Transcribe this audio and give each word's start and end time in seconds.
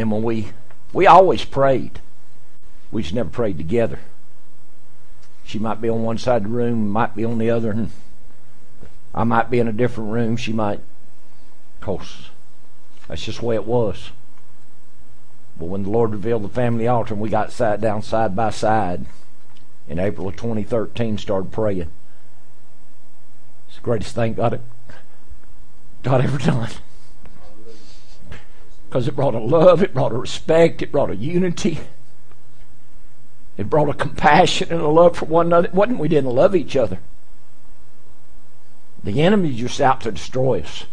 then 0.00 0.10
when 0.10 0.22
we 0.22 0.48
we 0.92 1.06
always 1.06 1.44
prayed, 1.44 2.00
we 2.90 3.02
just 3.02 3.14
never 3.14 3.28
prayed 3.28 3.58
together. 3.58 4.00
She 5.44 5.58
might 5.58 5.80
be 5.80 5.88
on 5.88 6.02
one 6.02 6.18
side 6.18 6.38
of 6.38 6.42
the 6.44 6.48
room, 6.48 6.88
might 6.88 7.14
be 7.14 7.24
on 7.24 7.38
the 7.38 7.50
other, 7.50 7.70
and 7.70 7.90
I 9.14 9.24
might 9.24 9.50
be 9.50 9.58
in 9.58 9.68
a 9.68 9.72
different 9.72 10.10
room. 10.10 10.36
She 10.36 10.52
might, 10.52 10.78
of 10.78 11.80
course, 11.80 12.30
that's 13.06 13.22
just 13.22 13.40
the 13.40 13.46
way 13.46 13.56
it 13.56 13.66
was. 13.66 14.10
But 15.58 15.66
when 15.66 15.82
the 15.82 15.90
Lord 15.90 16.12
revealed 16.12 16.44
the 16.44 16.48
family 16.48 16.88
altar 16.88 17.14
and 17.14 17.20
we 17.22 17.28
got 17.28 17.52
sat 17.52 17.80
down 17.80 18.02
side 18.02 18.34
by 18.34 18.50
side 18.50 19.06
in 19.88 19.98
April 19.98 20.28
of 20.28 20.36
2013, 20.36 21.18
started 21.18 21.52
praying. 21.52 21.90
It's 23.68 23.76
the 23.76 23.82
greatest 23.82 24.14
thing 24.14 24.34
God, 24.34 24.60
God 26.02 26.24
ever 26.24 26.38
done. 26.38 26.70
Because 28.90 29.06
it 29.06 29.14
brought 29.14 29.36
a 29.36 29.38
love, 29.38 29.84
it 29.84 29.94
brought 29.94 30.10
a 30.10 30.18
respect, 30.18 30.82
it 30.82 30.90
brought 30.90 31.10
a 31.10 31.16
unity. 31.16 31.78
It 33.56 33.70
brought 33.70 33.88
a 33.88 33.94
compassion 33.94 34.72
and 34.72 34.80
a 34.80 34.88
love 34.88 35.16
for 35.16 35.26
one 35.26 35.46
another. 35.46 35.68
It 35.68 35.74
wasn't 35.74 36.00
we 36.00 36.08
didn't 36.08 36.34
love 36.34 36.56
each 36.56 36.74
other. 36.74 36.98
The 39.04 39.22
enemy's 39.22 39.60
just 39.60 39.80
out 39.80 40.00
to 40.00 40.10
destroy 40.10 40.62
us. 40.62 40.86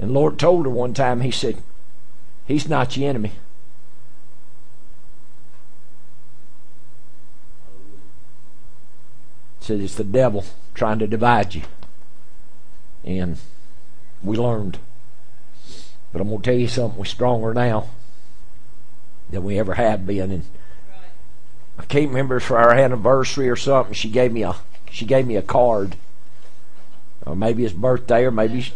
And 0.00 0.12
Lord 0.12 0.40
told 0.40 0.66
her 0.66 0.72
one 0.72 0.92
time, 0.92 1.20
He 1.20 1.30
said, 1.30 1.58
He's 2.46 2.68
not 2.68 2.96
your 2.96 3.08
enemy. 3.08 3.32
He 9.60 9.66
said 9.66 9.80
it's 9.80 9.94
the 9.94 10.02
devil 10.02 10.44
trying 10.74 10.98
to 10.98 11.06
divide 11.06 11.54
you. 11.54 11.62
And 13.04 13.38
we 14.20 14.36
learned. 14.36 14.80
But 16.12 16.20
I'm 16.20 16.28
going 16.28 16.42
to 16.42 16.50
tell 16.50 16.58
you 16.58 16.68
something, 16.68 16.98
we're 16.98 17.04
stronger 17.04 17.52
now 17.52 17.88
than 19.30 19.44
we 19.44 19.58
ever 19.58 19.74
have 19.74 20.06
been. 20.06 20.30
And 20.30 20.44
I 21.78 21.84
can't 21.84 22.08
remember 22.08 22.40
for 22.40 22.58
our 22.58 22.72
anniversary 22.72 23.48
or 23.48 23.56
something. 23.56 23.94
She 23.94 24.10
gave 24.10 24.32
me 24.32 24.42
a 24.42 24.56
she 24.90 25.04
gave 25.04 25.26
me 25.26 25.36
a 25.36 25.42
card, 25.42 25.96
or 27.26 27.36
maybe 27.36 27.64
it's 27.64 27.74
birthday, 27.74 28.24
or 28.24 28.30
maybe 28.30 28.72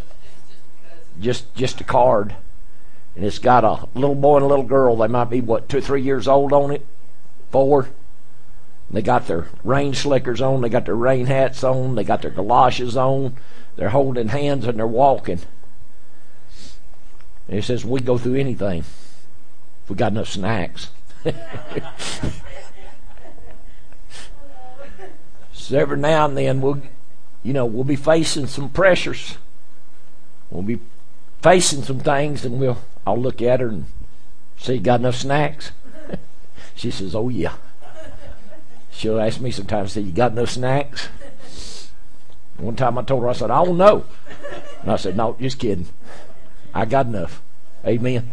just 1.21 1.55
just 1.55 1.81
a 1.81 1.85
card, 1.85 2.35
and 3.17 3.25
it's 3.25 3.39
got 3.39 3.65
a 3.65 3.89
little 3.95 4.15
boy 4.15 4.37
and 4.37 4.45
a 4.45 4.49
little 4.49 4.65
girl. 4.65 4.97
They 4.97 5.09
might 5.09 5.31
be 5.31 5.41
what 5.41 5.69
two 5.69 5.81
three 5.81 6.03
years 6.03 6.29
old 6.29 6.53
on 6.53 6.71
it, 6.71 6.87
four. 7.51 7.89
They 8.91 9.01
got 9.01 9.27
their 9.27 9.47
rain 9.65 9.95
slickers 9.95 10.43
on. 10.43 10.61
They 10.61 10.69
got 10.69 10.85
their 10.85 10.95
rain 10.95 11.25
hats 11.25 11.65
on. 11.65 11.95
They 11.95 12.05
got 12.05 12.21
their 12.21 12.31
galoshes 12.31 12.95
on. 12.95 13.37
They're 13.77 13.89
holding 13.89 14.29
hands 14.29 14.67
and 14.67 14.79
they're 14.79 14.87
walking. 14.87 15.41
And 17.53 17.59
he 17.59 17.67
says, 17.67 17.85
We 17.85 18.01
go 18.01 18.17
through 18.17 18.37
anything 18.37 18.79
if 18.79 19.91
we 19.91 19.95
got 19.95 20.13
enough 20.13 20.29
snacks. 20.29 20.89
so 25.53 25.79
every 25.79 25.99
now 25.99 26.25
and 26.25 26.39
then 26.39 26.63
we'll 26.63 26.81
you 27.43 27.53
know, 27.53 27.67
we'll 27.67 27.85
be 27.85 27.97
facing 27.97 28.47
some 28.47 28.71
pressures. 28.71 29.37
We'll 30.51 30.63
be 30.63 30.81
facing 31.43 31.83
some 31.83 32.01
things 32.01 32.47
and 32.47 32.59
we'll 32.59 32.79
I'll 33.07 33.21
look 33.21 33.43
at 33.43 33.61
her 33.61 33.69
and 33.69 33.85
see 34.57 34.79
got 34.79 35.01
enough 35.01 35.17
snacks? 35.17 35.73
she 36.75 36.91
says, 36.91 37.15
Oh 37.15 37.29
yeah. 37.29 37.53
She'll 38.93 39.21
ask 39.21 39.43
me 39.43 39.51
sometimes, 39.51 39.93
say, 39.93 40.01
You 40.01 40.13
got 40.13 40.33
enough 40.33 40.49
snacks? 40.49 41.11
One 42.57 42.77
time 42.77 42.97
I 42.97 43.03
told 43.03 43.25
her, 43.25 43.29
I 43.29 43.35
said, 43.35 43.51
I 43.51 43.63
don't 43.63 43.77
know. 43.77 44.07
And 44.81 44.91
I 44.91 44.97
said, 44.97 45.19
No, 45.19 45.37
just 45.39 45.59
kidding. 45.59 45.89
I 46.75 46.85
got 46.85 47.07
enough. 47.07 47.43
Amen. 47.85 48.31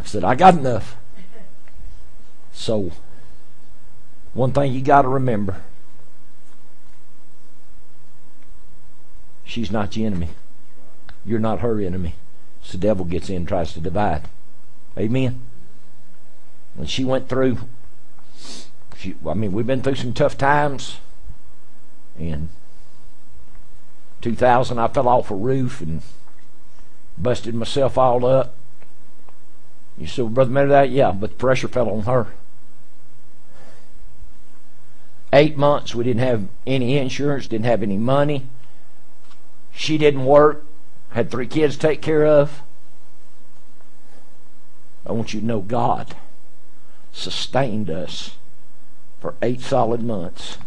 I 0.00 0.04
said, 0.04 0.24
I 0.24 0.34
got 0.34 0.54
enough. 0.54 0.96
So, 2.52 2.92
one 4.34 4.52
thing 4.52 4.72
you 4.72 4.80
got 4.80 5.02
to 5.02 5.08
remember 5.08 5.62
she's 9.44 9.70
not 9.70 9.96
your 9.96 10.06
enemy. 10.06 10.28
You're 11.24 11.40
not 11.40 11.60
her 11.60 11.80
enemy. 11.80 12.14
So 12.62 12.72
the 12.72 12.86
devil 12.86 13.04
gets 13.04 13.28
in 13.28 13.36
and 13.36 13.48
tries 13.48 13.72
to 13.72 13.80
divide. 13.80 14.28
Amen. 14.96 15.40
When 16.74 16.86
she 16.86 17.04
went 17.04 17.28
through, 17.28 17.58
she, 18.96 19.14
I 19.26 19.34
mean, 19.34 19.52
we've 19.52 19.66
been 19.66 19.82
through 19.82 19.96
some 19.96 20.12
tough 20.12 20.38
times. 20.38 20.98
In 22.18 22.50
2000, 24.20 24.78
I 24.78 24.88
fell 24.88 25.08
off 25.08 25.30
a 25.30 25.34
roof 25.34 25.80
and 25.80 26.02
busted 27.22 27.54
myself 27.54 27.98
all 27.98 28.24
up. 28.24 28.54
You 29.96 30.06
said, 30.06 30.34
Brother 30.34 30.50
Matter 30.50 30.68
that? 30.68 30.90
Yeah, 30.90 31.10
but 31.12 31.30
the 31.30 31.36
pressure 31.36 31.68
fell 31.68 31.90
on 31.90 32.02
her. 32.02 32.28
Eight 35.32 35.56
months, 35.56 35.94
we 35.94 36.04
didn't 36.04 36.22
have 36.22 36.48
any 36.66 36.96
insurance, 36.96 37.46
didn't 37.46 37.66
have 37.66 37.82
any 37.82 37.98
money. 37.98 38.46
She 39.72 39.98
didn't 39.98 40.24
work, 40.24 40.64
had 41.10 41.30
three 41.30 41.46
kids 41.46 41.76
to 41.76 41.80
take 41.80 42.00
care 42.00 42.24
of. 42.24 42.62
I 45.04 45.12
want 45.12 45.34
you 45.34 45.40
to 45.40 45.46
know 45.46 45.60
God 45.60 46.16
sustained 47.12 47.90
us 47.90 48.36
for 49.20 49.34
eight 49.42 49.60
solid 49.60 50.02
months. 50.02 50.58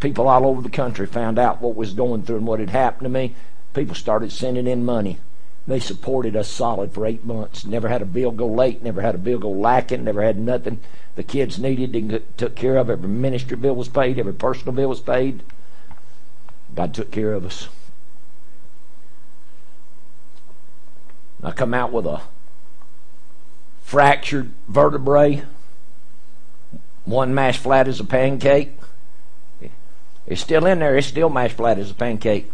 People 0.00 0.28
all 0.28 0.46
over 0.46 0.62
the 0.62 0.70
country 0.70 1.06
found 1.06 1.38
out 1.38 1.60
what 1.60 1.76
was 1.76 1.92
going 1.92 2.22
through 2.22 2.38
and 2.38 2.46
what 2.46 2.60
had 2.60 2.70
happened 2.70 3.04
to 3.04 3.08
me. 3.08 3.34
People 3.74 3.94
started 3.94 4.32
sending 4.32 4.66
in 4.66 4.84
money. 4.84 5.18
They 5.66 5.78
supported 5.78 6.34
us 6.36 6.48
solid 6.48 6.92
for 6.92 7.06
eight 7.06 7.24
months. 7.24 7.64
Never 7.64 7.88
had 7.88 8.02
a 8.02 8.06
bill 8.06 8.30
go 8.30 8.46
late. 8.46 8.82
Never 8.82 9.02
had 9.02 9.14
a 9.14 9.18
bill 9.18 9.38
go 9.38 9.50
lacking. 9.50 10.04
Never 10.04 10.22
had 10.22 10.38
nothing 10.38 10.80
the 11.16 11.22
kids 11.22 11.58
needed 11.58 11.92
to 11.92 12.20
took 12.36 12.54
care 12.56 12.76
of. 12.76 12.88
Every 12.88 13.08
ministry 13.08 13.56
bill 13.56 13.74
was 13.74 13.88
paid. 13.88 14.18
Every 14.18 14.32
personal 14.32 14.72
bill 14.72 14.88
was 14.88 15.00
paid. 15.00 15.42
God 16.74 16.94
took 16.94 17.10
care 17.10 17.32
of 17.34 17.44
us. 17.44 17.68
I 21.42 21.50
come 21.52 21.74
out 21.74 21.92
with 21.92 22.06
a 22.06 22.20
fractured 23.82 24.52
vertebrae, 24.68 25.42
one 27.04 27.34
mashed 27.34 27.60
flat 27.60 27.88
as 27.88 27.98
a 27.98 28.04
pancake. 28.04 28.78
It's 30.26 30.40
still 30.40 30.66
in 30.66 30.78
there. 30.78 30.96
It's 30.96 31.06
still 31.06 31.28
mashed 31.28 31.56
flat 31.56 31.78
as 31.78 31.90
a 31.90 31.94
pancake. 31.94 32.50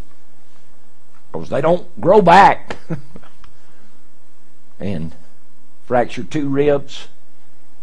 They 1.45 1.61
don't 1.61 1.99
grow 1.99 2.21
back. 2.21 2.77
and 4.79 5.13
fractured 5.85 6.29
two 6.29 6.49
ribs, 6.49 7.07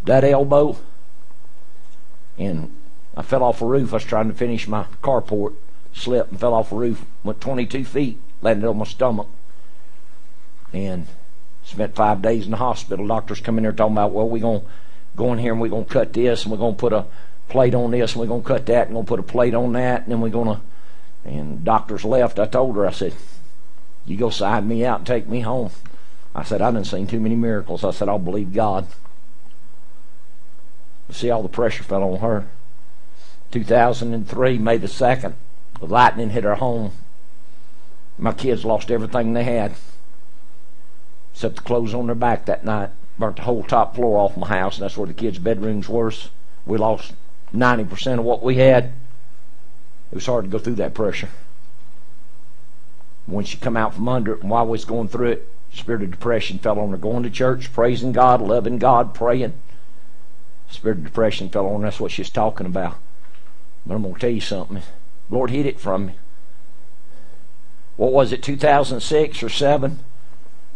that 0.05 0.25
elbow. 0.25 0.77
And 2.39 2.75
I 3.17 3.23
fell 3.23 3.43
off 3.43 3.63
a 3.63 3.67
roof. 3.67 3.93
I 3.93 3.97
was 3.97 4.05
trying 4.05 4.29
to 4.29 4.35
finish 4.35 4.69
my 4.69 4.87
carport. 5.03 5.55
Slipped 5.93 6.33
and 6.33 6.41
fell 6.41 6.55
off 6.55 6.73
a 6.73 6.77
roof. 6.77 7.05
Went 7.23 7.41
22 7.41 7.85
feet. 7.85 8.21
Landed 8.43 8.69
on 8.69 8.79
my 8.79 8.85
stomach. 8.85 9.29
And 10.73 11.07
spent 11.65 11.95
five 11.95 12.21
days 12.21 12.45
in 12.45 12.51
the 12.51 12.57
hospital. 12.59 13.07
Doctors 13.07 13.41
come 13.41 13.59
in 13.59 13.63
there 13.63 13.73
talking 13.73 13.95
about, 13.95 14.13
well, 14.13 14.29
we're 14.29 14.41
going 14.41 14.61
to 14.61 14.67
go 15.17 15.33
in 15.33 15.39
here 15.39 15.53
and 15.53 15.61
we're 15.61 15.69
going 15.69 15.85
to 15.85 15.91
cut 15.91 16.13
this 16.13 16.43
and 16.43 16.53
we're 16.53 16.59
going 16.59 16.75
to 16.75 16.81
put 16.81 16.93
a 16.93 17.07
plate 17.49 17.75
on 17.75 17.93
this 17.93 18.13
and 18.13 18.21
we're 18.21 18.27
going 18.27 18.43
to 18.43 18.49
cut 18.49 18.67
that 18.67 18.89
and 18.89 18.97
we're 18.97 19.03
going 19.03 19.07
to 19.07 19.11
put 19.11 19.21
a 19.21 19.33
plate 19.33 19.55
on 19.55 19.73
that 19.75 20.03
and 20.03 20.13
then 20.13 20.21
we're 20.21 20.29
going 20.29 20.57
to. 20.57 20.61
And 21.25 21.65
doctors 21.65 22.05
left. 22.05 22.39
I 22.39 22.47
told 22.47 22.77
her, 22.77 22.87
I 22.87 22.91
said, 22.91 23.15
you 24.07 24.17
go 24.17 24.31
side 24.31 24.67
me 24.67 24.85
out 24.85 25.01
and 25.01 25.07
take 25.07 25.29
me 25.29 25.41
home. 25.41 25.71
I 26.35 26.43
said, 26.43 26.61
I 26.61 26.71
didn't 26.71 26.87
seen 26.87 27.07
too 27.07 27.21
many 27.21 27.37
miracles. 27.37 27.85
I 27.85 27.91
said, 27.93 28.09
I'll 28.09 28.19
believe 28.19 28.53
God. 28.53 28.87
See, 31.11 31.31
all 31.31 31.43
the 31.43 31.49
pressure 31.49 31.85
fell 31.85 32.03
on 32.03 32.21
her. 32.21 32.47
2003, 33.53 34.59
May 34.59 34.77
the 34.77 34.89
2nd, 34.89 35.35
the 35.79 35.87
lightning 35.87 36.31
hit 36.31 36.45
her 36.45 36.57
home. 36.57 36.93
My 38.19 38.33
kids 38.33 38.65
lost 38.65 38.91
everything 38.91 39.33
they 39.33 39.45
had, 39.45 39.75
except 41.33 41.57
the 41.57 41.63
clothes 41.63 41.95
on 41.95 42.07
their 42.07 42.15
back 42.15 42.47
that 42.47 42.65
night. 42.65 42.91
Burnt 43.19 43.37
the 43.37 43.43
whole 43.43 43.63
top 43.63 43.95
floor 43.95 44.19
off 44.19 44.37
my 44.37 44.49
house, 44.49 44.77
and 44.77 44.85
that's 44.85 44.97
where 44.97 45.07
the 45.07 45.15
kids' 45.15 45.39
bedrooms 45.39 45.89
were. 45.89 46.13
We 46.67 46.79
lost 46.79 47.13
90% 47.55 48.19
of 48.19 48.25
what 48.25 48.43
we 48.43 48.57
had. 48.57 48.93
It 50.11 50.17
was 50.17 50.27
hard 50.27 50.47
to 50.47 50.51
go 50.51 50.59
through 50.59 50.77
that 50.77 50.95
pressure 50.95 51.29
when 53.27 53.45
she 53.45 53.57
come 53.57 53.77
out 53.77 53.95
from 53.95 54.09
under 54.09 54.35
it 54.35 54.43
and 54.43 54.51
while 54.51 54.65
we 54.65 54.73
was 54.73 54.85
going 54.85 55.09
through 55.09 55.31
it, 55.31 55.49
spirit 55.73 56.03
of 56.03 56.11
depression 56.11 56.59
fell 56.59 56.79
on 56.79 56.91
her. 56.91 56.97
Going 56.97 57.23
to 57.23 57.31
church, 57.31 57.73
praising 57.73 58.13
God, 58.13 58.41
loving 58.41 58.79
God, 58.79 59.15
praying. 59.15 59.55
Spirit 60.71 60.99
of 60.99 61.05
depression 61.05 61.49
fell 61.49 61.67
on 61.67 61.81
her. 61.81 61.87
That's 61.87 62.01
what 62.01 62.13
she's 62.13 62.31
talking 62.31 62.67
about. 62.67 62.97
But 63.87 63.95
I'm 63.95 64.03
going 64.03 64.15
to 64.15 64.21
tell 64.21 64.31
you 64.31 64.41
something. 64.41 64.83
Lord 65.31 65.51
hid 65.51 65.67
it 65.67 65.81
from 65.81 66.07
me. 66.07 66.13
What 67.97 68.13
was 68.13 68.33
it, 68.33 68.43
2006 68.43 69.43
or 69.43 69.49
7? 69.49 70.01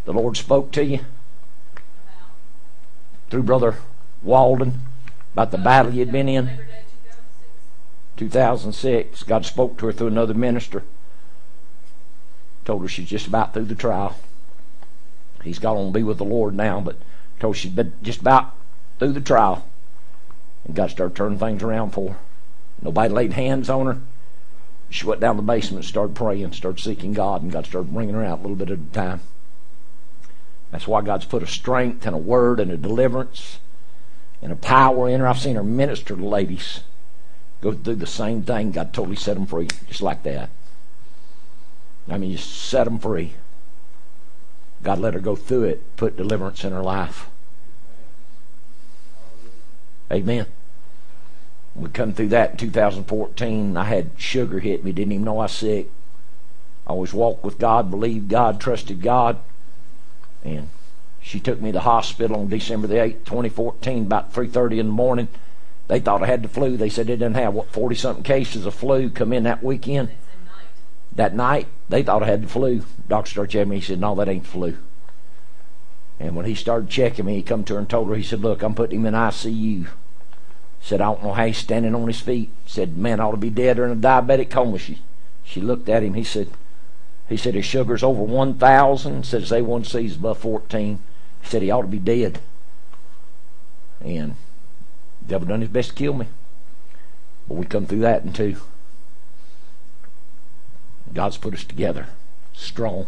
The 0.05 0.13
Lord 0.13 0.37
spoke 0.37 0.71
to 0.73 0.85
you 0.85 1.01
through 3.29 3.43
Brother 3.43 3.77
Walden 4.23 4.81
about 5.33 5.51
the 5.51 5.59
battle 5.59 5.93
you'd 5.93 6.13
been 6.13 6.29
in. 6.29 6.51
2006. 8.17 9.23
God 9.25 9.45
spoke 9.45 9.79
to 9.79 9.87
her 9.87 9.93
through 9.93 10.09
another 10.09 10.35
minister. 10.35 10.83
Told 12.69 12.83
her 12.83 12.89
she's 12.89 13.09
just 13.09 13.27
about 13.27 13.55
through 13.55 13.65
the 13.65 13.75
trial. 13.75 14.15
He's 15.43 15.59
gone 15.59 15.79
on 15.79 15.87
to 15.87 15.91
be 15.91 16.03
with 16.03 16.19
the 16.19 16.25
Lord 16.27 16.55
now, 16.55 16.83
but 16.83 16.97
told 17.41 17.57
she'd 17.57 17.75
been 17.75 17.95
just 18.03 18.21
about 18.21 18.55
through 18.99 19.13
the 19.13 19.23
trial. 19.23 19.65
And 20.67 20.77
God 20.77 20.91
started 20.91 21.17
turning 21.17 21.39
things 21.39 21.63
around 21.63 21.93
for 21.93 22.11
her. 22.11 22.19
Nobody 22.83 23.09
laid 23.09 23.33
hands 23.33 23.71
on 23.71 23.87
her. 23.87 23.97
She 24.91 25.07
went 25.07 25.19
down 25.19 25.39
the 25.39 25.43
basement 25.43 25.85
and 25.85 25.89
started 25.89 26.15
praying, 26.15 26.53
started 26.53 26.83
seeking 26.83 27.15
God, 27.15 27.41
and 27.41 27.51
God 27.51 27.65
started 27.65 27.95
bringing 27.95 28.15
her 28.15 28.23
out 28.23 28.41
a 28.41 28.43
little 28.43 28.55
bit 28.55 28.71
at 28.71 28.79
a 28.79 28.93
time. 28.93 29.23
That's 30.71 30.87
why 30.87 31.01
God's 31.01 31.25
put 31.25 31.43
a 31.43 31.47
strength 31.47 32.05
and 32.05 32.15
a 32.15 32.19
word 32.19 32.61
and 32.61 32.71
a 32.71 32.77
deliverance 32.77 33.61
and 34.43 34.53
a 34.53 34.57
power 34.57 35.09
in 35.09 35.21
her. 35.21 35.27
I've 35.27 35.39
seen 35.39 35.57
her 35.57 35.63
minister 35.63 36.15
to 36.15 36.23
ladies 36.23 36.81
go 37.63 37.73
through 37.73 37.95
the 37.95 38.07
same 38.07 38.43
thing. 38.43 38.73
God 38.73 38.93
totally 38.93 39.17
set 39.17 39.37
them 39.37 39.47
free, 39.47 39.69
just 39.89 40.03
like 40.03 40.23
that. 40.25 40.51
I 42.11 42.19
mean, 42.19 42.31
you 42.31 42.39
set 42.39 42.85
them 42.85 42.99
free. 42.99 43.35
God 44.83 44.99
let 44.99 45.15
her 45.15 45.21
go 45.21 45.37
through 45.37 45.65
it, 45.65 45.97
put 45.97 46.17
deliverance 46.17 46.65
in 46.65 46.73
her 46.73 46.83
life. 46.83 47.29
Amen. 50.11 50.47
We 51.75 51.91
come 51.91 52.13
through 52.13 52.29
that 52.29 52.53
in 52.53 52.57
2014. 52.57 53.77
I 53.77 53.85
had 53.85 54.11
sugar 54.17 54.59
hit 54.59 54.85
me, 54.85 54.93
didn't 54.93 55.13
even 55.13 55.25
know 55.25 55.39
I 55.39 55.43
was 55.43 55.53
sick. 55.53 55.89
I 56.87 56.91
always 56.91 57.13
walked 57.13 57.45
with 57.45 57.59
God, 57.59 57.91
believed 57.91 58.29
God, 58.29 58.61
trusted 58.61 59.03
God. 59.03 59.39
And 60.43 60.71
she 61.21 61.41
took 61.41 61.61
me 61.61 61.71
to 61.71 61.75
the 61.75 61.81
hospital 61.81 62.41
on 62.41 62.49
December 62.49 62.87
the 62.87 62.95
8th, 62.95 63.25
2014, 63.27 64.07
about 64.07 64.33
3.30 64.33 64.79
in 64.79 64.87
the 64.87 64.93
morning. 64.93 65.29
They 65.89 66.01
thought 66.01 66.23
I 66.23 66.27
had 66.27 66.43
the 66.43 66.49
flu. 66.49 66.77
They 66.77 66.89
said 66.89 67.07
they 67.07 67.17
didn't 67.17 67.35
have, 67.35 67.55
what, 67.55 67.73
40-something 67.73 68.25
cases 68.25 68.65
of 68.65 68.75
flu 68.75 69.11
come 69.11 69.33
in 69.33 69.43
that 69.45 69.63
weekend. 69.63 70.11
That 71.15 71.35
night, 71.35 71.67
they 71.89 72.03
thought 72.03 72.23
I 72.23 72.27
had 72.27 72.43
the 72.43 72.49
flu. 72.49 72.83
Doctor 73.09 73.31
started 73.31 73.51
checking 73.53 73.71
me. 73.71 73.77
He 73.77 73.83
said, 73.83 74.01
no, 74.01 74.15
that 74.15 74.29
ain't 74.29 74.45
the 74.45 74.51
flu. 74.51 74.79
And 76.21 76.35
when 76.35 76.47
he 76.47 76.55
started 76.55 76.91
checking 76.91 77.25
me, 77.25 77.37
he 77.37 77.43
come 77.43 77.65
to 77.65 77.75
her 77.75 77.79
and 77.79 77.89
told 77.89 78.09
her, 78.09 78.15
he 78.15 78.23
said, 78.23 78.41
look, 78.41 78.63
I'm 78.63 78.75
putting 78.75 79.01
him 79.01 79.07
in 79.07 79.15
ICU. 79.15 79.89
Said, 80.81 81.01
I 81.01 81.07
don't 81.07 81.23
know 81.23 81.33
how 81.33 81.47
he's 81.47 81.59
standing 81.59 81.95
on 81.95 82.07
his 82.07 82.21
feet. 82.21 82.51
Said, 82.67 82.97
man 82.97 83.21
ought 83.21 83.33
to 83.33 83.37
be 83.37 83.51
dead 83.51 83.79
or 83.79 83.87
in 83.87 83.93
a 83.93 83.97
diabetic 83.97 84.51
coma. 84.51 84.79
She, 84.79 84.99
she 85.45 85.61
looked 85.61 85.89
at 85.89 86.03
him. 86.03 86.15
He 86.15 86.25
said, 86.25 86.49
he 87.29 87.37
said 87.37 87.55
his 87.55 87.65
sugar's 87.65 88.03
over 88.03 88.23
1,000. 88.23 89.25
Said 89.25 89.41
his 89.43 89.51
A1C 89.51 90.05
is 90.05 90.17
above 90.17 90.39
14. 90.39 90.99
He 91.43 91.49
said 91.49 91.63
he 91.63 91.71
ought 91.71 91.83
to 91.83 91.89
be 91.89 91.99
dead. 91.99 92.41
And 94.01 94.37
the 95.23 95.29
devil 95.29 95.49
done 95.49 95.61
his 95.61 95.71
best 95.71 95.91
to 95.91 95.95
kill 95.95 96.15
me. 96.15 96.27
But 97.47 97.55
we 97.55 97.67
come 97.67 97.87
through 97.87 98.01
that 98.01 98.25
in 98.25 98.33
two. 98.33 98.57
God's 101.15 101.37
put 101.37 101.55
us 101.55 101.65
together. 101.65 102.09
Strong. 102.53 103.07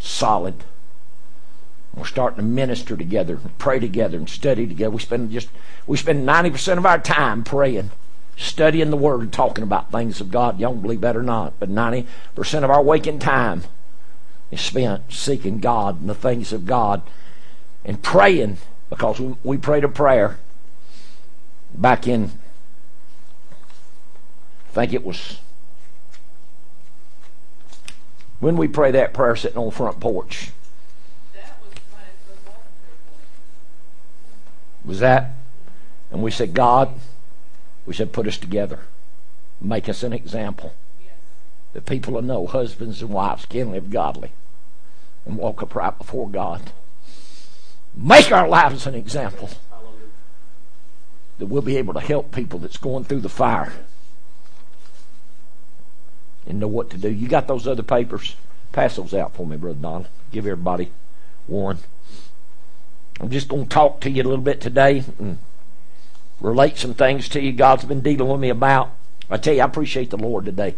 Solid. 0.00 0.64
We're 1.94 2.06
starting 2.06 2.38
to 2.38 2.42
minister 2.42 2.96
together, 2.96 3.38
pray 3.58 3.78
together, 3.78 4.18
and 4.18 4.28
study 4.28 4.66
together. 4.66 4.90
We 4.90 5.00
spend 5.00 5.30
just 5.30 5.48
we 5.86 5.96
spend 5.96 6.26
ninety 6.26 6.50
percent 6.50 6.78
of 6.78 6.86
our 6.86 6.98
time 6.98 7.44
praying, 7.44 7.90
studying 8.36 8.90
the 8.90 8.96
Word, 8.96 9.32
talking 9.32 9.62
about 9.62 9.92
things 9.92 10.20
of 10.20 10.30
God. 10.30 10.58
You 10.58 10.66
don't 10.66 10.82
believe 10.82 11.02
that 11.02 11.16
or 11.16 11.22
not, 11.22 11.54
but 11.60 11.68
ninety 11.68 12.08
percent 12.34 12.64
of 12.64 12.70
our 12.70 12.82
waking 12.82 13.20
time 13.20 13.62
is 14.50 14.60
spent 14.60 15.12
seeking 15.12 15.60
God 15.60 16.00
and 16.00 16.10
the 16.10 16.14
things 16.14 16.52
of 16.52 16.66
God, 16.66 17.02
and 17.84 18.02
praying 18.02 18.58
because 18.90 19.20
we, 19.20 19.36
we 19.44 19.56
prayed 19.56 19.84
a 19.84 19.88
prayer 19.88 20.38
back 21.74 22.08
in. 22.08 22.32
I 24.70 24.74
think 24.74 24.92
it 24.92 25.04
was 25.04 25.38
when 28.44 28.58
we 28.58 28.68
pray 28.68 28.90
that 28.90 29.14
prayer 29.14 29.34
sitting 29.34 29.56
on 29.56 29.64
the 29.64 29.70
front 29.70 29.98
porch. 30.00 30.50
was 34.84 35.00
that. 35.00 35.30
And 36.10 36.22
we 36.22 36.30
said, 36.30 36.52
God, 36.52 36.90
we 37.86 37.94
said, 37.94 38.12
put 38.12 38.26
us 38.26 38.36
together. 38.36 38.80
Make 39.62 39.88
us 39.88 40.02
an 40.02 40.12
example. 40.12 40.74
That 41.72 41.86
people 41.86 42.12
will 42.12 42.20
know 42.20 42.46
husbands 42.46 43.00
and 43.00 43.10
wives 43.10 43.46
can 43.46 43.72
live 43.72 43.88
godly 43.88 44.32
and 45.24 45.38
walk 45.38 45.62
upright 45.62 45.96
before 45.96 46.28
God. 46.28 46.70
Make 47.96 48.30
our 48.30 48.46
lives 48.46 48.86
an 48.86 48.94
example. 48.94 49.48
That 51.38 51.46
we'll 51.46 51.62
be 51.62 51.78
able 51.78 51.94
to 51.94 52.00
help 52.00 52.30
people 52.30 52.58
that's 52.58 52.76
going 52.76 53.04
through 53.04 53.20
the 53.20 53.30
fire 53.30 53.72
and 56.46 56.60
know 56.60 56.68
what 56.68 56.90
to 56.90 56.96
do. 56.96 57.10
You 57.10 57.28
got 57.28 57.48
those 57.48 57.66
other 57.66 57.82
papers? 57.82 58.36
Pass 58.72 58.96
those 58.96 59.14
out 59.14 59.34
for 59.34 59.46
me, 59.46 59.56
Brother 59.56 59.78
Donald. 59.80 60.08
Give 60.32 60.46
everybody 60.46 60.90
one. 61.46 61.78
I'm 63.20 63.30
just 63.30 63.48
going 63.48 63.64
to 63.64 63.68
talk 63.68 64.00
to 64.00 64.10
you 64.10 64.22
a 64.22 64.24
little 64.24 64.38
bit 64.38 64.60
today 64.60 65.04
and 65.18 65.38
relate 66.40 66.76
some 66.76 66.94
things 66.94 67.28
to 67.30 67.40
you 67.40 67.52
God's 67.52 67.84
been 67.84 68.00
dealing 68.00 68.28
with 68.28 68.40
me 68.40 68.48
about. 68.48 68.90
I 69.30 69.36
tell 69.36 69.54
you, 69.54 69.62
I 69.62 69.64
appreciate 69.64 70.10
the 70.10 70.16
Lord 70.16 70.44
today. 70.44 70.74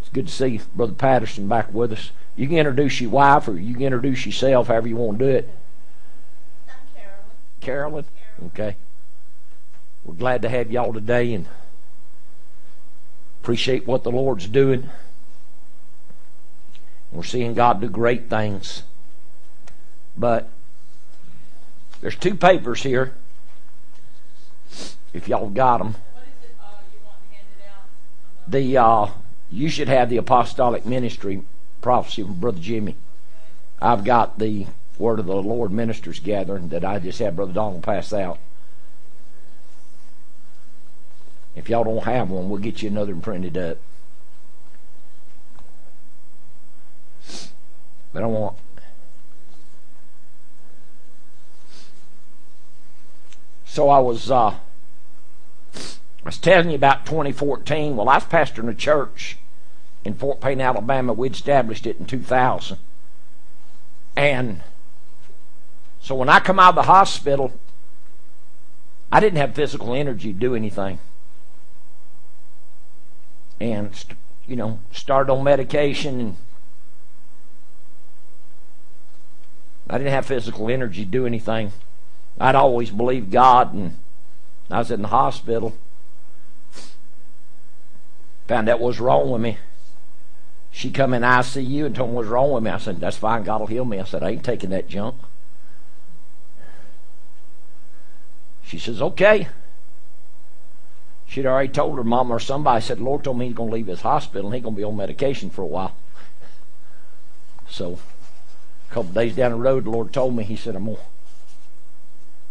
It's 0.00 0.10
good 0.10 0.26
to 0.26 0.32
see 0.32 0.60
Brother 0.74 0.92
Patterson 0.92 1.48
back 1.48 1.72
with 1.72 1.92
us. 1.92 2.10
You 2.34 2.48
can 2.48 2.58
introduce 2.58 3.00
your 3.00 3.10
wife 3.10 3.46
or 3.46 3.58
you 3.58 3.74
can 3.74 3.84
introduce 3.84 4.26
yourself, 4.26 4.68
however 4.68 4.88
you 4.88 4.96
want 4.96 5.18
to 5.18 5.24
do 5.24 5.30
it. 5.30 5.48
I'm 6.68 6.74
Carolyn? 7.60 8.04
Carolyn. 8.04 8.04
Okay. 8.46 8.76
We're 10.04 10.14
glad 10.14 10.42
to 10.42 10.48
have 10.48 10.72
y'all 10.72 10.92
today 10.92 11.32
and 11.32 11.46
appreciate 13.42 13.88
what 13.88 14.04
the 14.04 14.10
Lord's 14.10 14.46
doing. 14.46 14.88
We're 17.10 17.24
seeing 17.24 17.54
God 17.54 17.80
do 17.80 17.88
great 17.88 18.30
things. 18.30 18.84
But 20.16 20.48
there's 22.00 22.14
two 22.14 22.36
papers 22.36 22.84
here. 22.84 23.14
If 25.12 25.26
y'all 25.26 25.50
got 25.50 25.78
them. 25.78 25.88
It 25.88 26.54
uh, 26.60 26.68
you 26.92 27.00
want 27.04 27.16
handed 27.32 27.64
out? 27.68 27.82
on 28.46 28.50
the- 28.52 28.58
The 28.60 28.76
uh, 28.78 29.06
you 29.50 29.68
should 29.68 29.88
have 29.88 30.08
the 30.08 30.18
apostolic 30.18 30.86
ministry 30.86 31.42
prophecy 31.80 32.22
from 32.22 32.34
Brother 32.34 32.60
Jimmy. 32.60 32.94
I've 33.80 34.04
got 34.04 34.38
the 34.38 34.66
Word 34.98 35.18
of 35.18 35.26
the 35.26 35.34
Lord 35.34 35.72
ministers 35.72 36.20
gathering 36.20 36.68
that 36.68 36.84
I 36.84 37.00
just 37.00 37.18
had 37.18 37.34
Brother 37.34 37.52
Donald 37.52 37.82
pass 37.82 38.12
out. 38.12 38.38
If 41.54 41.68
y'all 41.68 41.84
don't 41.84 42.04
have 42.04 42.30
one, 42.30 42.48
we'll 42.48 42.60
get 42.60 42.82
you 42.82 42.88
another 42.88 43.12
and 43.12 43.22
printed 43.22 43.56
up. 43.56 43.78
But 48.12 48.22
I 48.22 48.26
want 48.26 48.56
So 53.72 53.88
I 53.88 54.00
was 54.00 54.30
uh, 54.30 54.54
I 54.54 56.26
was 56.26 56.36
telling 56.36 56.68
you 56.68 56.74
about 56.74 57.06
2014. 57.06 57.96
Well, 57.96 58.06
I 58.06 58.16
was 58.16 58.24
pastoring 58.24 58.68
a 58.68 58.74
church 58.74 59.38
in 60.04 60.12
Fort 60.12 60.42
Payne, 60.42 60.60
Alabama. 60.60 61.14
We'd 61.14 61.32
established 61.32 61.86
it 61.86 61.98
in 61.98 62.04
2000. 62.04 62.76
And 64.14 64.60
so 66.02 66.14
when 66.14 66.28
I 66.28 66.38
come 66.40 66.60
out 66.60 66.70
of 66.70 66.74
the 66.74 66.82
hospital, 66.82 67.50
I 69.10 69.20
didn't 69.20 69.38
have 69.38 69.54
physical 69.54 69.94
energy 69.94 70.34
to 70.34 70.38
do 70.38 70.54
anything. 70.54 70.98
And, 73.62 73.92
you 74.46 74.56
know, 74.56 74.80
started 74.90 75.32
on 75.32 75.44
medication 75.44 76.36
I 79.92 79.98
didn't 79.98 80.12
have 80.12 80.24
physical 80.26 80.70
energy 80.70 81.04
to 81.04 81.10
do 81.10 81.26
anything. 81.26 81.72
I'd 82.40 82.54
always 82.54 82.90
believed 82.90 83.30
God, 83.30 83.74
and 83.74 83.98
I 84.70 84.78
was 84.78 84.90
in 84.90 85.02
the 85.02 85.08
hospital. 85.08 85.76
Found 88.48 88.70
out 88.70 88.80
what 88.80 88.88
was 88.88 89.00
wrong 89.00 89.30
with 89.30 89.42
me. 89.42 89.58
She 90.70 90.90
come 90.90 91.12
in 91.12 91.22
ICU 91.22 91.84
and 91.84 91.94
told 91.94 92.08
me 92.10 92.16
what 92.16 92.22
was 92.22 92.30
wrong 92.30 92.52
with 92.52 92.62
me. 92.62 92.70
I 92.70 92.78
said, 92.78 93.00
"That's 93.00 93.18
fine. 93.18 93.42
God 93.42 93.60
will 93.60 93.66
heal 93.66 93.84
me." 93.84 94.00
I 94.00 94.04
said, 94.04 94.22
"I 94.22 94.30
ain't 94.30 94.44
taking 94.44 94.70
that 94.70 94.88
junk." 94.88 95.16
She 98.64 98.78
says, 98.78 99.02
"Okay." 99.02 99.48
She'd 101.32 101.46
already 101.46 101.72
told 101.72 101.96
her 101.96 102.04
mom 102.04 102.30
or 102.30 102.38
somebody 102.38 102.82
said, 102.82 102.98
"The 102.98 103.04
Lord 103.04 103.24
told 103.24 103.38
me 103.38 103.46
he's 103.46 103.54
going 103.56 103.70
to 103.70 103.74
leave 103.74 103.86
his 103.86 104.02
hospital 104.02 104.48
and 104.48 104.54
he's 104.54 104.62
going 104.62 104.74
to 104.74 104.78
be 104.78 104.84
on 104.84 104.94
medication 104.94 105.48
for 105.48 105.62
a 105.62 105.66
while." 105.66 105.96
So, 107.70 107.98
a 108.90 108.92
couple 108.92 109.12
days 109.12 109.34
down 109.34 109.52
the 109.52 109.56
road, 109.56 109.84
the 109.86 109.90
Lord 109.90 110.12
told 110.12 110.36
me. 110.36 110.44
He 110.44 110.56
said, 110.56 110.76
"I'm 110.76 110.84
going." 110.84 110.98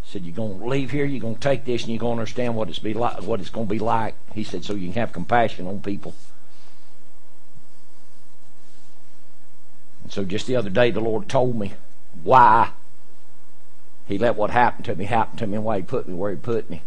said 0.03 0.25
you're 0.25 0.35
to 0.35 0.65
leave 0.65 0.91
here 0.91 1.05
you're 1.05 1.21
to 1.35 1.39
take 1.39 1.63
this 1.63 1.83
and 1.83 1.91
you're 1.91 1.99
to 1.99 2.07
understand 2.07 2.53
what 2.53 2.67
it's 2.67 2.79
be 2.79 2.93
like 2.93 3.21
what 3.23 3.39
it's 3.39 3.49
to 3.49 3.63
be 3.63 3.79
like 3.79 4.13
he 4.33 4.43
said 4.43 4.65
so 4.65 4.73
you 4.73 4.91
can 4.91 4.99
have 4.99 5.13
compassion 5.13 5.65
on 5.65 5.79
people 5.79 6.13
and 10.03 10.11
so 10.11 10.25
just 10.25 10.47
the 10.47 10.55
other 10.57 10.69
day 10.69 10.91
the 10.91 10.99
lord 10.99 11.29
told 11.29 11.55
me 11.57 11.71
why 12.23 12.71
he 14.05 14.17
let 14.17 14.35
what 14.35 14.49
happened 14.49 14.83
to 14.83 14.93
me 14.95 15.05
happen 15.05 15.37
to 15.37 15.47
me 15.47 15.55
and 15.55 15.63
why 15.63 15.77
he 15.77 15.83
put 15.83 16.09
me 16.09 16.13
where 16.13 16.31
he 16.31 16.35
put 16.35 16.69
me 16.69 16.81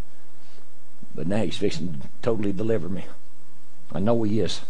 but 1.14 1.26
now 1.26 1.42
he's 1.42 1.56
fixing 1.56 1.92
to 1.92 2.08
totally 2.22 2.52
deliver 2.52 2.88
me 2.88 3.04
i 3.92 3.98
know 3.98 4.22
he 4.22 4.40
is 4.40 4.62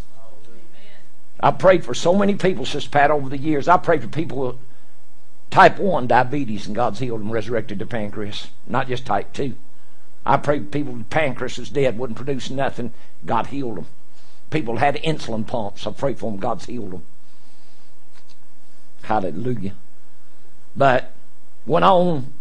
I 1.39 1.51
prayed 1.51 1.83
for 1.83 1.93
so 1.93 2.15
many 2.15 2.35
people, 2.35 2.65
Sister 2.65 2.89
Pat, 2.89 3.11
over 3.11 3.29
the 3.29 3.37
years. 3.37 3.67
I 3.67 3.77
prayed 3.77 4.01
for 4.01 4.07
people 4.07 4.37
with 4.39 4.55
type 5.51 5.77
1 5.77 6.07
diabetes, 6.07 6.65
and 6.65 6.75
God's 6.75 6.99
healed 6.99 7.21
and 7.21 7.31
resurrected 7.31 7.79
the 7.79 7.85
pancreas, 7.85 8.47
not 8.67 8.87
just 8.87 9.05
type 9.05 9.33
2. 9.33 9.55
I 10.25 10.37
prayed 10.37 10.71
people 10.71 10.93
with 10.93 11.09
pancreas 11.09 11.57
was 11.57 11.69
dead, 11.69 11.99
wouldn't 11.99 12.17
produce 12.17 12.49
nothing. 12.49 12.93
God 13.25 13.47
healed 13.47 13.77
them. 13.77 13.87
People 14.49 14.77
had 14.77 14.95
insulin 15.03 15.45
pumps. 15.45 15.85
I 15.85 15.91
prayed 15.91 16.17
for 16.17 16.31
them. 16.31 16.39
God's 16.39 16.65
healed 16.65 16.91
them. 16.91 17.03
Hallelujah. 19.03 19.73
But 20.75 21.11
went 21.67 21.85
on 21.85 22.33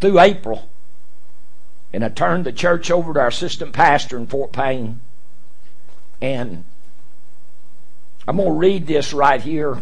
through 0.00 0.20
April, 0.20 0.70
and 1.92 2.04
I 2.04 2.08
turned 2.08 2.44
the 2.44 2.52
church 2.52 2.90
over 2.90 3.12
to 3.12 3.20
our 3.20 3.28
assistant 3.28 3.72
pastor 3.72 4.16
in 4.16 4.26
Fort 4.26 4.52
Payne. 4.52 5.00
And 6.20 6.64
I'm 8.28 8.36
going 8.36 8.48
to 8.48 8.54
read 8.54 8.86
this 8.86 9.12
right 9.12 9.40
here 9.40 9.78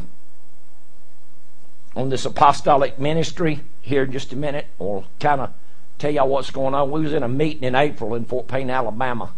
on 1.94 2.08
this 2.08 2.24
apostolic 2.24 2.98
ministry 2.98 3.60
here 3.80 4.04
in 4.04 4.12
just 4.12 4.32
a 4.32 4.36
minute, 4.36 4.66
or 4.78 5.04
kind 5.18 5.40
of 5.40 5.52
tell 5.98 6.10
y'all 6.10 6.28
what's 6.28 6.50
going 6.50 6.74
on. 6.74 6.90
We 6.90 7.00
was 7.00 7.12
in 7.12 7.22
a 7.22 7.28
meeting 7.28 7.64
in 7.64 7.74
April 7.74 8.14
in 8.14 8.24
Fort 8.24 8.46
Payne, 8.46 8.70
Alabama, 8.70 9.32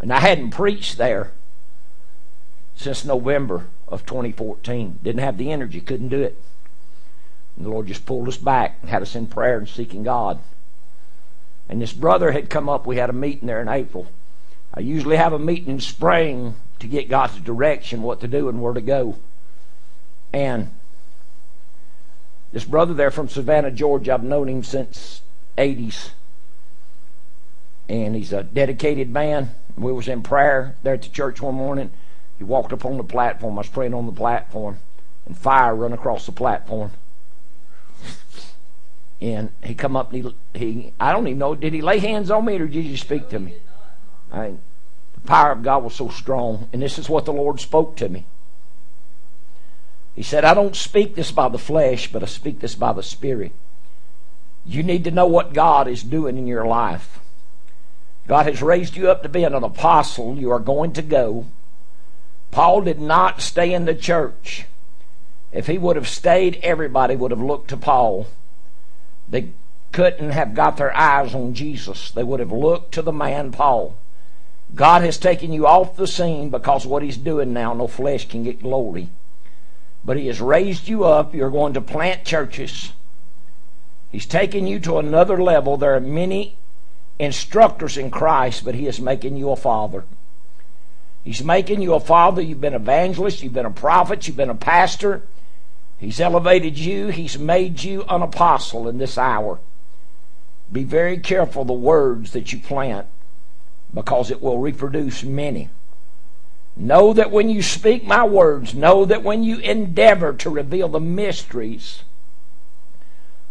and 0.00 0.12
I 0.12 0.20
hadn't 0.20 0.50
preached 0.50 0.96
there 0.96 1.32
since 2.74 3.04
November 3.04 3.66
of 3.86 4.06
2014. 4.06 5.00
Didn't 5.02 5.20
have 5.20 5.36
the 5.36 5.52
energy, 5.52 5.80
couldn't 5.80 6.08
do 6.08 6.22
it. 6.22 6.40
And 7.56 7.66
the 7.66 7.70
Lord 7.70 7.86
just 7.86 8.06
pulled 8.06 8.28
us 8.28 8.36
back 8.36 8.78
and 8.80 8.90
had 8.90 9.02
us 9.02 9.14
in 9.14 9.26
prayer 9.26 9.58
and 9.58 9.68
seeking 9.68 10.02
God. 10.02 10.38
And 11.68 11.80
this 11.80 11.92
brother 11.92 12.32
had 12.32 12.50
come 12.50 12.68
up. 12.68 12.86
We 12.86 12.96
had 12.96 13.10
a 13.10 13.14
meeting 13.14 13.46
there 13.46 13.60
in 13.60 13.68
April. 13.68 14.06
I 14.72 14.80
usually 14.80 15.16
have 15.16 15.32
a 15.32 15.38
meeting 15.38 15.70
in 15.70 15.80
spring 15.80 16.54
to 16.80 16.86
get 16.86 17.08
God's 17.08 17.38
direction, 17.40 18.02
what 18.02 18.20
to 18.20 18.28
do 18.28 18.48
and 18.48 18.60
where 18.60 18.74
to 18.74 18.80
go. 18.80 19.16
And 20.32 20.70
this 22.52 22.64
brother 22.64 22.92
there 22.92 23.10
from 23.10 23.28
Savannah, 23.28 23.70
Georgia, 23.70 24.14
I've 24.14 24.22
known 24.22 24.48
him 24.48 24.64
since 24.64 25.22
80s. 25.56 26.10
And 27.88 28.14
he's 28.14 28.32
a 28.32 28.42
dedicated 28.42 29.10
man. 29.10 29.50
We 29.76 29.92
was 29.92 30.08
in 30.08 30.22
prayer 30.22 30.76
there 30.82 30.94
at 30.94 31.02
the 31.02 31.08
church 31.08 31.40
one 31.40 31.54
morning. 31.54 31.90
He 32.38 32.44
walked 32.44 32.72
up 32.72 32.84
on 32.84 32.96
the 32.96 33.04
platform. 33.04 33.54
I 33.54 33.58
was 33.58 33.68
praying 33.68 33.94
on 33.94 34.06
the 34.06 34.12
platform, 34.12 34.78
and 35.26 35.36
fire 35.36 35.74
run 35.74 35.92
across 35.92 36.26
the 36.26 36.32
platform. 36.32 36.90
And 39.24 39.52
he 39.62 39.74
come 39.74 39.96
up 39.96 40.12
and 40.12 40.34
he, 40.52 40.58
he 40.58 40.92
I 41.00 41.10
don't 41.10 41.26
even 41.26 41.38
know, 41.38 41.54
did 41.54 41.72
he 41.72 41.80
lay 41.80 41.98
hands 41.98 42.30
on 42.30 42.44
me 42.44 42.56
or 42.56 42.66
did 42.66 42.84
he 42.84 42.94
speak 42.94 43.30
to 43.30 43.38
me? 43.38 43.54
I, 44.30 44.52
the 45.14 45.20
power 45.26 45.52
of 45.52 45.62
God 45.62 45.82
was 45.82 45.94
so 45.94 46.10
strong, 46.10 46.68
and 46.74 46.82
this 46.82 46.98
is 46.98 47.08
what 47.08 47.24
the 47.24 47.32
Lord 47.32 47.58
spoke 47.58 47.96
to 47.96 48.10
me. 48.10 48.26
He 50.14 50.22
said, 50.22 50.44
I 50.44 50.52
don't 50.52 50.76
speak 50.76 51.14
this 51.14 51.32
by 51.32 51.48
the 51.48 51.58
flesh, 51.58 52.12
but 52.12 52.22
I 52.22 52.26
speak 52.26 52.60
this 52.60 52.74
by 52.74 52.92
the 52.92 53.02
Spirit. 53.02 53.52
You 54.66 54.82
need 54.82 55.04
to 55.04 55.10
know 55.10 55.26
what 55.26 55.54
God 55.54 55.88
is 55.88 56.02
doing 56.02 56.36
in 56.36 56.46
your 56.46 56.66
life. 56.66 57.18
God 58.26 58.44
has 58.44 58.60
raised 58.60 58.94
you 58.94 59.10
up 59.10 59.22
to 59.22 59.30
be 59.30 59.44
an 59.44 59.54
apostle. 59.54 60.36
You 60.36 60.50
are 60.50 60.58
going 60.58 60.92
to 60.92 61.02
go. 61.02 61.46
Paul 62.50 62.82
did 62.82 63.00
not 63.00 63.40
stay 63.40 63.72
in 63.72 63.86
the 63.86 63.94
church. 63.94 64.66
If 65.50 65.66
he 65.66 65.78
would 65.78 65.96
have 65.96 66.08
stayed, 66.08 66.60
everybody 66.62 67.16
would 67.16 67.30
have 67.30 67.40
looked 67.40 67.68
to 67.68 67.78
Paul. 67.78 68.26
They 69.28 69.50
couldn't 69.92 70.30
have 70.30 70.54
got 70.54 70.76
their 70.76 70.94
eyes 70.96 71.34
on 71.34 71.54
Jesus. 71.54 72.10
They 72.10 72.22
would 72.22 72.40
have 72.40 72.52
looked 72.52 72.92
to 72.94 73.02
the 73.02 73.12
man 73.12 73.52
Paul. 73.52 73.96
God 74.74 75.02
has 75.02 75.18
taken 75.18 75.52
you 75.52 75.66
off 75.66 75.96
the 75.96 76.06
scene 76.06 76.50
because 76.50 76.86
what 76.86 77.02
he's 77.02 77.16
doing 77.16 77.52
now, 77.52 77.74
no 77.74 77.86
flesh 77.86 78.28
can 78.28 78.42
get 78.42 78.62
glory. 78.62 79.08
But 80.04 80.16
he 80.16 80.26
has 80.26 80.40
raised 80.40 80.88
you 80.88 81.04
up. 81.04 81.34
You're 81.34 81.50
going 81.50 81.74
to 81.74 81.80
plant 81.80 82.24
churches. 82.24 82.92
He's 84.10 84.26
taking 84.26 84.66
you 84.66 84.78
to 84.80 84.98
another 84.98 85.42
level. 85.42 85.76
There 85.76 85.94
are 85.94 86.00
many 86.00 86.56
instructors 87.18 87.96
in 87.96 88.10
Christ, 88.10 88.64
but 88.64 88.74
he 88.74 88.86
is 88.86 89.00
making 89.00 89.36
you 89.36 89.50
a 89.50 89.56
father. 89.56 90.04
He's 91.22 91.42
making 91.42 91.80
you 91.80 91.94
a 91.94 92.00
father. 92.00 92.42
You've 92.42 92.60
been 92.60 92.74
an 92.74 92.82
evangelist, 92.82 93.42
you've 93.42 93.54
been 93.54 93.64
a 93.64 93.70
prophet, 93.70 94.26
you've 94.26 94.36
been 94.36 94.50
a 94.50 94.54
pastor. 94.54 95.22
He's 96.04 96.20
elevated 96.20 96.78
you, 96.78 97.06
he's 97.06 97.38
made 97.38 97.82
you 97.82 98.04
an 98.10 98.20
apostle 98.20 98.88
in 98.88 98.98
this 98.98 99.16
hour. 99.16 99.58
Be 100.70 100.84
very 100.84 101.16
careful 101.16 101.64
the 101.64 101.72
words 101.72 102.32
that 102.32 102.52
you 102.52 102.58
plant 102.58 103.06
because 103.92 104.30
it 104.30 104.42
will 104.42 104.58
reproduce 104.58 105.24
many. 105.24 105.70
Know 106.76 107.14
that 107.14 107.30
when 107.30 107.48
you 107.48 107.62
speak 107.62 108.04
my 108.04 108.22
words, 108.22 108.74
know 108.74 109.06
that 109.06 109.22
when 109.22 109.44
you 109.44 109.56
endeavor 109.60 110.34
to 110.34 110.50
reveal 110.50 110.88
the 110.88 111.00
mysteries 111.00 112.02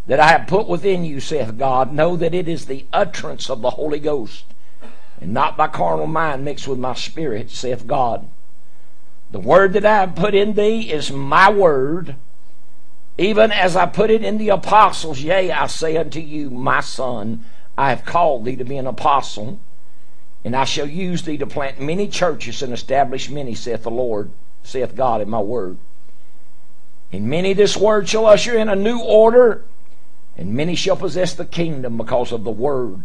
that 0.06 0.20
I 0.20 0.28
have 0.28 0.46
put 0.46 0.68
within 0.68 1.04
you, 1.04 1.20
saith 1.20 1.58
God, 1.58 1.92
know 1.92 2.16
that 2.16 2.36
it 2.36 2.48
is 2.48 2.68
the 2.68 2.86
utterance 2.94 3.50
of 3.50 3.62
the 3.62 3.72
Holy 3.72 4.00
Ghost, 4.00 4.46
and 5.20 5.34
not 5.34 5.58
by 5.58 5.70
carnal 5.70 6.06
mind 6.06 6.46
mixed 6.46 6.68
with 6.68 6.78
my 6.78 6.94
spirit, 6.94 7.50
saith 7.50 7.88
God. 7.88 8.28
The 9.32 9.40
word 9.40 9.74
that 9.74 9.86
I 9.88 10.02
have 10.02 10.16
put 10.16 10.36
in 10.36 10.54
thee 10.54 10.92
is 10.92 11.12
my 11.12 11.50
word, 11.50 12.16
even 13.18 13.52
as 13.52 13.76
I 13.76 13.86
put 13.86 14.10
it 14.10 14.24
in 14.24 14.38
the 14.38 14.50
apostles. 14.50 15.22
Yea, 15.22 15.52
I 15.52 15.68
say 15.68 15.98
unto 15.98 16.20
you, 16.20 16.50
my 16.50 16.80
son, 16.80 17.46
I 17.78 17.90
have 17.90 18.06
called 18.06 18.46
thee 18.46 18.56
to 18.56 18.64
be 18.64 18.78
an 18.78 18.88
apostle 18.88 19.60
and 20.44 20.56
I 20.56 20.66
shall 20.66 20.88
use 20.88 21.24
thee 21.24 21.38
to 21.38 21.48
plant 21.48 21.80
many 21.80 22.08
churches 22.08 22.62
and 22.62 22.74
establish 22.74 23.30
many, 23.30 23.56
saith 23.56 23.84
the 23.84 23.92
Lord, 23.92 24.32
saith 24.62 24.96
God 24.96 25.22
in 25.22 25.30
my 25.30 25.40
word. 25.40 25.78
And 27.12 27.30
many 27.30 27.54
this 27.54 27.78
word 27.78 28.10
shall 28.10 28.26
usher 28.26 28.58
in 28.58 28.68
a 28.68 28.76
new 28.76 29.00
order, 29.00 29.64
and 30.38 30.54
many 30.54 30.76
shall 30.76 30.98
possess 30.98 31.34
the 31.34 31.46
kingdom 31.46 31.98
because 31.98 32.32
of 32.32 32.44
the 32.44 32.52
word 32.52 33.04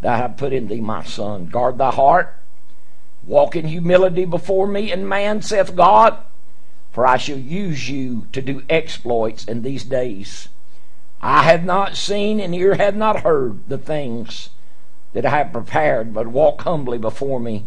that 0.00 0.14
I 0.14 0.16
have 0.16 0.36
put 0.38 0.52
in 0.52 0.68
thee, 0.68 0.80
my 0.80 1.04
son. 1.04 1.46
Guard 1.46 1.76
thy 1.76 1.90
heart, 1.90 2.34
walk 3.26 3.56
in 3.56 3.66
humility 3.66 4.24
before 4.24 4.66
me 4.66 4.90
and 4.90 5.06
man, 5.06 5.42
saith 5.42 5.76
God, 5.76 6.16
for 6.92 7.06
I 7.06 7.16
shall 7.16 7.38
use 7.38 7.88
you 7.88 8.26
to 8.32 8.42
do 8.42 8.62
exploits 8.68 9.44
in 9.44 9.62
these 9.62 9.84
days. 9.84 10.48
I 11.22 11.42
have 11.42 11.64
not 11.64 11.96
seen, 11.96 12.40
and 12.40 12.54
ear 12.54 12.74
have 12.76 12.96
not 12.96 13.20
heard 13.20 13.68
the 13.68 13.78
things 13.78 14.50
that 15.12 15.26
I 15.26 15.30
have 15.30 15.52
prepared, 15.52 16.14
but 16.14 16.26
walk 16.26 16.62
humbly 16.62 16.98
before 16.98 17.40
me. 17.40 17.66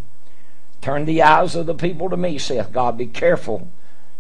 Turn 0.82 1.06
the 1.06 1.22
eyes 1.22 1.56
of 1.56 1.66
the 1.66 1.74
people 1.74 2.10
to 2.10 2.18
me, 2.18 2.38
saith 2.38 2.74
God. 2.74 2.98
Be 2.98 3.06
careful 3.06 3.70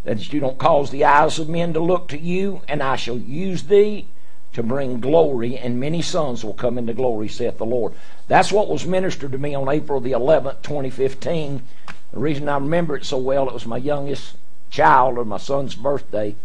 that 0.03 0.31
you 0.31 0.39
don't 0.39 0.57
cause 0.57 0.91
the 0.91 1.03
eyes 1.03 1.39
of 1.39 1.49
men 1.49 1.73
to 1.73 1.79
look 1.79 2.07
to 2.09 2.19
you, 2.19 2.61
and 2.67 2.83
I 2.83 2.95
shall 2.95 3.17
use 3.17 3.63
thee 3.63 4.07
to 4.53 4.61
bring 4.61 4.99
glory, 4.99 5.57
and 5.57 5.79
many 5.79 6.01
sons 6.01 6.43
will 6.43 6.53
come 6.53 6.77
into 6.77 6.93
glory, 6.93 7.27
saith 7.27 7.57
the 7.57 7.65
Lord. 7.65 7.93
That's 8.27 8.51
what 8.51 8.69
was 8.69 8.85
ministered 8.85 9.31
to 9.31 9.37
me 9.37 9.55
on 9.55 9.67
April 9.67 9.99
the 9.99 10.11
11th, 10.11 10.61
2015. 10.61 11.63
The 12.11 12.19
reason 12.19 12.47
I 12.47 12.55
remember 12.55 12.95
it 12.95 13.05
so 13.05 13.17
well, 13.17 13.47
it 13.47 13.53
was 13.53 13.65
my 13.65 13.77
youngest 13.77 14.35
child 14.73 15.19
or 15.19 15.23
my 15.23 15.37
son's 15.37 15.75
birthday, 15.75 16.35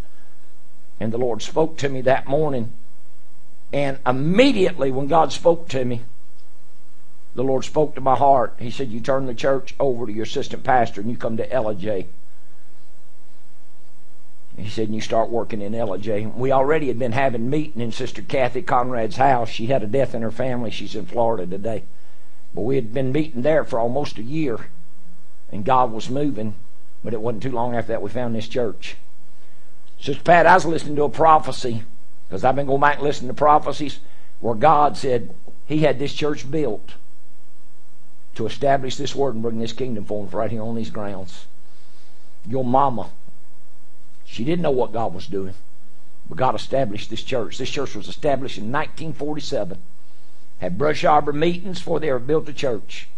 and 1.01 1.13
the 1.13 1.19
Lord 1.19 1.41
spoke 1.41 1.79
to 1.79 1.89
me 1.89 2.03
that 2.03 2.29
morning. 2.29 2.73
And 3.73 3.99
immediately 4.07 4.91
when 4.91 5.09
God 5.09 5.33
spoke 5.33 5.69
to 5.69 5.85
me, 5.85 6.03
the 7.35 7.43
Lord 7.43 7.65
spoke 7.65 7.95
to 7.95 8.01
my 8.01 8.17
heart. 8.17 8.55
He 8.59 8.71
said, 8.71 8.91
You 8.91 9.01
turn 9.01 9.27
the 9.27 9.35
church 9.35 9.75
over 9.81 10.07
to 10.07 10.13
your 10.13 10.25
assistant 10.25 10.63
pastor 10.63 11.01
and 11.01 11.11
you 11.11 11.17
come 11.17 11.37
to 11.39 11.49
Ellijay. 11.49 12.07
He 14.57 14.69
said, 14.69 14.87
and 14.87 14.95
you 14.95 15.01
start 15.01 15.31
working 15.31 15.63
in 15.63 15.73
Ellijay. 15.73 16.35
We 16.35 16.51
already 16.51 16.89
had 16.89 16.99
been 16.99 17.13
having 17.13 17.49
meeting 17.49 17.81
in 17.81 17.93
Sister 17.93 18.23
Kathy 18.23 18.61
Conrad's 18.61 19.17
house. 19.17 19.49
She 19.49 19.67
had 19.67 19.85
a 19.85 19.87
death 19.87 20.17
in 20.17 20.23
her 20.23 20.33
family. 20.33 20.73
She's 20.73 20.97
in 20.97 21.07
Florida 21.07 21.47
today. 21.47 21.85
But 22.53 22.63
we 22.63 22.75
had 22.75 22.93
been 22.93 23.13
meeting 23.13 23.43
there 23.43 23.63
for 23.63 23.79
almost 23.79 24.19
a 24.19 24.23
year. 24.23 24.67
And 25.53 25.65
God 25.65 25.93
was 25.93 26.11
moving. 26.11 26.55
But 27.03 27.15
it 27.15 27.21
wasn't 27.21 27.43
too 27.43 27.53
long 27.53 27.75
after 27.75 27.93
that 27.93 28.03
we 28.03 28.11
found 28.11 28.35
this 28.35 28.49
church. 28.49 28.97
Sister 30.01 30.23
Pat, 30.23 30.47
I 30.47 30.55
was 30.55 30.65
listening 30.65 30.97
to 30.97 31.05
a 31.05 31.11
prophecy 31.11 31.83
because 32.29 32.45
I've 32.45 32.57
been 32.57 32.67
going 32.67 32.81
back 32.81 32.97
and 32.97 33.05
listening 33.05 33.29
to 33.29 33.35
prophecies 33.35 33.99
where 34.41 34.55
God 34.55 34.97
said 34.97 35.35
He 35.67 35.81
had 35.81 35.99
this 35.99 36.13
church 36.13 36.51
built 36.51 36.95
to 38.35 38.47
establish 38.47 38.97
this 38.97 39.15
word 39.15 39.35
and 39.35 39.43
bring 39.43 39.59
this 39.59 39.73
kingdom 39.73 40.05
forth 40.05 40.33
right 40.33 40.51
here 40.51 40.63
on 40.63 40.77
these 40.77 40.91
grounds. 40.91 41.47
Your 42.47 42.65
mama, 42.65 43.11
she 44.25 44.45
didn't 44.45 44.63
know 44.63 44.71
what 44.71 44.93
God 44.93 45.13
was 45.13 45.27
doing, 45.27 45.55
but 46.29 46.39
God 46.39 46.55
established 46.55 47.11
this 47.11 47.23
church. 47.23 47.59
This 47.59 47.71
church 47.71 47.97
was 47.97 48.09
established 48.09 48.59
in 48.59 48.65
1947. 48.65 49.79
Had 50.61 50.79
brush 50.79 51.05
arbor 51.05 51.33
meetings 51.33 51.79
before 51.79 51.99
they 51.99 52.11
ever 52.11 52.19
built 52.19 52.49
a 52.49 52.53
church. 52.53 53.09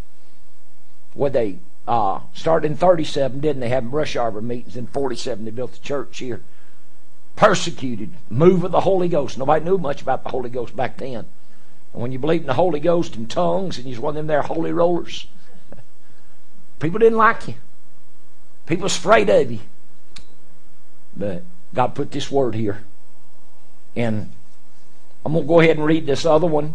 Where 1.14 1.30
they 1.30 1.58
uh, 1.88 2.20
started 2.34 2.70
in 2.70 2.76
37, 2.76 3.40
didn't 3.40 3.60
they? 3.60 3.68
Have 3.68 3.90
brush 3.90 4.16
arbor 4.16 4.40
meetings 4.40 4.76
in 4.76 4.86
47. 4.86 5.44
They 5.44 5.50
built 5.50 5.72
the 5.72 5.80
church 5.80 6.18
here. 6.18 6.42
Persecuted, 7.36 8.10
move 8.28 8.64
of 8.64 8.72
the 8.72 8.82
Holy 8.82 9.08
Ghost. 9.08 9.38
Nobody 9.38 9.64
knew 9.64 9.78
much 9.78 10.02
about 10.02 10.24
the 10.24 10.30
Holy 10.30 10.50
Ghost 10.50 10.76
back 10.76 10.98
then. 10.98 11.26
And 11.92 12.02
when 12.02 12.12
you 12.12 12.18
believe 12.18 12.42
in 12.42 12.46
the 12.46 12.54
Holy 12.54 12.80
Ghost 12.80 13.16
and 13.16 13.30
tongues 13.30 13.78
and 13.78 13.88
you're 13.88 14.00
one 14.00 14.12
of 14.12 14.16
them 14.16 14.26
there 14.26 14.42
holy 14.42 14.72
rollers, 14.72 15.26
people 16.78 16.98
didn't 16.98 17.18
like 17.18 17.48
you. 17.48 17.54
People 18.66 18.84
was 18.84 18.96
afraid 18.96 19.28
of 19.28 19.50
you. 19.50 19.60
But 21.16 21.42
God 21.74 21.94
put 21.94 22.12
this 22.12 22.30
word 22.30 22.54
here. 22.54 22.82
And 23.96 24.30
I'm 25.24 25.32
going 25.32 25.44
to 25.44 25.48
go 25.48 25.60
ahead 25.60 25.76
and 25.76 25.86
read 25.86 26.06
this 26.06 26.24
other 26.24 26.46
one. 26.46 26.74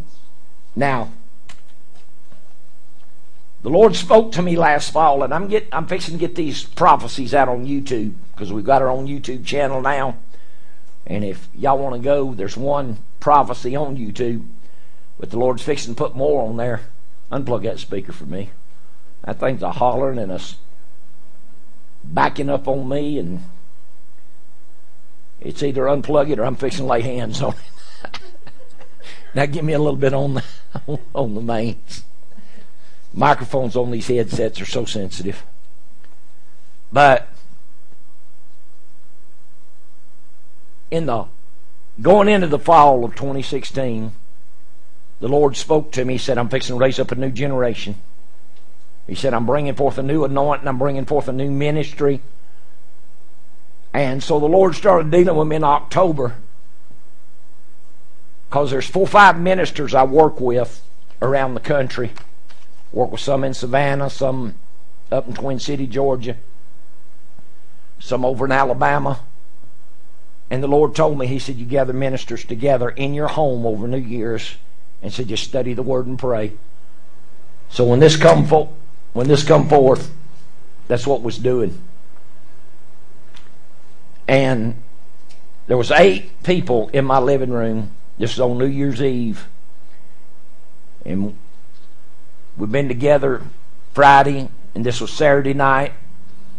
Now, 0.76 1.10
the 3.66 3.72
Lord 3.72 3.96
spoke 3.96 4.32
to 4.34 4.44
me 4.44 4.56
last 4.56 4.94
fall, 4.94 5.24
and 5.24 5.34
I'm 5.34 5.48
get 5.48 5.68
I'm 5.72 5.88
fixing 5.88 6.14
to 6.14 6.20
get 6.20 6.36
these 6.36 6.64
prophecies 6.64 7.34
out 7.34 7.50
on 7.50 7.66
YouTube 7.66 8.14
because 8.32 8.54
we've 8.54 8.64
got 8.64 8.84
our 8.84 8.90
own 8.90 9.08
YouTube 9.08 9.44
channel 9.44 9.82
now. 9.82 10.18
And 11.08 11.24
if 11.26 11.50
y'all 11.56 11.80
want 11.80 11.96
to 11.96 12.00
go, 12.00 12.36
there's 12.36 12.56
one 12.56 13.00
prophecy 13.20 13.76
on 13.76 13.98
YouTube, 13.98 14.46
but 15.20 15.32
the 15.32 15.40
Lord's 15.40 15.64
fixing 15.64 15.96
to 15.96 15.98
put 15.98 16.16
more 16.16 16.48
on 16.48 16.58
there. 16.58 16.82
Unplug 17.32 17.64
that 17.64 17.80
speaker 17.80 18.12
for 18.12 18.26
me. 18.26 18.52
That 19.24 19.40
thing's 19.40 19.64
a 19.64 19.72
hollering 19.72 20.20
and 20.20 20.32
a 20.32 20.40
backing 22.04 22.52
up 22.52 22.68
on 22.68 22.88
me, 22.88 23.18
and 23.18 23.46
it's 25.42 25.64
either 25.64 25.86
unplug 25.86 26.30
it 26.30 26.38
or 26.38 26.46
I'm 26.46 26.56
fixing 26.56 26.86
to 26.86 26.92
lay 26.92 27.02
hands 27.02 27.42
on 27.42 27.56
it. 27.56 28.20
now 29.34 29.48
give 29.48 29.66
me 29.66 29.74
a 29.74 29.80
little 29.80 29.98
bit 29.98 30.14
on 30.14 30.36
the 30.36 30.44
on 31.16 31.34
the 31.34 31.42
mains 31.42 32.04
microphones 33.16 33.76
on 33.76 33.92
these 33.92 34.08
headsets 34.08 34.62
are 34.62 34.66
so 34.66 34.86
sensitive. 34.86 35.44
But 36.92 37.28
in 40.92 41.06
the 41.06 41.26
going 42.02 42.28
into 42.28 42.48
the 42.48 42.60
fall 42.60 43.06
of 43.06 43.16
2016, 43.16 44.12
the 45.22 45.28
Lord 45.28 45.56
spoke 45.56 45.92
to 45.94 46.04
me. 46.04 46.16
He 46.16 46.18
said, 46.20 46.38
"I'm 46.38 46.50
fixing 46.50 46.76
to 46.76 46.80
raise 46.80 47.00
up 47.00 47.12
a 47.12 47.16
new 47.16 47.32
generation." 47.32 47.96
He 49.08 49.16
said, 49.16 49.34
"I'm 49.34 49.46
bringing 49.46 49.76
forth 49.76 49.98
a 49.98 50.04
new 50.04 50.26
anointing. 50.26 50.68
I'm 50.68 50.78
bringing 50.78 51.06
forth 51.06 51.28
a 51.28 51.34
new 51.34 51.50
ministry." 51.50 52.22
And 53.94 54.22
so 54.22 54.40
the 54.40 54.46
Lord 54.46 54.76
started 54.76 55.10
dealing 55.10 55.38
with 55.38 55.48
me 55.48 55.56
in 55.56 55.64
October 55.64 56.36
because 58.50 58.72
there's 58.72 58.88
four 58.88 59.04
or 59.04 59.08
five 59.08 59.40
ministers 59.40 59.96
I 59.96 60.04
work 60.04 60.42
with 60.42 60.82
around 61.22 61.54
the 61.54 61.62
country 61.62 62.12
Work 62.96 63.12
with 63.12 63.20
some 63.20 63.44
in 63.44 63.54
Savannah, 63.54 64.10
some 64.10 64.56
up 65.12 65.28
in 65.28 65.34
Twin 65.34 65.60
City, 65.60 65.86
Georgia, 65.86 66.38
some 68.00 68.24
over 68.24 68.46
in 68.46 68.54
Alabama. 68.54 69.20
And 70.50 70.64
the 70.64 70.68
Lord 70.68 70.96
told 70.96 71.20
me, 71.20 71.28
He 71.28 71.38
said, 71.38 71.58
You 71.58 71.66
gather 71.66 71.92
ministers 71.92 72.46
together 72.46 72.90
in 72.90 73.14
your 73.14 73.28
home 73.28 73.66
over 73.66 73.86
New 73.86 73.98
Year's 73.98 74.56
and 75.02 75.12
said, 75.12 75.28
Just 75.28 75.44
study 75.44 75.74
the 75.74 75.84
Word 75.84 76.08
and 76.08 76.18
pray. 76.18 76.54
So 77.70 77.84
when 77.84 78.00
this 78.00 78.16
come 78.16 78.48
fo- 78.48 78.74
when 79.12 79.28
this 79.28 79.44
come 79.44 79.68
forth, 79.68 80.10
that's 80.88 81.06
what 81.06 81.22
was 81.22 81.38
doing. 81.38 81.78
And 84.26 84.82
there 85.68 85.78
was 85.78 85.92
eight 85.92 86.44
people 86.44 86.88
in 86.94 87.04
my 87.04 87.20
living 87.20 87.52
room. 87.52 87.92
This 88.18 88.38
was 88.38 88.40
on 88.40 88.58
New 88.58 88.66
Year's 88.66 89.02
Eve. 89.02 89.48
And 91.06 91.36
We've 92.58 92.72
been 92.72 92.88
together 92.88 93.42
Friday, 93.94 94.50
and 94.74 94.86
this 94.86 95.02
was 95.02 95.12
Saturday 95.12 95.54
night. 95.54 95.94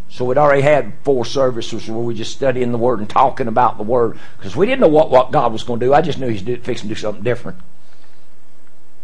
So 0.09 0.25
we'd 0.25 0.39
already 0.39 0.63
had 0.63 0.93
four 1.03 1.25
services 1.25 1.89
where 1.89 1.99
we 1.99 2.15
just 2.15 2.33
studying 2.33 2.73
the 2.73 2.79
Word 2.79 3.01
and 3.01 3.11
talking 3.11 3.49
about 3.49 3.77
the 3.77 3.83
Word 3.83 4.19
because 4.39 4.55
we 4.55 4.67
didn't 4.67 4.81
know 4.81 4.89
what, 4.89 5.11
what 5.11 5.33
God 5.33 5.53
was 5.53 5.65
going 5.65 5.81
to 5.81 5.87
do. 5.87 5.95
I 5.95 6.01
just 6.01 6.19
knew 6.19 6.29
He's 6.29 6.43
fixing 6.43 6.89
to 6.89 6.95
do 6.95 7.01
something 7.01 7.25
different. 7.25 7.59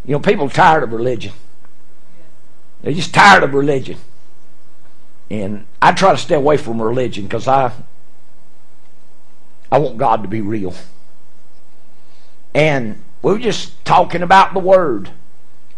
You 0.05 0.13
know, 0.13 0.21
people 0.21 0.47
are 0.47 0.51
tired 0.51 0.83
of 0.83 0.93
religion. 0.93 1.33
They're 2.83 2.93
just 2.93 3.15
tired 3.15 3.43
of 3.43 3.55
religion. 3.55 3.99
And 5.31 5.67
I 5.81 5.93
try 5.93 6.13
to 6.13 6.19
stay 6.19 6.35
away 6.35 6.57
from 6.57 6.81
religion 6.81 7.25
because 7.25 7.49
I 7.49 7.73
I 9.71 9.79
want 9.79 9.97
God 9.97 10.23
to 10.23 10.29
be 10.29 10.43
real. 10.43 10.75
And 12.55 13.03
we 13.23 13.33
were 13.33 13.39
just 13.39 13.83
talking 13.85 14.23
about 14.23 14.53
the 14.53 14.61
Word. 14.61 15.11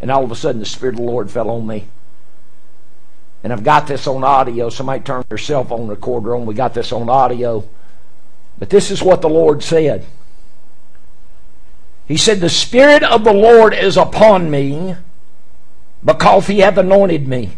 And 0.05 0.11
all 0.11 0.23
of 0.23 0.31
a 0.31 0.37
sudden, 0.37 0.61
the 0.61 0.67
Spirit 0.67 0.97
of 0.97 1.01
the 1.01 1.07
Lord 1.07 1.31
fell 1.31 1.49
on 1.49 1.67
me. 1.67 1.87
And 3.43 3.55
I've 3.55 3.65
got 3.65 3.87
this 3.87 4.07
on 4.07 4.23
audio. 4.23 4.69
Somebody 4.69 5.03
turn 5.03 5.25
their 5.31 5.39
cell 5.39 5.65
phone 5.65 5.89
recorder 5.89 6.37
on. 6.37 6.45
We 6.45 6.53
got 6.53 6.75
this 6.75 6.93
on 6.93 7.09
audio. 7.09 7.67
But 8.59 8.69
this 8.69 8.91
is 8.91 9.03
what 9.03 9.23
the 9.23 9.31
Lord 9.31 9.63
said. 9.63 10.05
He 12.07 12.19
said, 12.19 12.41
The 12.41 12.51
Spirit 12.51 13.03
of 13.03 13.25
the 13.25 13.33
Lord 13.33 13.73
is 13.73 13.97
upon 13.97 14.51
me 14.51 14.95
because 16.05 16.49
He 16.49 16.59
hath 16.59 16.77
anointed 16.77 17.27
me. 17.27 17.53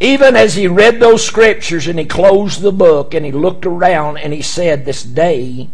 Even 0.00 0.34
as 0.34 0.56
he 0.56 0.66
read 0.66 0.98
those 0.98 1.24
scriptures 1.24 1.86
and 1.86 2.00
he 2.00 2.04
closed 2.04 2.62
the 2.62 2.72
book 2.72 3.14
and 3.14 3.24
he 3.24 3.30
looked 3.30 3.64
around 3.64 4.16
and 4.16 4.32
he 4.32 4.42
said, 4.42 4.84
This 4.84 5.04
day 5.04 5.68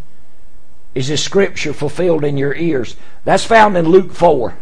is 0.94 1.08
this 1.08 1.24
scripture 1.24 1.72
fulfilled 1.72 2.22
in 2.22 2.36
your 2.36 2.54
ears. 2.54 2.96
That's 3.24 3.46
found 3.46 3.78
in 3.78 3.88
Luke 3.88 4.12
4. 4.12 4.58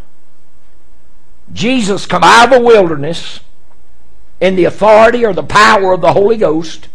Jesus 1.52 2.06
come 2.06 2.22
out 2.22 2.52
of 2.52 2.58
the 2.58 2.64
wilderness 2.64 3.40
in 4.40 4.56
the 4.56 4.64
authority 4.64 5.24
or 5.24 5.32
the 5.32 5.42
power 5.42 5.92
of 5.92 6.00
the 6.00 6.12
Holy 6.12 6.36
Ghost. 6.36 6.88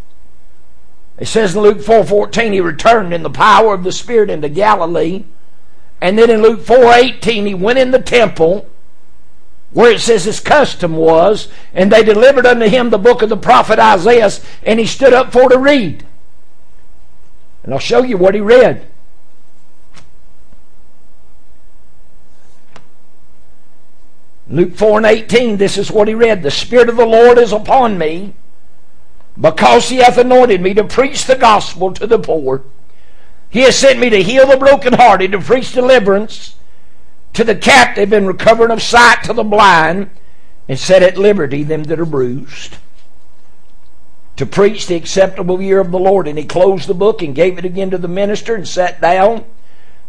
It 1.18 1.28
says 1.28 1.56
in 1.56 1.62
Luke 1.62 1.80
4:14 1.80 2.54
he 2.54 2.62
returned 2.62 3.14
in 3.14 3.24
the 3.24 3.30
power 3.30 3.74
of 3.74 3.84
the 3.84 3.92
Spirit 3.92 4.30
into 4.30 4.50
Galilee. 4.50 5.24
And 6.00 6.18
then 6.18 6.30
in 6.30 6.42
Luke 6.42 6.66
4:18 6.66 7.48
he 7.48 7.54
went 7.54 7.80
in 7.80 7.92
the 7.92 8.00
temple 8.00 8.68
where 9.72 9.92
it 9.92 10.00
says 10.00 10.24
his 10.24 10.40
custom 10.40 10.96
was, 10.96 11.50
and 11.74 11.92
they 11.92 12.04
delivered 12.04 12.46
unto 12.46 12.68
him 12.68 12.90
the 12.90 12.98
book 12.98 13.22
of 13.22 13.30
the 13.30 13.38
prophet 13.38 13.80
Isaiah, 13.80 14.32
and 14.64 14.80
he 14.80 14.86
stood 14.86 15.14
up 15.14 15.34
for 15.34 15.50
to 15.50 15.58
read. 15.58 16.06
And 17.64 17.74
I'll 17.74 17.80
show 17.80 18.02
you 18.02 18.18
what 18.18 18.34
he 18.34 18.40
read. 18.40 18.88
Luke 24.50 24.76
4 24.76 24.98
and 24.98 25.06
18, 25.06 25.58
this 25.58 25.78
is 25.78 25.92
what 25.92 26.08
he 26.08 26.14
read. 26.14 26.42
The 26.42 26.52
Spirit 26.52 26.90
of 26.90 26.96
the 26.96 27.06
Lord 27.06 27.38
is 27.38 27.52
upon 27.52 27.98
me, 27.98 28.34
because 29.40 29.90
he 29.90 29.98
hath 29.98 30.18
anointed 30.18 30.62
me 30.62 30.74
to 30.74 30.84
preach 30.84 31.26
the 31.26 31.36
gospel 31.36 31.94
to 31.94 32.08
the 32.08 32.18
poor. 32.18 32.64
He 33.50 33.62
has 33.62 33.78
sent 33.78 34.00
me 34.00 34.10
to 34.10 34.24
heal 34.24 34.48
the 34.48 34.58
brokenhearted, 34.58 35.32
to 35.32 35.40
preach 35.40 35.74
deliverance 35.74 36.56
to 37.34 37.44
the 37.44 37.56
captive, 37.56 38.14
and 38.14 38.28
recovering 38.28 38.72
of 38.72 38.82
sight 38.82 39.24
to 39.24 39.34
the 39.34 39.44
blind, 39.44 40.10
and 40.68 40.80
set 40.80 41.04
at 41.04 41.18
liberty 41.18 41.64
them 41.64 41.84
that 41.84 42.00
are 42.00 42.06
bruised. 42.06 42.78
To 44.38 44.46
preach 44.46 44.88
the 44.88 44.96
acceptable 44.96 45.62
year 45.62 45.80
of 45.80 45.92
the 45.92 46.00
Lord. 46.00 46.28
And 46.28 46.38
he 46.38 46.46
closed 46.46 46.88
the 46.88 46.94
book 46.94 47.22
and 47.22 47.34
gave 47.34 47.58
it 47.58 47.66
again 47.66 47.90
to 47.90 47.98
the 47.98 48.08
minister 48.08 48.54
and 48.56 48.68
sat 48.68 49.02
down. 49.02 49.46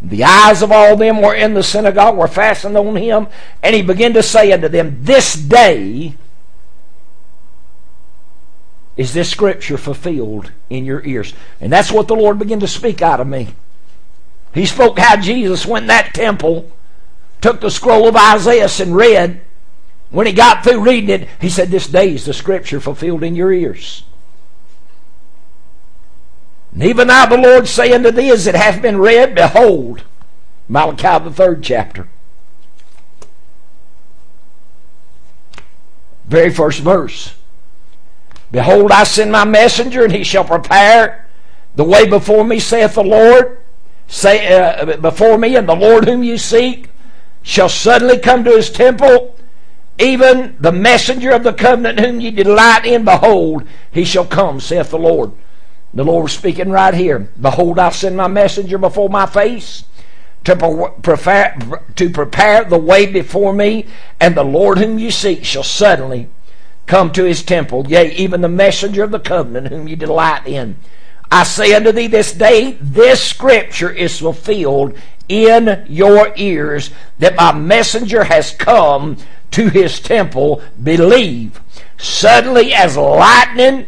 The 0.01 0.25
eyes 0.25 0.63
of 0.63 0.71
all 0.71 0.97
them 0.97 1.21
were 1.21 1.35
in 1.35 1.55
the 1.55 1.63
synagogue 1.63 2.17
were 2.17 2.29
fastened 2.29 2.77
on 2.77 2.97
him, 2.97 3.27
and 3.63 3.75
he 3.75 3.83
began 3.83 4.13
to 4.15 4.23
say 4.23 4.53
unto 4.53 4.69
them, 4.69 4.99
This 5.01 5.35
day 5.35 6.15
is 8.97 9.13
this 9.13 9.31
scripture 9.31 9.79
fulfilled 9.79 10.53
in 10.71 10.85
your 10.85 11.05
ears. 11.05 11.33
And 11.61 11.73
that's 11.73 11.93
what 11.93 12.09
the 12.09 12.17
Lord 12.17 12.39
began 12.39 12.61
to 12.61 12.69
speak 12.69 13.03
out 13.03 13.21
of 13.21 13.27
me. 13.27 13.49
He 14.55 14.67
spoke 14.67 14.99
how 14.99 15.17
Jesus 15.17 15.67
went 15.67 15.85
in 15.85 15.89
that 15.89 16.15
temple, 16.15 16.71
took 17.41 17.61
the 17.61 17.71
scroll 17.71 18.09
of 18.09 18.17
Isaiah 18.17 18.69
and 18.81 18.95
read. 18.95 19.41
When 20.11 20.27
he 20.27 20.33
got 20.33 20.65
through 20.65 20.81
reading 20.81 21.11
it, 21.11 21.29
he 21.41 21.49
said, 21.49 21.69
This 21.69 21.87
day 21.87 22.15
is 22.15 22.25
the 22.25 22.33
scripture 22.33 22.81
fulfilled 22.81 23.23
in 23.23 23.37
your 23.37 23.53
ears. 23.53 24.05
And 26.73 26.83
even 26.83 27.09
now 27.09 27.27
the 27.27 27.37
Lord 27.37 27.67
say 27.67 27.93
unto 27.93 28.11
thee, 28.11 28.31
as 28.31 28.47
it 28.47 28.55
hath 28.55 28.83
been 28.83 28.99
read, 28.99 29.35
Behold, 29.35 30.03
Malachi 30.69 31.25
the 31.25 31.33
third 31.33 31.63
chapter. 31.63 32.09
Very 36.27 36.51
first 36.51 36.81
verse. 36.81 37.35
Behold, 38.51 38.93
I 38.93 39.05
send 39.05 39.33
my 39.33 39.45
messenger, 39.45 40.05
and 40.05 40.13
he 40.13 40.25
shall 40.25 40.45
prepare 40.45 41.27
the 41.75 41.85
way 41.85 42.07
before 42.07 42.45
me, 42.45 42.59
saith 42.59 42.95
the 42.95 43.03
Lord. 43.03 43.59
Say 44.07 44.55
uh, 44.55 44.97
before 44.97 45.39
me, 45.39 45.57
and 45.57 45.69
the 45.69 45.75
Lord 45.75 46.07
whom 46.07 46.23
you 46.23 46.39
seek 46.39 46.89
shall 47.43 47.69
suddenly 47.69 48.19
come 48.19 48.45
to 48.45 48.51
his 48.51 48.71
temple. 48.71 49.37
Even 49.99 50.57
the 50.61 50.73
messenger 50.73 51.31
of 51.31 51.43
the 51.43 51.53
covenant 51.53 52.01
whom 52.01 52.21
ye 52.21 52.31
delight 52.31 52.85
in, 52.85 53.05
behold, 53.05 53.65
he 53.91 54.05
shall 54.05 54.25
come, 54.25 54.61
saith 54.61 54.91
the 54.91 54.99
Lord. 54.99 55.33
The 55.95 56.05
Lord 56.05 56.25
was 56.25 56.33
speaking 56.33 56.71
right 56.71 56.95
here. 56.95 57.29
Behold, 57.41 57.79
I 57.79 57.91
send 57.91 58.17
my 58.17 58.29
messenger 58.29 58.79
before 58.79 59.09
my 59.09 59.27
face 59.27 59.85
to 60.45 60.57
prepare, 61.03 61.59
to 61.97 62.11
prepare 62.11 62.65
the 62.65 62.79
way 62.79 63.07
before 63.07 63.53
me, 63.53 63.87
and 64.21 64.35
the 64.35 64.45
Lord 64.45 64.79
whom 64.79 64.99
you 64.99 65.11
seek 65.11 65.45
shall 65.45 65.63
suddenly 65.63 66.29
come 66.87 67.13
to 67.13 67.25
his 67.25 67.43
temple, 67.43 67.87
yea, 67.87 68.13
even 68.13 68.41
the 68.41 68.49
messenger 68.49 69.03
of 69.05 69.11
the 69.11 69.21
covenant 69.21 69.69
whom 69.69 69.89
you 69.89 69.97
delight 69.97 70.47
in. 70.47 70.77
I 71.31 71.45
say 71.45 71.75
unto 71.75 71.93
thee 71.93 72.07
this 72.07 72.33
day, 72.33 72.79
this 72.81 73.23
scripture 73.23 73.91
is 73.91 74.19
fulfilled 74.19 74.97
in 75.29 75.85
your 75.89 76.33
ears, 76.37 76.91
that 77.19 77.37
my 77.37 77.53
messenger 77.53 78.25
has 78.25 78.53
come 78.53 79.19
to 79.51 79.69
his 79.69 80.01
temple. 80.01 80.63
Believe. 80.83 81.61
Suddenly, 81.99 82.73
as 82.73 82.97
lightning, 82.97 83.87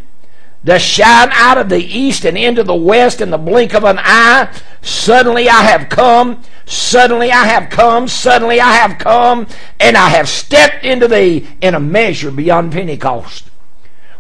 does 0.64 0.82
shine 0.82 1.30
out 1.32 1.58
of 1.58 1.68
the 1.68 1.82
east 1.82 2.24
and 2.24 2.36
into 2.36 2.62
the 2.62 2.74
west 2.74 3.20
in 3.20 3.30
the 3.30 3.38
blink 3.38 3.74
of 3.74 3.84
an 3.84 3.98
eye. 3.98 4.52
Suddenly 4.82 5.48
I 5.48 5.62
have 5.62 5.88
come, 5.88 6.42
suddenly 6.66 7.32
I 7.32 7.44
have 7.44 7.70
come, 7.70 8.08
suddenly 8.08 8.60
I 8.60 8.72
have 8.72 8.98
come, 8.98 9.46
and 9.78 9.96
I 9.96 10.10
have 10.10 10.28
stepped 10.28 10.84
into 10.84 11.08
thee 11.08 11.46
in 11.60 11.74
a 11.74 11.80
measure 11.80 12.30
beyond 12.30 12.72
Pentecost. 12.72 13.50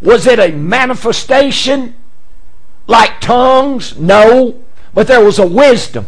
Was 0.00 0.26
it 0.26 0.38
a 0.38 0.50
manifestation 0.56 1.94
like 2.86 3.20
tongues? 3.20 3.98
No, 3.98 4.62
but 4.94 5.06
there 5.06 5.24
was 5.24 5.38
a 5.38 5.46
wisdom. 5.46 6.06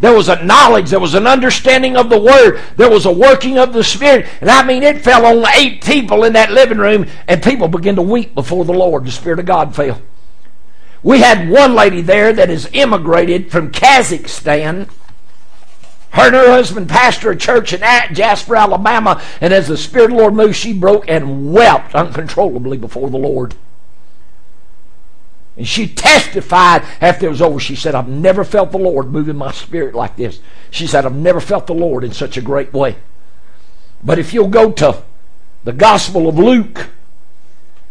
There 0.00 0.14
was 0.14 0.28
a 0.28 0.44
knowledge. 0.44 0.90
There 0.90 1.00
was 1.00 1.14
an 1.14 1.26
understanding 1.26 1.96
of 1.96 2.08
the 2.08 2.20
Word. 2.20 2.60
There 2.76 2.90
was 2.90 3.06
a 3.06 3.12
working 3.12 3.58
of 3.58 3.72
the 3.72 3.82
Spirit. 3.82 4.26
And 4.40 4.48
I 4.48 4.64
mean, 4.64 4.82
it 4.82 5.02
fell 5.02 5.26
on 5.26 5.44
eight 5.56 5.82
people 5.82 6.24
in 6.24 6.34
that 6.34 6.52
living 6.52 6.78
room, 6.78 7.06
and 7.26 7.42
people 7.42 7.68
began 7.68 7.96
to 7.96 8.02
weep 8.02 8.34
before 8.34 8.64
the 8.64 8.72
Lord. 8.72 9.04
The 9.04 9.10
Spirit 9.10 9.40
of 9.40 9.46
God 9.46 9.74
fell. 9.74 10.00
We 11.02 11.20
had 11.20 11.48
one 11.48 11.74
lady 11.74 12.00
there 12.00 12.32
that 12.32 12.48
has 12.48 12.68
immigrated 12.72 13.50
from 13.50 13.72
Kazakhstan. 13.72 14.88
Her 16.10 16.26
and 16.26 16.34
her 16.34 16.50
husband 16.50 16.88
pastor 16.88 17.30
a 17.30 17.36
church 17.36 17.72
in 17.72 17.80
Jasper, 18.14 18.56
Alabama, 18.56 19.22
and 19.40 19.52
as 19.52 19.68
the 19.68 19.76
Spirit 19.76 20.06
of 20.06 20.10
the 20.12 20.16
Lord 20.16 20.34
moved, 20.34 20.56
she 20.56 20.72
broke 20.72 21.04
and 21.08 21.52
wept 21.52 21.94
uncontrollably 21.94 22.78
before 22.78 23.10
the 23.10 23.18
Lord. 23.18 23.54
And 25.58 25.66
she 25.66 25.88
testified 25.88 26.84
after 27.00 27.26
it 27.26 27.30
was 27.30 27.42
over. 27.42 27.58
She 27.58 27.74
said, 27.74 27.96
I've 27.96 28.08
never 28.08 28.44
felt 28.44 28.70
the 28.70 28.78
Lord 28.78 29.10
moving 29.10 29.36
my 29.36 29.50
spirit 29.50 29.92
like 29.92 30.16
this. 30.16 30.38
She 30.70 30.86
said, 30.86 31.04
I've 31.04 31.16
never 31.16 31.40
felt 31.40 31.66
the 31.66 31.74
Lord 31.74 32.04
in 32.04 32.12
such 32.12 32.36
a 32.36 32.40
great 32.40 32.72
way. 32.72 32.96
But 34.04 34.20
if 34.20 34.32
you'll 34.32 34.48
go 34.48 34.70
to 34.70 35.02
the 35.64 35.72
Gospel 35.72 36.28
of 36.28 36.38
Luke, 36.38 36.90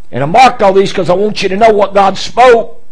and 0.09 0.23
I 0.23 0.25
marked 0.25 0.61
all 0.61 0.71
these 0.71 0.91
because 0.91 1.09
I 1.09 1.13
want 1.13 1.43
you 1.43 1.49
to 1.49 1.57
know 1.57 1.73
what 1.73 1.93
God 1.93 2.17
spoke 2.17 2.85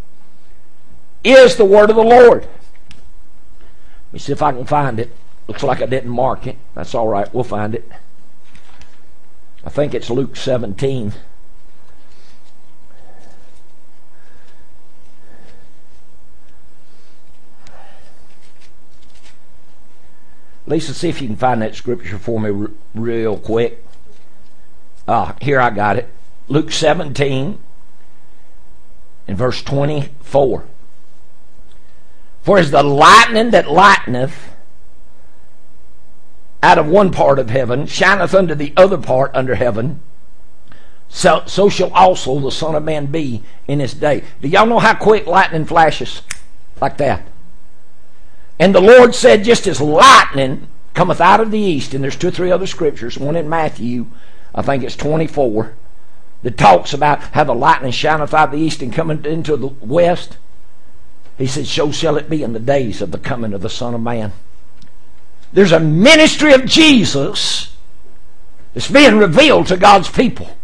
is 1.24 1.56
the 1.56 1.64
word 1.64 1.90
of 1.90 1.96
the 1.96 2.04
Lord. 2.04 2.42
Let 2.42 4.14
me 4.14 4.20
see 4.20 4.34
if 4.34 4.42
I 4.42 4.52
can 4.52 4.66
find 4.66 5.00
it. 5.00 5.16
Looks 5.48 5.64
like 5.64 5.82
I 5.82 5.86
didn't 5.86 6.12
mark 6.12 6.48
it. 6.48 6.58
That's 6.74 6.94
all 6.94 7.08
right. 7.08 7.34
We'll 7.34 7.46
find 7.46 7.74
it. 7.74 7.90
I 9.66 9.70
think 9.70 9.94
it's 9.94 10.10
Luke 10.10 10.36
17. 10.36 11.14
Lisa, 20.68 20.94
see 20.94 21.10
if 21.10 21.22
you 21.22 21.28
can 21.28 21.36
find 21.36 21.62
that 21.62 21.76
scripture 21.76 22.18
for 22.18 22.40
me 22.40 22.50
r- 22.50 22.72
real 22.94 23.38
quick. 23.38 23.86
Ah, 25.08 25.36
here 25.42 25.60
I 25.60 25.70
got 25.70 25.98
it. 25.98 26.10
Luke 26.48 26.72
17 26.72 27.60
and 29.28 29.38
verse 29.38 29.62
24. 29.62 30.66
For 32.42 32.58
as 32.58 32.72
the 32.72 32.84
lightning 32.84 33.52
that 33.52 33.70
lighteneth 33.70 34.54
out 36.62 36.78
of 36.78 36.88
one 36.88 37.12
part 37.12 37.38
of 37.38 37.50
heaven 37.50 37.86
shineth 37.86 38.34
unto 38.34 38.56
the 38.56 38.74
other 38.76 38.98
part 38.98 39.32
under 39.36 39.56
heaven, 39.56 40.00
so, 41.10 41.44
so 41.46 41.70
shall 41.70 41.94
also 41.94 42.40
the 42.40 42.52
Son 42.52 42.76
of 42.76 42.84
Man 42.84 43.06
be 43.06 43.44
in 43.68 43.80
his 43.80 43.94
day. 43.94 44.24
Do 44.42 44.48
y'all 44.48 44.66
know 44.66 44.80
how 44.80 44.96
quick 44.96 45.28
lightning 45.28 45.66
flashes? 45.66 46.22
Like 46.82 46.98
that. 46.98 47.24
And 48.60 48.74
the 48.74 48.82
Lord 48.82 49.14
said, 49.14 49.44
just 49.44 49.68
as 49.68 49.82
lightning 49.82 50.68
cometh 50.94 51.20
out 51.20 51.42
of 51.42 51.52
the 51.52 51.60
east, 51.60 51.94
and 51.94 52.04
there's 52.04 52.16
two 52.16 52.30
or 52.30 52.32
three 52.32 52.52
other 52.52 52.68
scriptures, 52.68 53.18
one 53.18 53.36
in 53.36 53.50
Matthew, 53.50 54.08
I 54.54 54.62
think 54.62 54.84
it's 54.84 54.96
24, 54.96 55.74
that 56.44 56.58
talks 56.58 56.94
about 56.94 57.22
how 57.22 57.44
the 57.44 57.54
lightning 57.54 57.92
shineth 57.92 58.34
out 58.34 58.50
of 58.50 58.60
the 58.60 58.66
east 58.66 58.82
and 58.82 58.94
cometh 58.94 59.26
into 59.26 59.58
the 59.58 59.68
west. 59.68 60.38
He 61.38 61.48
said, 61.48 61.66
So 61.66 61.92
shall 61.92 62.18
it 62.18 62.30
be 62.30 62.44
in 62.44 62.54
the 62.54 62.60
days 62.60 63.02
of 63.02 63.12
the 63.12 63.18
coming 63.18 63.54
of 63.54 63.62
the 63.62 63.70
Son 63.70 63.94
of 63.94 64.02
Man. 64.02 64.32
There's 65.52 65.74
a 65.74 65.80
ministry 65.80 66.54
of 66.54 66.66
Jesus 66.66 67.76
that's 68.74 68.90
being 68.90 69.18
revealed 69.18 69.68
to 69.68 69.78
God's 69.78 70.10
people. 70.10 70.56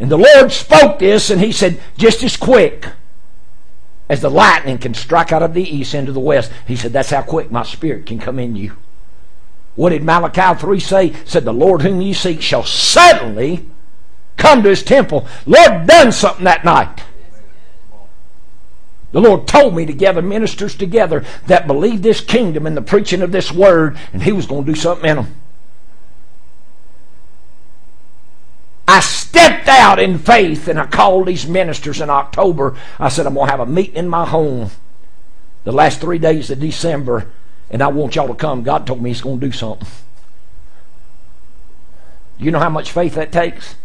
And 0.00 0.10
the 0.10 0.16
Lord 0.16 0.50
spoke 0.50 0.98
this, 0.98 1.30
and 1.30 1.40
He 1.40 1.52
said, 1.52 1.80
just 1.96 2.24
as 2.24 2.36
quick 2.36 2.86
as 4.10 4.20
the 4.20 4.28
lightning 4.28 4.76
can 4.76 4.92
strike 4.92 5.30
out 5.30 5.42
of 5.42 5.54
the 5.54 5.62
east 5.62 5.94
into 5.94 6.10
the 6.10 6.18
west. 6.18 6.50
He 6.66 6.74
said, 6.74 6.92
That's 6.92 7.10
how 7.10 7.22
quick 7.22 7.52
my 7.52 7.62
spirit 7.62 8.06
can 8.06 8.18
come 8.18 8.40
in 8.40 8.56
you. 8.56 8.76
What 9.76 9.90
did 9.90 10.02
Malachi 10.02 10.60
3 10.60 10.80
say? 10.80 11.12
Said, 11.24 11.44
The 11.44 11.52
Lord 11.52 11.82
whom 11.82 12.02
you 12.02 12.12
seek 12.12 12.42
shall 12.42 12.64
suddenly 12.64 13.66
come 14.36 14.64
to 14.64 14.68
his 14.68 14.82
temple. 14.82 15.28
Lord 15.46 15.86
done 15.86 16.10
something 16.10 16.44
that 16.44 16.64
night. 16.64 17.04
The 19.12 19.20
Lord 19.20 19.46
told 19.46 19.76
me 19.76 19.86
to 19.86 19.92
gather 19.92 20.22
ministers 20.22 20.74
together 20.74 21.24
that 21.46 21.68
believed 21.68 22.02
this 22.02 22.20
kingdom 22.20 22.66
and 22.66 22.76
the 22.76 22.82
preaching 22.82 23.22
of 23.22 23.30
this 23.30 23.52
word, 23.52 23.96
and 24.12 24.22
He 24.22 24.32
was 24.32 24.46
going 24.46 24.64
to 24.64 24.72
do 24.72 24.78
something 24.78 25.08
in 25.08 25.16
them. 25.16 25.34
I 28.86 29.00
stepped 29.30 29.68
out 29.68 30.00
in 30.00 30.18
faith 30.18 30.66
and 30.66 30.76
I 30.76 30.86
called 30.86 31.28
these 31.28 31.46
ministers 31.46 32.00
in 32.00 32.10
October. 32.10 32.76
I 32.98 33.08
said, 33.08 33.26
I'm 33.26 33.34
going 33.34 33.46
to 33.46 33.50
have 33.52 33.60
a 33.60 33.66
meeting 33.66 33.94
in 33.94 34.08
my 34.08 34.26
home 34.26 34.72
the 35.62 35.70
last 35.70 36.00
three 36.00 36.18
days 36.18 36.50
of 36.50 36.58
December, 36.58 37.30
and 37.70 37.80
I 37.80 37.86
want 37.88 38.16
y'all 38.16 38.26
to 38.26 38.34
come. 38.34 38.64
God 38.64 38.88
told 38.88 39.00
me 39.00 39.10
He's 39.10 39.20
going 39.20 39.38
to 39.38 39.46
do 39.46 39.52
something. 39.52 39.86
You 42.38 42.50
know 42.50 42.58
how 42.58 42.70
much 42.70 42.90
faith 42.90 43.14
that 43.14 43.30
takes? 43.30 43.76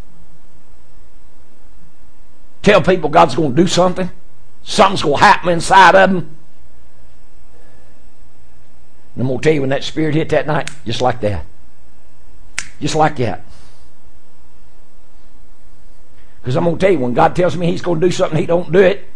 Tell 2.63 2.81
people 2.81 3.11
God's 3.11 3.35
going 3.35 3.55
to 3.55 3.61
do 3.61 3.67
something. 3.67 4.09
Something's 4.63 5.03
going 5.03 5.19
to 5.19 5.23
happen 5.23 5.49
inside 5.49 5.93
of 5.93 6.09
them. 6.09 6.37
And 9.13 9.21
I'm 9.21 9.27
going 9.27 9.39
to 9.39 9.43
tell 9.43 9.53
you 9.53 9.61
when 9.61 9.69
that 9.69 9.83
spirit 9.83 10.15
hit 10.15 10.29
that 10.29 10.47
night, 10.47 10.71
just 10.85 11.01
like 11.01 11.21
that. 11.21 11.45
Just 12.79 12.95
like 12.95 13.17
that. 13.17 13.44
Because 16.45 16.57
I'm 16.57 16.63
going 16.63 16.77
to 16.77 16.79
tell 16.79 16.91
you, 16.91 16.99
when 16.99 17.15
God 17.15 17.35
tells 17.35 17.57
me 17.57 17.65
He's 17.65 17.81
going 17.81 17.99
to 17.99 18.05
do 18.05 18.11
something, 18.11 18.37
He 18.37 18.45
don't 18.45 18.71
do 18.71 18.77
it, 18.77 19.09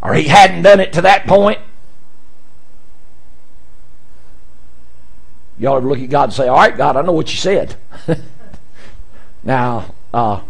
or 0.00 0.14
He 0.14 0.28
hadn't 0.28 0.62
done 0.62 0.80
it 0.80 0.94
to 0.94 1.02
that 1.02 1.26
point, 1.26 1.58
y'all 5.58 5.76
ever 5.76 5.86
look 5.86 5.98
at 5.98 6.08
God 6.08 6.24
and 6.24 6.32
say, 6.32 6.48
"All 6.48 6.56
right, 6.56 6.74
God, 6.74 6.96
I 6.96 7.02
know 7.02 7.12
what 7.12 7.30
you 7.30 7.36
said." 7.36 7.76
now, 9.44 9.94
uh, 10.14 10.40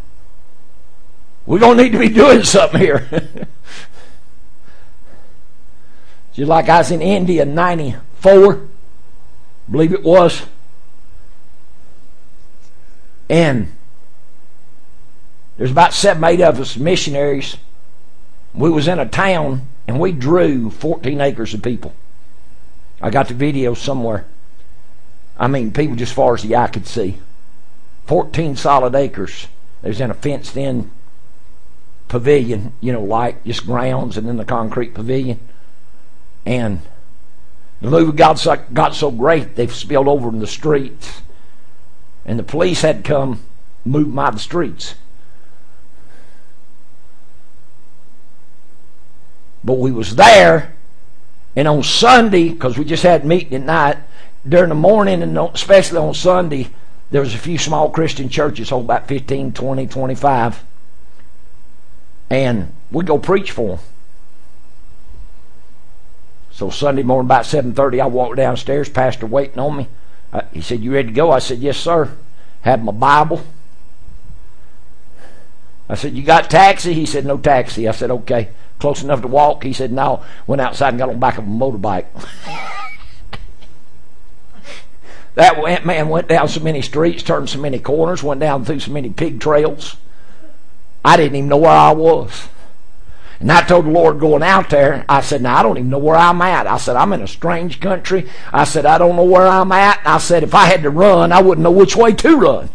we're 1.46 1.58
going 1.58 1.76
to 1.76 1.82
need 1.82 1.90
to 1.90 1.98
be 1.98 2.10
doing 2.10 2.44
something 2.44 2.80
here. 2.80 3.08
Just 6.32 6.48
like 6.48 6.68
I 6.68 6.78
was 6.78 6.92
in 6.92 7.02
India 7.02 7.42
in 7.42 7.56
'94, 7.56 8.68
believe 9.68 9.92
it 9.92 10.04
was, 10.04 10.42
and 13.28 13.72
there's 15.62 15.70
about 15.70 15.94
seven, 15.94 16.24
eight 16.24 16.40
of 16.40 16.58
us 16.58 16.76
missionaries. 16.76 17.56
We 18.52 18.68
was 18.68 18.88
in 18.88 18.98
a 18.98 19.06
town 19.06 19.68
and 19.86 20.00
we 20.00 20.10
drew 20.10 20.70
14 20.70 21.20
acres 21.20 21.54
of 21.54 21.62
people. 21.62 21.94
I 23.00 23.10
got 23.10 23.28
the 23.28 23.34
video 23.34 23.74
somewhere. 23.74 24.24
I 25.38 25.46
mean, 25.46 25.70
people 25.70 25.94
just 25.94 26.14
far 26.14 26.34
as 26.34 26.42
the 26.42 26.56
eye 26.56 26.66
could 26.66 26.88
see. 26.88 27.18
14 28.08 28.56
solid 28.56 28.96
acres. 28.96 29.46
They 29.82 29.90
was 29.90 30.00
in 30.00 30.10
a 30.10 30.14
fenced-in 30.14 30.90
pavilion, 32.08 32.72
you 32.80 32.92
know, 32.92 33.04
like 33.04 33.44
just 33.44 33.64
grounds 33.64 34.16
and 34.16 34.26
then 34.26 34.38
the 34.38 34.44
concrete 34.44 34.94
pavilion. 34.94 35.38
And 36.44 36.80
the 37.80 37.88
move 37.88 38.16
got 38.16 38.40
so 38.40 39.10
great, 39.12 39.54
they've 39.54 39.72
spilled 39.72 40.08
over 40.08 40.28
in 40.28 40.40
the 40.40 40.48
streets. 40.48 41.22
And 42.26 42.36
the 42.36 42.42
police 42.42 42.82
had 42.82 43.04
come 43.04 43.44
move 43.84 44.18
of 44.18 44.34
the 44.34 44.40
streets. 44.40 44.96
But 49.64 49.74
we 49.74 49.92
was 49.92 50.16
there, 50.16 50.74
and 51.54 51.68
on 51.68 51.82
Sunday, 51.82 52.48
because 52.48 52.78
we 52.78 52.84
just 52.84 53.02
had 53.02 53.24
meeting 53.24 53.54
at 53.54 53.62
night, 53.62 53.96
during 54.48 54.70
the 54.70 54.74
morning, 54.74 55.22
and 55.22 55.38
especially 55.38 55.98
on 55.98 56.14
Sunday, 56.14 56.70
there 57.10 57.20
was 57.20 57.34
a 57.34 57.38
few 57.38 57.58
small 57.58 57.90
Christian 57.90 58.28
churches, 58.28 58.70
hold 58.70 58.86
about 58.86 59.06
15, 59.06 59.52
20, 59.52 59.86
25. 59.86 60.64
And 62.30 62.72
we 62.90 63.04
go 63.04 63.18
preach 63.18 63.50
for 63.50 63.76
them. 63.76 63.86
So 66.50 66.70
Sunday 66.70 67.02
morning 67.02 67.28
about 67.28 67.44
7.30, 67.44 68.00
I 68.00 68.06
walked 68.06 68.36
downstairs, 68.36 68.88
pastor 68.88 69.26
waiting 69.26 69.58
on 69.58 69.76
me. 69.76 69.88
Uh, 70.32 70.42
he 70.52 70.60
said, 70.60 70.80
you 70.80 70.94
ready 70.94 71.08
to 71.08 71.14
go? 71.14 71.30
I 71.30 71.38
said, 71.38 71.58
yes, 71.58 71.76
sir. 71.76 72.10
Had 72.62 72.84
my 72.84 72.92
Bible. 72.92 73.44
I 75.88 75.94
said, 75.94 76.14
you 76.14 76.22
got 76.22 76.50
taxi? 76.50 76.94
He 76.94 77.06
said, 77.06 77.26
no 77.26 77.36
taxi. 77.36 77.86
I 77.86 77.92
said, 77.92 78.10
okay 78.10 78.48
close 78.82 79.02
enough 79.02 79.22
to 79.22 79.28
walk? 79.28 79.64
He 79.64 79.72
said, 79.72 79.92
no. 79.92 80.22
Went 80.46 80.60
outside 80.60 80.90
and 80.90 80.98
got 80.98 81.08
on 81.08 81.14
the 81.14 81.20
back 81.20 81.38
of 81.38 81.44
a 81.44 81.48
motorbike. 81.48 82.06
That 85.34 85.86
man 85.86 86.10
went 86.10 86.28
down 86.28 86.48
so 86.48 86.60
many 86.60 86.82
streets, 86.82 87.22
turned 87.22 87.48
so 87.48 87.58
many 87.58 87.78
corners, 87.78 88.22
went 88.22 88.40
down 88.40 88.64
through 88.64 88.80
so 88.80 88.92
many 88.92 89.08
pig 89.08 89.40
trails. 89.40 89.96
I 91.04 91.16
didn't 91.16 91.36
even 91.36 91.48
know 91.48 91.56
where 91.56 91.70
I 91.70 91.92
was. 91.92 92.48
And 93.40 93.50
I 93.50 93.62
told 93.62 93.86
the 93.86 93.90
Lord 93.90 94.20
going 94.20 94.42
out 94.42 94.70
there, 94.70 95.04
I 95.08 95.20
said, 95.20 95.42
now 95.42 95.56
I 95.56 95.62
don't 95.62 95.78
even 95.78 95.90
know 95.90 95.98
where 95.98 96.16
I'm 96.16 96.40
at. 96.42 96.66
I 96.66 96.76
said, 96.76 96.96
I'm 96.96 97.12
in 97.12 97.22
a 97.22 97.26
strange 97.26 97.80
country. 97.80 98.28
I 98.52 98.64
said, 98.64 98.86
I 98.86 98.98
don't 98.98 99.16
know 99.16 99.24
where 99.24 99.46
I'm 99.46 99.72
at. 99.72 100.00
I 100.04 100.18
said, 100.18 100.42
if 100.42 100.54
I 100.54 100.66
had 100.66 100.82
to 100.82 100.90
run, 100.90 101.32
I 101.32 101.40
wouldn't 101.40 101.64
know 101.64 101.72
which 101.72 101.96
way 101.96 102.12
to 102.12 102.36
run. 102.36 102.68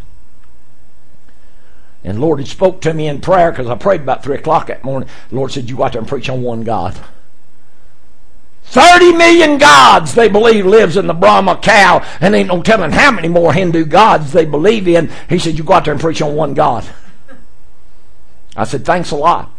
And 2.03 2.21
Lord 2.21 2.39
had 2.39 2.47
spoke 2.47 2.81
to 2.81 2.93
me 2.93 3.07
in 3.07 3.21
prayer 3.21 3.51
because 3.51 3.67
I 3.67 3.75
prayed 3.75 4.01
about 4.01 4.23
3 4.23 4.35
o'clock 4.37 4.67
that 4.67 4.83
morning. 4.83 5.09
The 5.29 5.35
Lord 5.35 5.51
said, 5.51 5.69
you 5.69 5.77
go 5.77 5.83
out 5.83 5.93
there 5.93 6.01
and 6.01 6.07
preach 6.07 6.29
on 6.29 6.41
one 6.43 6.63
God. 6.63 6.99
30 8.63 9.13
million 9.13 9.57
gods 9.57 10.13
they 10.13 10.27
believe 10.27 10.65
lives 10.65 10.97
in 10.97 11.07
the 11.07 11.13
Brahma 11.13 11.57
cow, 11.57 12.05
and 12.19 12.35
ain't 12.35 12.49
no 12.49 12.61
telling 12.61 12.91
how 12.91 13.11
many 13.11 13.29
more 13.29 13.53
Hindu 13.53 13.85
gods 13.85 14.33
they 14.33 14.45
believe 14.45 14.87
in. 14.87 15.09
He 15.29 15.39
said, 15.39 15.57
you 15.57 15.63
go 15.63 15.73
out 15.73 15.85
there 15.85 15.93
and 15.93 16.01
preach 16.01 16.21
on 16.21 16.35
one 16.35 16.53
God. 16.53 16.85
I 18.55 18.65
said, 18.65 18.85
thanks 18.85 19.11
a 19.11 19.15
lot. 19.15 19.51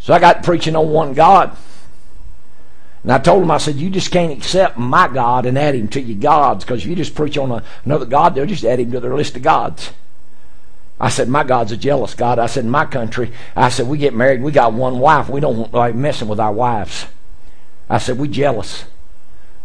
So 0.00 0.14
I 0.14 0.18
got 0.18 0.42
preaching 0.42 0.74
on 0.74 0.90
one 0.90 1.14
God. 1.14 1.56
And 3.02 3.12
I 3.12 3.18
told 3.18 3.42
him, 3.42 3.50
I 3.50 3.58
said, 3.58 3.76
you 3.76 3.88
just 3.88 4.10
can't 4.10 4.32
accept 4.32 4.76
my 4.76 5.08
God 5.08 5.46
and 5.46 5.56
add 5.56 5.74
him 5.74 5.88
to 5.88 6.00
your 6.00 6.18
gods 6.18 6.64
because 6.64 6.84
you 6.84 6.94
just 6.96 7.14
preach 7.14 7.38
on 7.38 7.62
another 7.84 8.04
God, 8.04 8.34
they'll 8.34 8.46
just 8.46 8.64
add 8.64 8.80
him 8.80 8.90
to 8.92 9.00
their 9.00 9.14
list 9.14 9.36
of 9.36 9.42
gods. 9.42 9.92
I 11.00 11.08
said, 11.08 11.28
my 11.28 11.44
God's 11.44 11.72
a 11.72 11.76
jealous 11.76 12.14
God. 12.14 12.38
I 12.38 12.46
said, 12.46 12.64
in 12.64 12.70
my 12.70 12.84
country, 12.84 13.32
I 13.56 13.70
said, 13.70 13.88
we 13.88 13.98
get 13.98 14.14
married, 14.14 14.42
we 14.42 14.52
got 14.52 14.74
one 14.74 14.98
wife. 14.98 15.28
We 15.28 15.40
don't 15.40 15.72
like 15.72 15.94
messing 15.94 16.28
with 16.28 16.38
our 16.38 16.52
wives. 16.52 17.06
I 17.88 17.98
said, 17.98 18.18
we 18.18 18.28
jealous. 18.28 18.84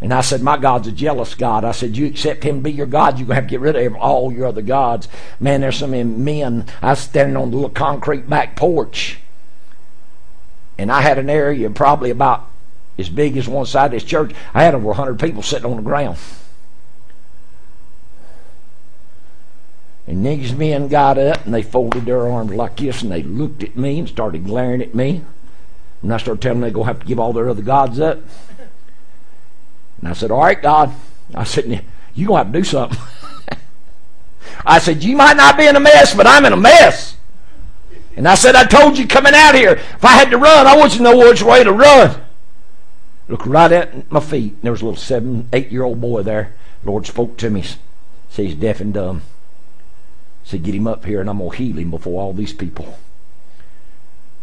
And 0.01 0.13
I 0.13 0.21
said, 0.21 0.41
my 0.41 0.57
God's 0.57 0.88
a 0.88 0.91
jealous 0.91 1.36
God. 1.36 1.63
I 1.63 1.71
said, 1.71 1.97
you 1.97 2.05
accept 2.05 2.43
him 2.43 2.57
to 2.57 2.61
be 2.61 2.71
your 2.71 2.86
God, 2.86 3.19
you're 3.19 3.27
going 3.27 3.36
to 3.36 3.41
have 3.41 3.45
to 3.45 3.49
get 3.49 3.59
rid 3.59 3.75
of 3.75 3.95
all 3.95 4.31
your 4.31 4.47
other 4.47 4.61
gods. 4.61 5.07
Man, 5.39 5.61
there's 5.61 5.77
some 5.77 6.23
men. 6.23 6.65
I 6.81 6.91
was 6.91 6.99
standing 6.99 7.36
on 7.36 7.51
the 7.51 7.57
little 7.57 7.69
concrete 7.69 8.29
back 8.29 8.55
porch 8.55 9.19
and 10.77 10.91
I 10.91 11.01
had 11.01 11.17
an 11.17 11.29
area 11.29 11.69
probably 11.69 12.09
about 12.09 12.47
as 12.97 13.09
big 13.09 13.38
as 13.38 13.47
one 13.47 13.65
side 13.65 13.88
of 13.88 13.91
this 13.91 14.03
church. 14.03 14.33
I 14.53 14.63
had 14.63 14.75
over 14.75 14.88
100 14.88 15.19
people 15.19 15.41
sitting 15.41 15.69
on 15.69 15.77
the 15.77 15.83
ground. 15.83 16.17
And 20.07 20.25
these 20.25 20.53
men 20.53 20.87
got 20.87 21.17
up 21.17 21.45
and 21.45 21.53
they 21.53 21.63
folded 21.63 22.05
their 22.05 22.27
arms 22.27 22.53
like 22.53 22.77
this 22.77 23.01
and 23.01 23.11
they 23.11 23.23
looked 23.23 23.63
at 23.63 23.75
me 23.75 23.99
and 23.99 24.07
started 24.07 24.45
glaring 24.45 24.81
at 24.81 24.93
me. 24.93 25.21
And 26.01 26.13
I 26.13 26.17
started 26.17 26.41
telling 26.41 26.59
them 26.59 26.61
they're 26.61 26.71
going 26.71 26.85
to 26.85 26.93
have 26.93 26.99
to 27.01 27.07
give 27.07 27.19
all 27.19 27.33
their 27.33 27.49
other 27.49 27.63
gods 27.63 27.99
up. 27.99 28.19
And 29.99 30.09
I 30.09 30.13
said, 30.13 30.29
All 30.29 30.41
right, 30.41 30.61
God. 30.61 30.93
I 31.33 31.43
said, 31.43 31.83
You're 32.13 32.27
going 32.27 32.41
to 32.41 32.45
have 32.45 32.53
to 32.53 32.59
do 32.59 32.63
something. 32.63 32.99
I 34.65 34.77
said, 34.77 35.03
You 35.03 35.15
might 35.15 35.37
not 35.37 35.57
be 35.57 35.65
in 35.65 35.75
a 35.75 35.79
mess, 35.79 36.13
but 36.13 36.27
I'm 36.27 36.45
in 36.45 36.53
a 36.53 36.57
mess. 36.57 37.17
And 38.15 38.27
I 38.27 38.35
said, 38.35 38.55
I 38.55 38.65
told 38.65 38.97
you 38.97 39.07
coming 39.07 39.33
out 39.33 39.55
here, 39.55 39.71
if 39.71 40.05
I 40.05 40.13
had 40.13 40.29
to 40.29 40.37
run, 40.37 40.67
I 40.67 40.77
you 40.77 40.89
to 40.89 41.01
know 41.01 41.17
which 41.17 41.41
way 41.41 41.63
to 41.63 41.71
run. 41.71 42.21
Look 43.27 43.45
right 43.45 43.71
at 43.71 44.11
my 44.11 44.19
feet. 44.19 44.53
And 44.53 44.61
there 44.61 44.71
was 44.71 44.81
a 44.81 44.85
little 44.85 44.99
seven, 44.99 45.49
eight 45.51 45.71
year 45.71 45.83
old 45.83 45.99
boy 45.99 46.21
there. 46.21 46.53
Lord 46.83 47.07
spoke 47.07 47.37
to 47.37 47.49
me. 47.49 47.63
Said 48.29 48.45
he's 48.45 48.55
deaf 48.55 48.79
and 48.79 48.93
dumb. 48.93 49.23
Said, 50.45 50.63
get 50.63 50.75
him 50.75 50.87
up 50.87 51.03
here 51.03 51.19
and 51.19 51.29
I'm 51.29 51.39
going 51.39 51.49
to 51.49 51.57
heal 51.57 51.77
him 51.77 51.89
before 51.89 52.21
all 52.21 52.31
these 52.31 52.53
people. 52.53 52.97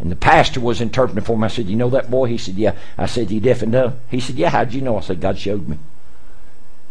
And 0.00 0.10
the 0.10 0.16
pastor 0.16 0.58
was 0.60 0.80
interpreting 0.80 1.24
for 1.24 1.36
him. 1.36 1.44
I 1.44 1.48
said, 1.48 1.66
you 1.66 1.76
know 1.76 1.90
that 1.90 2.10
boy? 2.10 2.26
He 2.26 2.36
said, 2.36 2.56
yeah. 2.56 2.74
I 2.98 3.06
said, 3.06 3.30
he 3.30 3.38
deaf 3.38 3.62
and 3.62 3.70
dumb? 3.70 4.00
He 4.10 4.18
said, 4.18 4.34
yeah. 4.34 4.50
How'd 4.50 4.74
you 4.74 4.80
know? 4.80 4.98
I 4.98 5.00
said, 5.00 5.20
God 5.20 5.38
showed 5.38 5.68
me. 5.68 5.78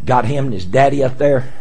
Got 0.06 0.26
him 0.26 0.46
and 0.46 0.54
his 0.54 0.66
daddy 0.66 1.04
up 1.04 1.18
there. 1.18 1.52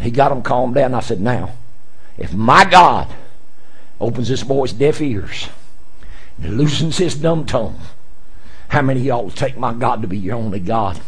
He 0.00 0.10
got 0.10 0.32
him 0.32 0.42
calmed 0.42 0.74
down. 0.74 0.92
I 0.92 1.00
said, 1.00 1.20
now, 1.20 1.52
if 2.18 2.34
my 2.34 2.64
God 2.64 3.08
opens 4.00 4.28
this 4.28 4.42
boy's 4.42 4.72
deaf 4.72 5.00
ears 5.00 5.48
and 6.42 6.56
loosens 6.56 6.98
his 6.98 7.14
dumb 7.14 7.46
tongue, 7.46 7.78
how 8.68 8.82
many 8.82 9.00
of 9.00 9.06
y'all 9.06 9.30
take 9.30 9.56
my 9.56 9.72
God 9.72 10.02
to 10.02 10.08
be 10.08 10.18
your 10.18 10.34
only 10.34 10.58
God? 10.58 11.00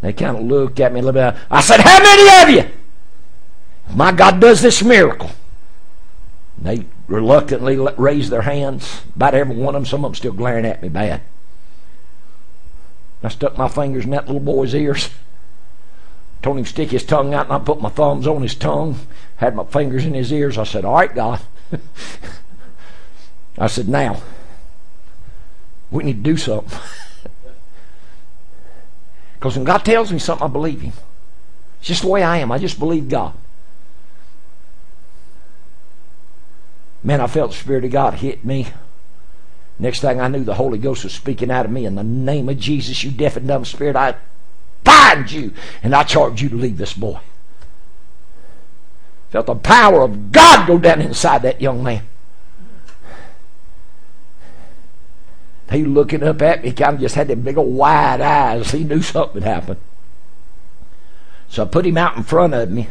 They 0.00 0.12
kind 0.12 0.36
of 0.36 0.42
looked 0.42 0.80
at 0.80 0.92
me 0.92 1.00
a 1.00 1.02
little 1.04 1.32
bit. 1.32 1.40
I 1.50 1.60
said, 1.60 1.80
How 1.80 2.02
many 2.02 2.42
of 2.42 2.64
you? 2.64 2.77
My 3.94 4.12
God 4.12 4.40
does 4.40 4.60
this 4.60 4.82
miracle. 4.82 5.30
They 6.60 6.84
reluctantly 7.06 7.76
raised 7.96 8.30
their 8.30 8.42
hands. 8.42 9.02
About 9.14 9.34
every 9.34 9.56
one 9.56 9.74
of 9.74 9.82
them, 9.82 9.86
some 9.86 10.04
of 10.04 10.10
them 10.10 10.14
still 10.16 10.32
glaring 10.32 10.66
at 10.66 10.82
me 10.82 10.88
bad. 10.88 11.22
I 13.22 13.28
stuck 13.28 13.58
my 13.58 13.68
fingers 13.68 14.04
in 14.04 14.10
that 14.10 14.26
little 14.26 14.40
boy's 14.40 14.74
ears. 14.74 15.10
Told 16.42 16.58
him 16.58 16.64
to 16.64 16.70
stick 16.70 16.90
his 16.90 17.04
tongue 17.04 17.34
out, 17.34 17.46
and 17.46 17.54
I 17.54 17.58
put 17.58 17.80
my 17.80 17.88
thumbs 17.88 18.26
on 18.26 18.42
his 18.42 18.54
tongue, 18.54 18.96
had 19.36 19.56
my 19.56 19.64
fingers 19.64 20.04
in 20.04 20.14
his 20.14 20.32
ears. 20.32 20.56
I 20.56 20.64
said, 20.64 20.84
All 20.84 20.94
right, 20.94 21.12
God. 21.12 21.40
I 23.58 23.66
said, 23.66 23.88
Now, 23.88 24.22
we 25.90 26.04
need 26.04 26.24
to 26.24 26.30
do 26.30 26.36
something. 26.36 26.78
Because 29.38 29.54
when 29.54 29.64
God 29.64 29.84
tells 29.84 30.12
me 30.12 30.18
something, 30.18 30.44
I 30.44 30.50
believe 30.50 30.80
Him. 30.80 30.92
It's 31.78 31.88
just 31.88 32.02
the 32.02 32.08
way 32.08 32.22
I 32.22 32.38
am. 32.38 32.50
I 32.50 32.58
just 32.58 32.78
believe 32.78 33.08
God. 33.08 33.34
Man, 37.02 37.20
I 37.20 37.26
felt 37.26 37.52
the 37.52 37.56
Spirit 37.56 37.84
of 37.84 37.90
God 37.90 38.14
hit 38.14 38.44
me. 38.44 38.68
Next 39.78 40.00
thing 40.00 40.20
I 40.20 40.28
knew, 40.28 40.42
the 40.42 40.54
Holy 40.54 40.78
Ghost 40.78 41.04
was 41.04 41.14
speaking 41.14 41.50
out 41.50 41.64
of 41.64 41.70
me 41.70 41.86
in 41.86 41.94
the 41.94 42.02
name 42.02 42.48
of 42.48 42.58
Jesus, 42.58 43.04
you 43.04 43.10
deaf 43.10 43.36
and 43.36 43.46
dumb 43.46 43.64
spirit. 43.64 43.94
I 43.94 44.16
bind 44.82 45.30
you 45.30 45.52
and 45.82 45.94
I 45.94 46.02
charge 46.02 46.42
you 46.42 46.48
to 46.48 46.56
leave 46.56 46.78
this 46.78 46.94
boy. 46.94 47.20
Felt 49.30 49.46
the 49.46 49.54
power 49.54 50.02
of 50.02 50.32
God 50.32 50.66
go 50.66 50.78
down 50.78 51.00
inside 51.00 51.42
that 51.42 51.60
young 51.60 51.82
man. 51.82 52.02
He 55.70 55.84
looking 55.84 56.22
up 56.22 56.40
at 56.40 56.64
me, 56.64 56.72
kind 56.72 56.94
of 56.94 57.00
just 57.00 57.14
had 57.14 57.28
them 57.28 57.42
big 57.42 57.58
old 57.58 57.74
wide 57.74 58.22
eyes. 58.22 58.70
He 58.70 58.84
knew 58.84 59.02
something 59.02 59.42
had 59.42 59.54
happened. 59.54 59.80
So 61.50 61.62
I 61.62 61.66
put 61.66 61.86
him 61.86 61.98
out 61.98 62.16
in 62.16 62.22
front 62.22 62.54
of 62.54 62.70
me 62.70 62.88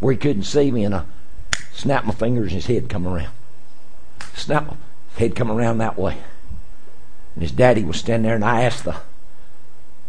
where 0.00 0.12
he 0.12 0.18
couldn't 0.18 0.44
see 0.44 0.70
me, 0.70 0.84
and 0.84 0.94
I 0.94 1.02
snapped 1.78 2.06
my 2.06 2.12
fingers 2.12 2.52
and 2.52 2.60
his 2.62 2.66
head 2.66 2.88
come 2.88 3.06
around. 3.06 3.32
Snap 4.34 4.76
head 5.16 5.36
come 5.36 5.50
around 5.50 5.78
that 5.78 5.96
way. 5.96 6.18
And 7.34 7.42
his 7.42 7.52
daddy 7.52 7.84
was 7.84 7.98
standing 7.98 8.24
there, 8.24 8.34
and 8.34 8.44
I 8.44 8.62
asked 8.62 8.84
the 8.84 8.96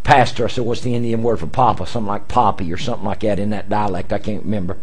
pastor, 0.03 0.45
I 0.45 0.47
said, 0.47 0.65
what's 0.65 0.81
the 0.81 0.95
Indian 0.95 1.21
word 1.21 1.39
for 1.39 1.45
papa? 1.45 1.85
Something 1.85 2.07
like 2.07 2.27
poppy 2.27 2.73
or 2.73 2.77
something 2.77 3.05
like 3.05 3.19
that 3.19 3.37
in 3.37 3.51
that 3.51 3.69
dialect. 3.69 4.11
I 4.11 4.17
can't 4.17 4.43
remember. 4.43 4.77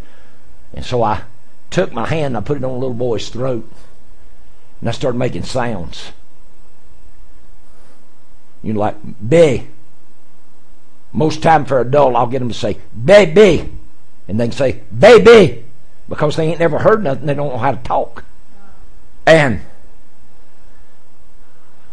And 0.73 0.85
so 0.85 1.03
I 1.03 1.23
took 1.71 1.93
my 1.93 2.07
hand 2.07 2.27
and 2.27 2.37
I 2.37 2.41
put 2.41 2.57
it 2.57 2.65
on 2.65 2.73
the 2.73 2.79
little 2.79 2.95
boy's 2.95 3.29
throat. 3.29 3.69
And 4.81 4.89
I 4.89 4.93
started 4.93 5.19
making 5.19 5.43
sounds. 5.43 6.13
You 8.63 8.75
know, 8.75 8.81
like, 8.81 8.97
B. 9.29 9.67
Most 11.13 11.43
time 11.43 11.65
for 11.65 11.79
a 11.79 11.81
adult, 11.81 12.15
I'll 12.15 12.27
get 12.29 12.39
them 12.39 12.49
to 12.49 12.55
say, 12.55 12.79
baby. 13.05 13.73
And 14.29 14.39
they 14.39 14.47
can 14.47 14.53
say, 14.53 14.83
baby. 14.97 15.66
Because 16.09 16.37
they 16.37 16.47
ain't 16.47 16.61
never 16.61 16.79
heard 16.79 17.03
nothing. 17.03 17.27
They 17.27 17.35
don't 17.35 17.51
know 17.51 17.59
how 17.59 17.73
to 17.73 17.83
talk. 17.83 18.25
And 19.27 19.63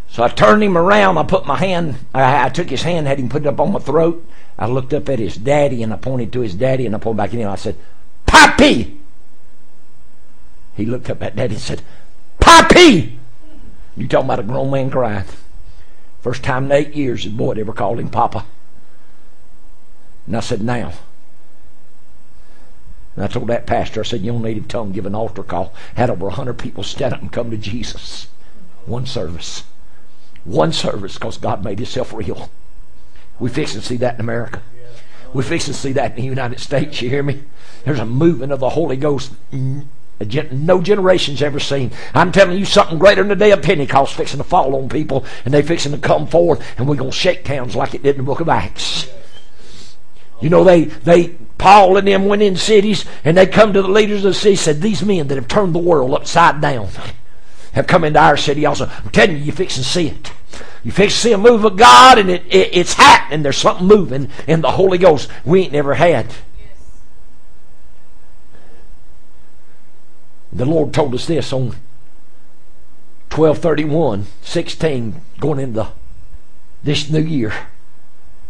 so 0.08 0.22
I 0.24 0.28
turned 0.28 0.64
him 0.64 0.78
around. 0.78 1.18
I 1.18 1.24
put 1.24 1.48
my 1.48 1.58
hand, 1.58 1.96
I, 2.14 2.46
I, 2.46 2.50
took 2.50 2.70
his 2.70 2.84
hand, 2.84 3.08
had 3.08 3.20
him 3.20 3.30
put 3.30 3.42
it 3.42 3.48
up 3.48 3.60
on 3.60 3.72
my 3.72 3.80
throat. 3.80 4.24
I 4.60 4.68
looked 4.68 4.94
up 4.94 5.10
at 5.10 5.18
his 5.18 5.36
daddy 5.36 5.82
and 5.82 5.92
I 5.92 5.98
pointed 5.98 6.32
to 6.34 6.42
his 6.42 6.54
daddy 6.54 6.86
and 6.86 6.94
I 6.94 7.00
pulled 7.00 7.18
back 7.18 7.34
in 7.34 7.40
him. 7.40 7.50
I 7.50 7.56
said, 7.56 7.76
Poppy! 8.28 9.00
He 10.76 10.86
looked 10.86 11.10
up 11.10 11.24
at 11.24 11.36
daddy 11.36 11.56
and 11.56 11.64
said, 11.64 11.82
Poppy! 12.40 13.18
You 13.98 14.08
talking 14.08 14.26
about 14.28 14.40
a 14.40 14.44
grown 14.44 14.70
man 14.70 14.92
crying. 14.92 15.26
First 16.22 16.44
time 16.44 16.66
in 16.66 16.72
eight 16.72 16.94
years 16.94 17.24
his 17.24 17.34
boy 17.34 17.54
ever 17.54 17.74
called 17.74 18.00
him 18.00 18.10
Papa. 18.10 18.46
And 20.28 20.38
I 20.38 20.40
said, 20.40 20.62
now. 20.62 20.94
And 23.16 23.24
I 23.24 23.28
told 23.28 23.48
that 23.48 23.68
pastor, 23.68 24.02
I 24.02 24.04
said, 24.04 24.22
you 24.22 24.32
don't 24.32 24.46
him 24.46 24.64
tongue, 24.66 24.92
give 24.92 25.06
an 25.06 25.16
altar 25.16 25.44
call. 25.44 25.74
Had 25.96 26.10
over 26.10 26.28
a 26.28 26.32
hundred 26.32 26.58
people 26.58 26.84
stand 26.84 27.14
up 27.14 27.22
and 27.22 27.32
come 27.32 27.52
to 27.52 27.58
Jesus. 27.58 28.28
One 28.86 29.06
service. 29.06 29.64
One 30.44 30.74
service 30.74 31.14
because 31.14 31.38
God 31.38 31.64
made 31.64 31.80
himself 31.80 32.14
real. 32.14 32.50
We 33.40 33.50
fix 33.50 33.74
to 33.74 33.82
see 33.82 33.98
that 33.98 34.16
in 34.16 34.22
America. 34.22 34.62
We 35.34 35.44
fix 35.44 35.66
to 35.66 35.74
see 35.74 35.94
that 35.94 36.12
in 36.12 36.18
the 36.18 36.24
United 36.24 36.60
States. 36.60 37.02
You 37.02 37.10
hear 37.10 37.24
me? 37.24 37.44
There's 37.86 38.00
a 38.00 38.06
movement 38.06 38.52
of 38.52 38.60
the 38.60 38.70
Holy 38.70 38.98
Ghost 38.98 39.34
no 40.52 40.82
generation's 40.82 41.42
ever 41.42 41.60
seen. 41.60 41.92
I'm 42.14 42.32
telling 42.32 42.58
you 42.58 42.66
something 42.66 42.98
greater 42.98 43.22
than 43.22 43.30
the 43.30 43.36
day 43.36 43.52
of 43.52 43.62
Pentecost 43.62 44.14
fixing 44.14 44.38
to 44.38 44.44
fall 44.44 44.76
on 44.76 44.90
people 44.90 45.26
and 45.44 45.54
they 45.54 45.62
fixing 45.62 45.92
to 45.92 45.98
come 45.98 46.28
forth 46.28 46.64
and 46.78 46.88
we're 46.88 46.96
going 46.96 47.12
to 47.12 47.18
shake 47.18 47.44
towns 47.44 47.76
like 47.76 47.94
it 47.94 48.04
did 48.04 48.16
in 48.16 48.18
the 48.18 48.24
book 48.24 48.40
of 48.40 48.50
Acts. 48.50 49.08
You 50.44 50.50
know, 50.50 50.66
they, 50.66 50.84
they, 50.84 51.30
Paul 51.58 51.96
and 51.96 52.06
them 52.06 52.26
went 52.26 52.42
in 52.42 52.58
cities 52.58 53.06
and 53.24 53.38
they 53.38 53.48
come 53.48 53.72
to 53.72 53.82
the 53.82 53.88
leaders 53.88 54.26
of 54.26 54.34
the 54.34 54.40
city 54.40 54.58
said, 54.58 54.82
these 54.82 55.02
men 55.02 55.30
that 55.30 55.36
have 55.36 55.48
turned 55.48 55.74
the 55.74 55.80
world 55.80 56.14
upside 56.14 56.60
down 56.60 56.90
have 57.72 57.88
come 57.88 58.04
into 58.04 58.20
our 58.20 58.36
city 58.36 58.66
also. 58.66 58.88
I'm 58.88 59.10
telling 59.12 59.38
you, 59.38 59.44
you 59.44 59.54
fix 59.54 59.78
and 59.78 59.86
see 59.86 60.10
it. 60.10 60.34
You 60.84 60.92
fix 60.92 61.14
to 61.14 61.20
see 61.22 61.32
a 61.32 61.38
move 61.38 61.64
of 61.64 61.78
God 61.78 62.20
and 62.20 62.30
it, 62.30 62.44
it, 62.48 62.72
it's 62.74 62.92
happening. 62.92 63.42
There's 63.42 63.56
something 63.56 63.88
moving 63.88 64.32
in 64.46 64.60
the 64.60 64.72
Holy 64.72 64.98
Ghost 64.98 65.30
we 65.46 65.62
ain't 65.62 65.72
never 65.72 65.94
had. 65.94 66.28
The 70.52 70.66
Lord 70.66 70.94
told 70.94 71.16
us 71.16 71.26
this 71.26 71.54
on 71.54 71.68
1231, 73.32 74.28
16, 74.42 75.22
going 75.40 75.60
into 75.60 75.88
this 76.84 77.10
new 77.10 77.22
year. 77.22 77.54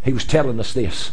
He 0.03 0.11
was 0.11 0.25
telling 0.25 0.59
us 0.59 0.73
this. 0.73 1.11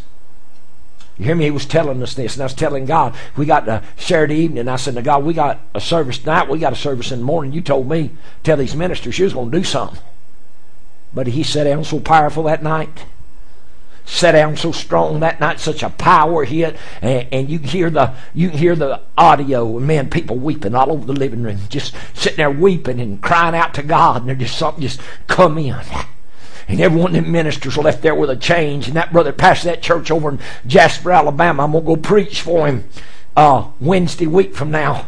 You 1.19 1.27
hear 1.27 1.35
me? 1.35 1.45
He 1.45 1.51
was 1.51 1.67
telling 1.67 2.03
us 2.03 2.15
this, 2.15 2.35
and 2.35 2.43
I 2.43 2.47
was 2.47 2.55
telling 2.55 2.87
God, 2.87 3.15
we 3.37 3.45
got 3.45 3.69
a 3.69 3.83
Saturday 3.97 4.37
evening. 4.37 4.69
I 4.69 4.77
said 4.77 4.95
to 4.95 5.03
God, 5.03 5.25
we 5.25 5.35
got 5.35 5.61
a 5.75 5.81
service 5.81 6.19
tonight, 6.19 6.49
we 6.49 6.59
got 6.59 6.73
a 6.73 6.77
service 6.77 7.13
in 7.13 7.19
the 7.21 7.25
morning. 7.25 7.53
You 7.53 7.61
told 7.61 7.89
me, 7.89 8.11
tell 8.43 8.57
these 8.57 8.75
ministers 8.75 9.19
you 9.19 9.25
was 9.25 9.35
going 9.35 9.51
to 9.51 9.59
do 9.59 9.65
something. 9.65 10.01
But 11.13 11.27
he 11.29 11.43
sat 11.43 11.65
down 11.65 11.85
so 11.85 12.01
powerful 12.01 12.45
that 12.45 12.63
night. 12.63 13.05
Sat 14.07 14.33
down 14.33 14.57
so 14.57 14.73
strong 14.73 15.21
that 15.21 15.41
night, 15.41 15.61
such 15.61 15.83
a 15.83 15.91
power 15.91 16.45
hit, 16.45 16.77
and, 17.01 17.29
and 17.31 17.51
you 17.51 17.59
hear 17.59 17.91
the 17.91 18.13
you 18.35 18.49
hear 18.49 18.75
the 18.75 19.01
audio, 19.17 19.77
and 19.77 19.87
man, 19.87 20.11
people 20.11 20.37
weeping 20.37 20.75
all 20.75 20.91
over 20.91 21.07
the 21.07 21.13
living 21.13 21.43
room, 21.43 21.59
just 21.69 21.95
sitting 22.15 22.39
there 22.39 22.51
weeping 22.51 22.99
and 22.99 23.23
crying 23.23 23.55
out 23.55 23.75
to 23.75 23.83
God, 23.83 24.23
and 24.23 24.29
there 24.29 24.35
just 24.35 24.59
something 24.59 24.83
just 24.83 25.01
come 25.29 25.59
in. 25.59 25.77
And 26.71 26.81
every 26.81 27.01
one 27.01 27.17
of 27.17 27.23
them 27.23 27.33
ministers 27.33 27.77
left 27.77 28.03
there 28.03 28.15
with 28.15 28.31
a 28.31 28.37
change. 28.37 28.87
And 28.87 28.97
that 28.97 29.13
brother 29.13 29.33
passed 29.33 29.65
that 29.65 29.83
church 29.83 30.11
over 30.11 30.31
in 30.31 30.39
Jasper, 30.67 31.11
Alabama. 31.11 31.65
I'm 31.65 31.73
going 31.73 31.85
to 31.85 31.95
go 31.95 31.97
preach 31.97 32.41
for 32.41 32.67
him 32.67 32.85
uh, 33.37 33.69
Wednesday 33.81 34.27
week 34.27 34.55
from 34.55 34.71
now 34.71 35.07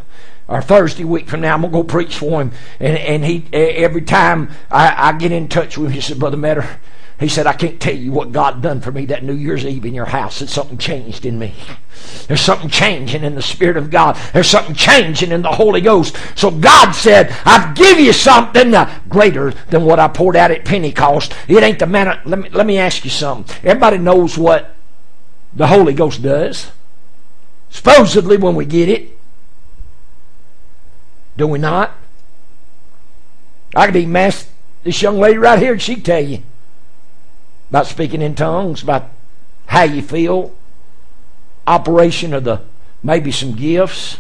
or 0.48 0.60
Thursday 0.60 1.04
week 1.04 1.28
from 1.28 1.40
now, 1.40 1.54
I'm 1.54 1.62
gonna 1.62 1.72
go 1.72 1.82
preach 1.82 2.16
for 2.16 2.42
him. 2.42 2.52
And 2.78 2.98
and 2.98 3.24
he 3.24 3.46
every 3.52 4.02
time 4.02 4.50
I, 4.70 5.08
I 5.08 5.12
get 5.12 5.32
in 5.32 5.48
touch 5.48 5.78
with 5.78 5.88
him, 5.88 5.94
he 5.94 6.00
said, 6.00 6.18
Brother 6.18 6.36
Metter, 6.36 6.78
he 7.22 7.28
said, 7.28 7.46
I 7.46 7.52
can't 7.52 7.80
tell 7.80 7.94
you 7.94 8.10
what 8.10 8.32
God 8.32 8.62
done 8.62 8.80
for 8.80 8.90
me 8.90 9.06
that 9.06 9.22
New 9.22 9.34
Year's 9.34 9.64
Eve 9.64 9.84
in 9.84 9.94
your 9.94 10.06
house. 10.06 10.38
That 10.38 10.48
something 10.48 10.78
changed 10.78 11.26
in 11.26 11.38
me. 11.38 11.54
There's 12.26 12.40
something 12.40 12.70
changing 12.70 13.22
in 13.22 13.34
the 13.34 13.42
Spirit 13.42 13.76
of 13.76 13.90
God. 13.90 14.16
There's 14.32 14.48
something 14.48 14.74
changing 14.74 15.30
in 15.30 15.42
the 15.42 15.52
Holy 15.52 15.80
Ghost. 15.80 16.16
So 16.34 16.50
God 16.50 16.92
said, 16.92 17.36
I've 17.44 17.76
give 17.76 18.00
you 18.00 18.12
something 18.12 18.74
uh, 18.74 19.00
greater 19.08 19.50
than 19.70 19.84
what 19.84 20.00
I 20.00 20.08
poured 20.08 20.36
out 20.36 20.50
at 20.50 20.64
Pentecost. 20.64 21.34
It 21.48 21.62
ain't 21.62 21.78
the 21.78 21.86
man. 21.86 22.18
Let 22.24 22.38
me, 22.38 22.48
let 22.48 22.66
me 22.66 22.78
ask 22.78 23.04
you 23.04 23.10
something. 23.10 23.54
Everybody 23.62 23.98
knows 23.98 24.38
what 24.38 24.74
the 25.54 25.66
Holy 25.66 25.92
Ghost 25.92 26.22
does. 26.22 26.70
Supposedly 27.70 28.36
when 28.36 28.54
we 28.54 28.64
get 28.64 28.88
it. 28.88 29.18
Do 31.36 31.46
we 31.46 31.58
not? 31.58 31.92
I 33.74 33.86
could 33.86 33.96
even 33.96 34.16
ask 34.16 34.48
this 34.82 35.00
young 35.00 35.18
lady 35.18 35.38
right 35.38 35.58
here, 35.58 35.72
and 35.72 35.80
she'd 35.80 36.04
tell 36.04 36.20
you 36.20 36.42
about 37.72 37.86
speaking 37.86 38.20
in 38.20 38.34
tongues, 38.34 38.82
about 38.82 39.08
how 39.64 39.82
you 39.82 40.02
feel, 40.02 40.52
operation 41.66 42.34
of 42.34 42.44
the 42.44 42.60
maybe 43.02 43.32
some 43.32 43.54
gifts. 43.54 44.18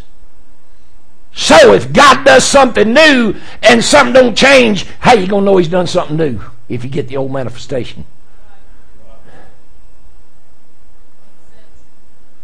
So 1.34 1.74
if 1.74 1.92
God 1.92 2.24
does 2.24 2.44
something 2.44 2.94
new 2.94 3.34
and 3.62 3.84
something 3.84 4.14
don't 4.14 4.34
change, 4.34 4.86
how 5.00 5.12
you 5.12 5.26
gonna 5.26 5.44
know 5.44 5.58
He's 5.58 5.68
done 5.68 5.86
something 5.86 6.16
new 6.16 6.40
if 6.70 6.82
you 6.82 6.88
get 6.88 7.08
the 7.08 7.18
old 7.18 7.30
manifestation? 7.30 8.06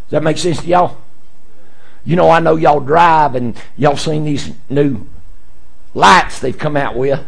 Does 0.08 0.10
that 0.10 0.22
make 0.22 0.36
sense 0.36 0.60
to 0.60 0.66
y'all? 0.66 0.98
You 2.04 2.16
know, 2.16 2.28
I 2.28 2.40
know 2.40 2.56
y'all 2.56 2.80
drive 2.80 3.34
and 3.34 3.56
y'all 3.78 3.96
seen 3.96 4.24
these 4.24 4.52
new 4.68 5.06
lights 5.94 6.38
they've 6.38 6.58
come 6.58 6.76
out 6.76 6.96
with. 6.96 7.24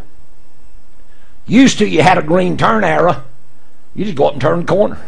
Used 1.47 1.79
to, 1.79 1.89
you 1.89 2.03
had 2.03 2.19
a 2.19 2.23
green 2.23 2.59
turn 2.59 2.85
arrow. 2.85 3.25
You 3.95 4.05
just 4.05 4.17
go 4.17 4.27
up 4.27 4.35
and 4.35 4.41
turn 4.41 4.61
the 4.61 4.67
corner 4.67 4.99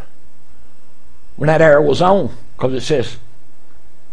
when 1.37 1.47
that 1.47 1.63
arrow 1.63 1.83
was 1.83 2.03
on 2.03 2.35
because 2.57 2.75
it 2.75 2.83
says 2.83 3.17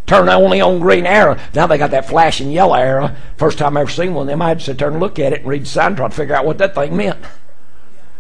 turn 0.05 0.30
only 0.30 0.61
on 0.61 0.80
green 0.80 1.05
arrow. 1.05 1.38
Now 1.53 1.67
they 1.67 1.78
got 1.78 1.91
that 1.91 2.07
flashing 2.07 2.51
yellow 2.51 2.76
arrow. 2.76 3.15
First 3.38 3.57
time 3.57 3.78
I 3.78 3.82
ever 3.82 3.91
seen 3.91 4.13
one 4.13 4.24
of 4.24 4.28
them, 4.28 4.41
I 4.41 4.49
had 4.49 4.59
to 4.61 4.74
turn 4.74 4.93
and 4.93 5.01
look 5.01 5.20
at 5.20 5.34
it 5.34 5.41
and 5.41 5.47
read 5.47 5.63
the 5.63 5.67
sign 5.67 5.95
try 5.95 6.07
to 6.07 6.15
figure 6.15 6.36
out 6.36 6.45
what 6.45 6.57
that 6.57 6.76
thing 6.76 6.95
meant. 6.97 7.17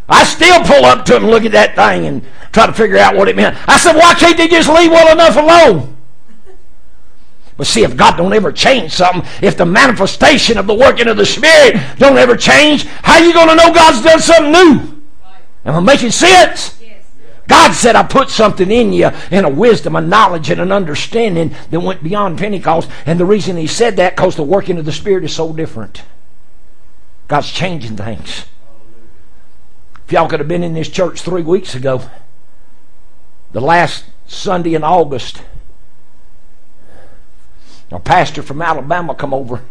I 0.07 0.23
still 0.23 0.63
pull 0.63 0.85
up 0.85 1.05
to 1.05 1.13
them 1.13 1.23
and 1.23 1.31
look 1.31 1.45
at 1.45 1.51
that 1.51 1.75
thing 1.75 2.05
and 2.05 2.25
try 2.51 2.65
to 2.65 2.73
figure 2.73 2.97
out 2.97 3.15
what 3.15 3.27
it 3.27 3.35
meant. 3.35 3.55
I 3.67 3.77
said, 3.77 3.95
why 3.95 4.15
can't 4.15 4.37
they 4.37 4.47
just 4.47 4.69
leave 4.69 4.91
well 4.91 5.11
enough 5.11 5.35
alone? 5.35 5.95
But 7.57 7.67
see, 7.67 7.83
if 7.83 7.95
God 7.95 8.15
don't 8.15 8.33
ever 8.33 8.51
change 8.51 8.93
something, 8.93 9.21
if 9.41 9.57
the 9.57 9.65
manifestation 9.65 10.57
of 10.57 10.65
the 10.65 10.73
working 10.73 11.07
of 11.07 11.17
the 11.17 11.25
Spirit 11.25 11.75
don't 11.97 12.17
ever 12.17 12.35
change, 12.35 12.85
how 12.85 13.17
you 13.19 13.33
going 13.33 13.49
to 13.49 13.55
know 13.55 13.73
God's 13.73 14.01
done 14.01 14.19
something 14.19 14.51
new? 14.51 14.98
Am 15.69 15.75
I 15.75 15.93
making 15.93 16.11
sense? 16.11 16.81
God 17.47 17.73
said, 17.73 17.95
I 17.95 18.03
put 18.03 18.29
something 18.29 18.69
in 18.69 18.93
you, 18.93 19.09
in 19.31 19.43
a 19.43 19.49
wisdom, 19.49 19.95
a 19.95 20.01
knowledge, 20.01 20.51
and 20.51 20.61
an 20.61 20.71
understanding 20.71 21.55
that 21.71 21.79
went 21.79 22.03
beyond 22.03 22.37
Pentecost. 22.37 22.89
And 23.07 23.19
the 23.19 23.25
reason 23.25 23.57
He 23.57 23.65
said 23.65 23.95
that, 23.97 24.15
because 24.15 24.35
the 24.35 24.43
working 24.43 24.77
of 24.77 24.85
the 24.85 24.91
Spirit 24.91 25.23
is 25.23 25.33
so 25.33 25.51
different. 25.51 26.03
God's 27.27 27.51
changing 27.51 27.97
things. 27.97 28.45
If 30.05 30.13
y'all 30.13 30.27
could 30.27 30.39
have 30.39 30.47
been 30.47 30.63
in 30.63 30.73
this 30.73 30.89
church 30.89 31.21
three 31.21 31.41
weeks 31.41 31.73
ago, 31.75 32.03
the 33.51 33.61
last 33.61 34.05
Sunday 34.27 34.75
in 34.75 34.83
August, 34.83 35.41
our 37.91 37.99
pastor 37.99 38.43
from 38.43 38.61
Alabama 38.61 39.15
come 39.15 39.33
over, 39.33 39.61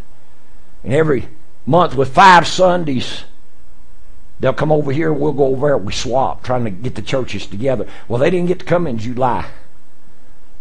and 0.83 0.93
every 0.93 1.29
month 1.65 1.95
with 1.95 2.13
five 2.13 2.47
Sundays, 2.47 3.23
they'll 4.41 4.53
come 4.53 4.73
over 4.73 4.93
here. 4.93 5.13
We'll 5.13 5.33
go 5.33 5.47
over 5.47 5.69
there. 5.69 5.79
We 5.79 5.93
swap, 5.93 6.43
trying 6.43 6.65
to 6.65 6.71
get 6.71 6.95
the 6.95 7.03
churches 7.03 7.47
together. 7.47 7.87
Well, 8.07 8.21
they 8.21 8.31
didn't 8.31 8.49
get 8.49 8.61
to 8.61 8.65
come 8.65 8.87
in 8.87 8.99
July, 8.99 9.47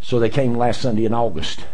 so 0.02 0.20
they 0.20 0.30
came 0.30 0.56
last 0.56 0.82
Sunday 0.82 1.06
in 1.06 1.14
August. 1.14 1.66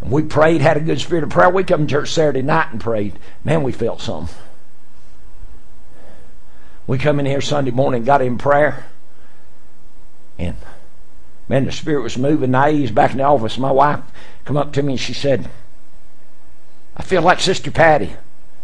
And 0.00 0.10
we 0.10 0.22
prayed, 0.22 0.60
had 0.60 0.76
a 0.76 0.80
good 0.80 1.00
spirit 1.00 1.24
of 1.24 1.30
prayer. 1.30 1.50
We 1.50 1.64
come 1.64 1.86
to 1.86 1.90
church 1.90 2.12
Saturday 2.12 2.42
night 2.42 2.72
and 2.72 2.80
prayed. 2.80 3.18
Man, 3.44 3.62
we 3.62 3.72
felt 3.72 4.00
something. 4.00 4.34
We 6.86 6.98
come 6.98 7.20
in 7.20 7.26
here 7.26 7.40
Sunday 7.40 7.70
morning, 7.70 8.04
got 8.04 8.22
in 8.22 8.38
prayer, 8.38 8.86
and 10.38 10.56
Man, 11.48 11.64
the 11.64 11.72
Spirit 11.72 12.02
was 12.02 12.18
moving. 12.18 12.50
Naive's 12.50 12.90
back 12.90 13.12
in 13.12 13.18
the 13.18 13.24
office. 13.24 13.56
My 13.56 13.72
wife 13.72 14.00
come 14.44 14.56
up 14.56 14.72
to 14.74 14.82
me 14.82 14.94
and 14.94 15.00
she 15.00 15.14
said, 15.14 15.48
I 16.96 17.02
feel 17.02 17.22
like 17.22 17.40
Sister 17.40 17.70
Patty. 17.70 18.12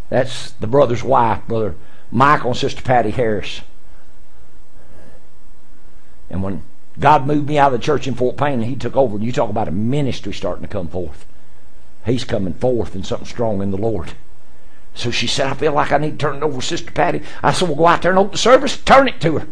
That's 0.09 0.53
the 0.53 0.67
brother's 0.67 1.03
wife, 1.03 1.43
Brother 1.47 1.75
Michael 2.11 2.51
and 2.51 2.59
Sister 2.59 2.83
Patty 2.83 3.11
Harris. 3.11 3.63
And 6.31 6.43
when 6.43 6.63
God 6.99 7.27
moved 7.27 7.49
me 7.49 7.59
out 7.59 7.73
of 7.73 7.81
the 7.81 7.85
church 7.85 8.07
in 8.07 8.15
Fort 8.15 8.37
Payne 8.37 8.55
and 8.55 8.65
he 8.65 8.77
took 8.77 8.97
over, 8.97 9.17
and 9.17 9.25
you 9.25 9.33
talk 9.33 9.51
about 9.51 9.69
a 9.69 9.73
ministry 9.73 10.33
starting 10.33 10.63
to 10.63 10.69
come 10.69 10.89
forth. 10.89 11.27
He's 12.07 12.25
coming 12.25 12.55
forth 12.55 12.95
in 12.95 13.03
something 13.03 13.27
strong 13.27 13.63
in 13.63 13.71
the 13.71 13.79
Lord. 13.79 14.13
So 14.95 15.11
she 15.11 15.27
said, 15.27 15.49
I 15.49 15.55
feel 15.55 15.73
like 15.73 15.91
I 15.91 15.99
need 15.99 16.13
to 16.13 16.17
turn 16.19 16.37
it 16.37 16.43
over 16.43 16.61
to 16.61 16.67
Sister 16.67 16.93
Patty. 16.93 17.23
I 17.43 17.53
said, 17.53 17.69
Well, 17.69 17.77
go 17.77 17.87
out 17.87 18.03
there 18.03 18.13
and 18.13 18.19
open 18.19 18.33
the 18.33 18.39
service, 18.39 18.77
turn 18.77 19.09
it 19.09 19.21
to 19.23 19.39
her. 19.39 19.49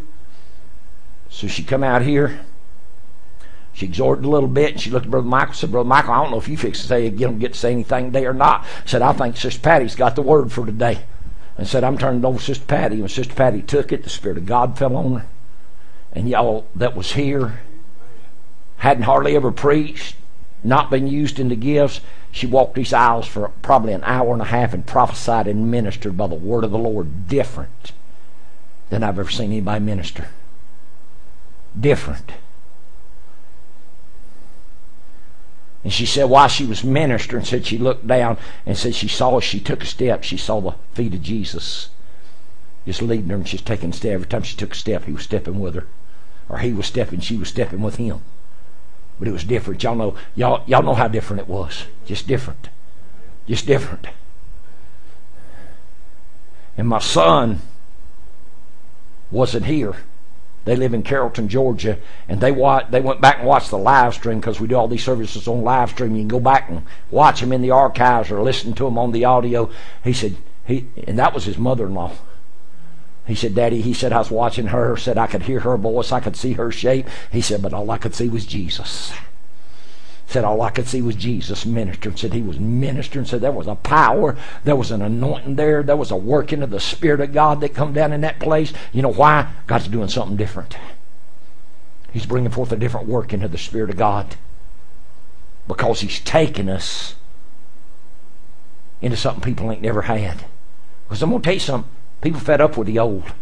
So 1.31 1.49
she 1.49 1.65
come 1.65 1.83
out 1.83 2.03
here 2.03 2.41
she 3.73 3.87
exhorted 3.87 4.25
a 4.25 4.29
little 4.29 4.49
bit, 4.49 4.73
and 4.73 4.81
she 4.81 4.91
looked 4.91 5.07
at 5.07 5.11
Brother 5.11 5.27
Michael 5.27 5.49
and 5.49 5.57
said, 5.57 5.71
Brother 5.71 5.89
Michael, 5.89 6.13
I 6.13 6.23
don't 6.23 6.31
know 6.31 6.39
if 6.39 6.49
you 6.49 6.57
fix 6.57 6.83
to 6.83 6.87
say, 6.87 7.05
you 7.05 7.11
don't 7.11 7.39
get 7.39 7.55
to 7.55 7.59
say 7.59 7.73
anything 7.73 8.07
today 8.07 8.27
or 8.27 8.35
not. 8.35 8.67
Said, 8.85 9.03
I 9.03 9.13
think 9.13 9.37
Sister 9.37 9.61
Patty's 9.61 9.95
got 9.95 10.15
the 10.15 10.23
word 10.23 10.53
for 10.53 10.67
today. 10.67 11.01
And 11.57 11.67
said, 11.67 11.85
I'm 11.85 11.99
turning 11.99 12.25
over 12.25 12.39
to 12.39 12.45
Sister 12.45 12.65
Patty. 12.65 13.01
And 13.01 13.11
Sister 13.11 13.35
Patty 13.35 13.63
took 13.63 13.93
it, 13.93 14.05
the 14.05 14.11
Spirit 14.11 14.39
of 14.39 14.47
God 14.47 14.79
fell 14.79 14.97
on 14.97 15.21
her. 15.21 15.27
And 16.13 16.29
y'all 16.29 16.67
that 16.75 16.95
was 16.95 17.13
here 17.13 17.61
hadn't 18.79 19.05
hardly 19.05 19.37
ever 19.37 19.53
preached, 19.53 20.17
not 20.65 20.91
been 20.91 21.07
used 21.07 21.39
in 21.39 21.49
the 21.49 21.57
gifts. 21.57 22.01
She 22.31 22.47
walked 22.47 22.75
these 22.75 22.93
aisles 22.93 23.27
for 23.27 23.49
probably 23.63 23.93
an 23.93 24.05
hour 24.05 24.33
and 24.33 24.43
a 24.43 24.47
half 24.47 24.75
and 24.75 24.87
prophesied 24.87 25.47
and 25.47 25.71
ministered 25.71 26.17
by 26.17 26.27
the 26.27 26.35
word 26.35 26.65
of 26.65 26.71
the 26.71 26.79
Lord 26.79 27.29
different 27.29 27.93
than 28.91 29.03
I've 29.03 29.19
ever 29.19 29.31
seen 29.31 29.53
anybody 29.53 29.85
minister. 29.85 30.29
Different. 31.79 32.33
And 35.85 35.93
she 35.93 36.07
said 36.07 36.25
while 36.25 36.49
she 36.49 36.65
was 36.65 36.85
ministering, 36.85 37.45
said 37.45 37.67
she 37.67 37.79
looked 37.79 38.07
down 38.07 38.39
and 38.65 38.77
said 38.77 38.95
she 38.95 39.09
saw 39.09 39.39
as 39.39 39.45
she 39.45 39.59
took 39.59 39.83
a 39.83 39.87
step, 39.87 40.23
she 40.23 40.37
saw 40.37 40.61
the 40.61 40.75
feet 40.95 41.15
of 41.15 41.23
Jesus 41.23 41.89
just 42.87 43.03
leading 43.03 43.29
her 43.29 43.37
and 43.37 43.49
she's 43.49 43.63
taking 43.63 43.91
a 43.91 43.93
step. 43.93 44.13
Every 44.13 44.27
time 44.27 44.43
she 44.43 44.57
took 44.57 44.73
a 44.73 44.77
step, 44.77 45.05
he 45.05 45.13
was 45.13 45.23
stepping 45.23 45.61
with 45.61 45.75
her. 45.75 45.87
Or 46.49 46.59
he 46.59 46.73
was 46.73 46.87
stepping, 46.87 47.21
she 47.21 47.37
was 47.37 47.49
stepping 47.49 47.81
with 47.81 47.97
him. 47.97 48.21
But 49.19 49.29
it 49.29 49.33
was 49.33 49.45
different. 49.45 49.83
Y'all 49.83 49.95
know 49.95 50.17
y'all 50.35 50.65
y'all 50.67 50.83
know 50.83 50.95
how 50.95 51.09
different 51.09 51.43
it 51.43 51.49
was. 51.49 51.87
Just 52.07 52.27
different. 52.27 52.69
Just 53.47 53.67
different. 53.67 54.09
And 56.77 56.89
my 56.89 56.99
son 56.99 57.61
wasn't 59.31 59.67
here. 59.67 59.97
They 60.65 60.77
live 60.77 60.95
in 60.95 61.03
Carrollton, 61.03 61.49
Georgia, 61.49 61.99
and 62.29 62.41
they 62.41 62.53
wa- 62.53 62.85
they 62.89 63.01
went 63.01 63.21
back 63.21 63.39
and 63.39 63.49
watched 63.49 63.71
the 63.71 63.79
live 63.79 64.15
stream 64.15 64.39
because 64.39 64.61
we 64.61 64.69
do 64.69 64.77
all 64.77 64.89
these 64.89 65.05
services 65.05 65.49
on 65.49 65.63
live 65.63 65.91
stream. 65.91 66.15
You 66.15 66.23
can 66.23 66.29
go 66.29 66.41
back 66.41 66.69
and 66.69 66.83
watch 67.11 67.41
them 67.41 67.53
in 67.53 67.63
the 67.63 67.73
archives 67.73 68.31
or 68.31 68.41
listen 68.43 68.73
to 68.75 68.85
them 68.85 68.99
on 68.99 69.13
the 69.13 69.25
audio. 69.25 69.71
He 70.05 70.13
said, 70.13 70.37
He 70.65 70.87
and 71.07 71.19
that 71.19 71.35
was 71.35 71.45
his 71.45 71.59
mother-in-law. 71.59 72.13
He 73.27 73.35
said, 73.35 73.55
Daddy, 73.55 73.81
he 73.83 73.95
said, 73.95 74.13
I 74.13 74.19
was 74.19 74.31
watching 74.31 74.69
her, 74.69 74.97
said 74.97 75.17
I 75.17 75.27
could 75.29 75.45
hear 75.45 75.61
her 75.61 75.77
voice, 75.77 76.11
I 76.11 76.21
could 76.21 76.37
see 76.37 76.55
her 76.55 76.73
shape. 76.73 77.09
He 77.31 77.41
said, 77.41 77.63
but 77.63 77.73
all 77.73 77.91
I 77.91 77.99
could 77.99 78.15
see 78.15 78.29
was 78.29 78.45
Jesus. 78.45 79.13
Said 80.33 80.45
all 80.45 80.63
I 80.63 80.71
could 80.71 80.87
see 80.87 81.03
was 81.03 81.15
Jesus 81.15 81.67
ministering. 81.67 82.17
Said 82.17 82.33
he 82.33 82.41
was 82.41 82.59
ministering. 82.59 83.27
Said 83.27 83.43
there 83.43 83.53
was 83.53 83.67
a 83.67 83.75
power, 83.75 84.35
there 84.65 84.77
was 84.77 84.91
an 84.91 85.03
anointing 85.03 85.57
there, 85.57 85.83
there 85.83 85.95
was 85.95 86.11
a 86.11 86.17
working 86.17 86.63
of 86.63 86.71
the 86.71 86.81
Spirit 86.81 87.21
of 87.21 87.35
God 87.35 87.61
that 87.61 87.75
come 87.75 87.93
down 87.93 88.15
in 88.15 88.23
that 88.23 88.41
place. 88.41 88.73
You 88.95 89.03
know 89.03 89.13
why? 89.13 89.53
God's 89.67 89.89
doing 89.89 90.09
something 90.09 90.39
different. 90.39 90.75
He's 92.15 92.25
bringing 92.25 92.51
forth 92.51 92.73
a 92.73 92.77
different 92.77 93.09
working 93.09 93.43
of 93.43 93.53
the 93.53 93.59
Spirit 93.59 93.91
of 93.91 93.99
God 93.99 94.37
because 95.69 96.01
He's 96.01 96.19
taking 96.21 96.71
us 96.71 97.15
into 99.03 99.19
something 99.19 99.43
people 99.43 99.71
ain't 99.71 99.83
never 99.83 100.01
had. 100.01 100.47
Because 101.05 101.23
I'm 101.23 101.29
going 101.29 101.43
to 101.43 101.45
tell 101.45 101.55
you 101.55 101.61
something. 101.61 101.91
People 102.23 102.41
fed 102.41 102.63
up 102.63 102.79
with 102.79 102.87
the 102.87 102.99
old. 102.99 103.35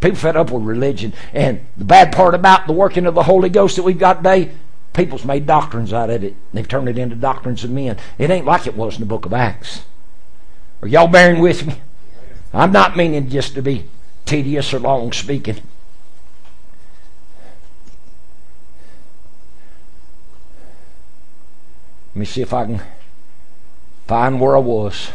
People 0.00 0.18
fed 0.18 0.36
up 0.36 0.52
with 0.52 0.62
religion. 0.62 1.12
And 1.34 1.66
the 1.76 1.84
bad 1.84 2.12
part 2.12 2.36
about 2.36 2.68
the 2.68 2.72
working 2.72 3.04
of 3.04 3.16
the 3.16 3.24
Holy 3.24 3.48
Ghost 3.48 3.74
that 3.74 3.82
we've 3.82 3.98
got 3.98 4.18
today, 4.18 4.52
people's 5.00 5.24
made 5.24 5.46
doctrines 5.46 5.94
out 5.94 6.10
of 6.10 6.22
it. 6.22 6.36
They've 6.52 6.68
turned 6.68 6.86
it 6.86 6.98
into 6.98 7.16
doctrines 7.16 7.64
of 7.64 7.70
men. 7.70 7.96
It 8.18 8.28
ain't 8.28 8.44
like 8.44 8.66
it 8.66 8.76
was 8.76 8.96
in 8.96 9.00
the 9.00 9.06
book 9.06 9.24
of 9.24 9.32
Acts. 9.32 9.84
Are 10.82 10.88
y'all 10.88 11.08
bearing 11.08 11.40
with 11.40 11.66
me? 11.66 11.76
I'm 12.52 12.70
not 12.70 12.98
meaning 12.98 13.30
just 13.30 13.54
to 13.54 13.62
be 13.62 13.86
tedious 14.26 14.74
or 14.74 14.78
long 14.78 15.12
speaking. 15.12 15.56
Let 22.14 22.20
me 22.20 22.26
see 22.26 22.42
if 22.42 22.52
I 22.52 22.66
can 22.66 22.82
find 24.06 24.38
where 24.38 24.54
I 24.54 24.60
was. 24.60 25.12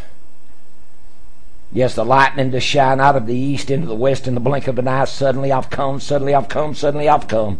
Yes, 1.71 1.93
the 1.93 2.05
lightning 2.05 2.49
to 2.51 2.59
shine 2.59 2.99
out 2.99 3.15
of 3.15 3.27
the 3.27 3.35
east 3.35 3.69
into 3.69 3.85
the 3.85 3.93
west 3.93 4.27
in 4.27 4.33
the 4.33 4.39
blink 4.39 4.67
of 4.67 4.79
an 4.79 4.87
eye. 4.87 5.05
Suddenly 5.05 5.51
I've 5.51 5.69
come, 5.69 5.99
suddenly 5.99 6.33
I've 6.33 6.49
come, 6.49 6.73
suddenly 6.73 7.07
I've 7.07 7.27
come. 7.27 7.59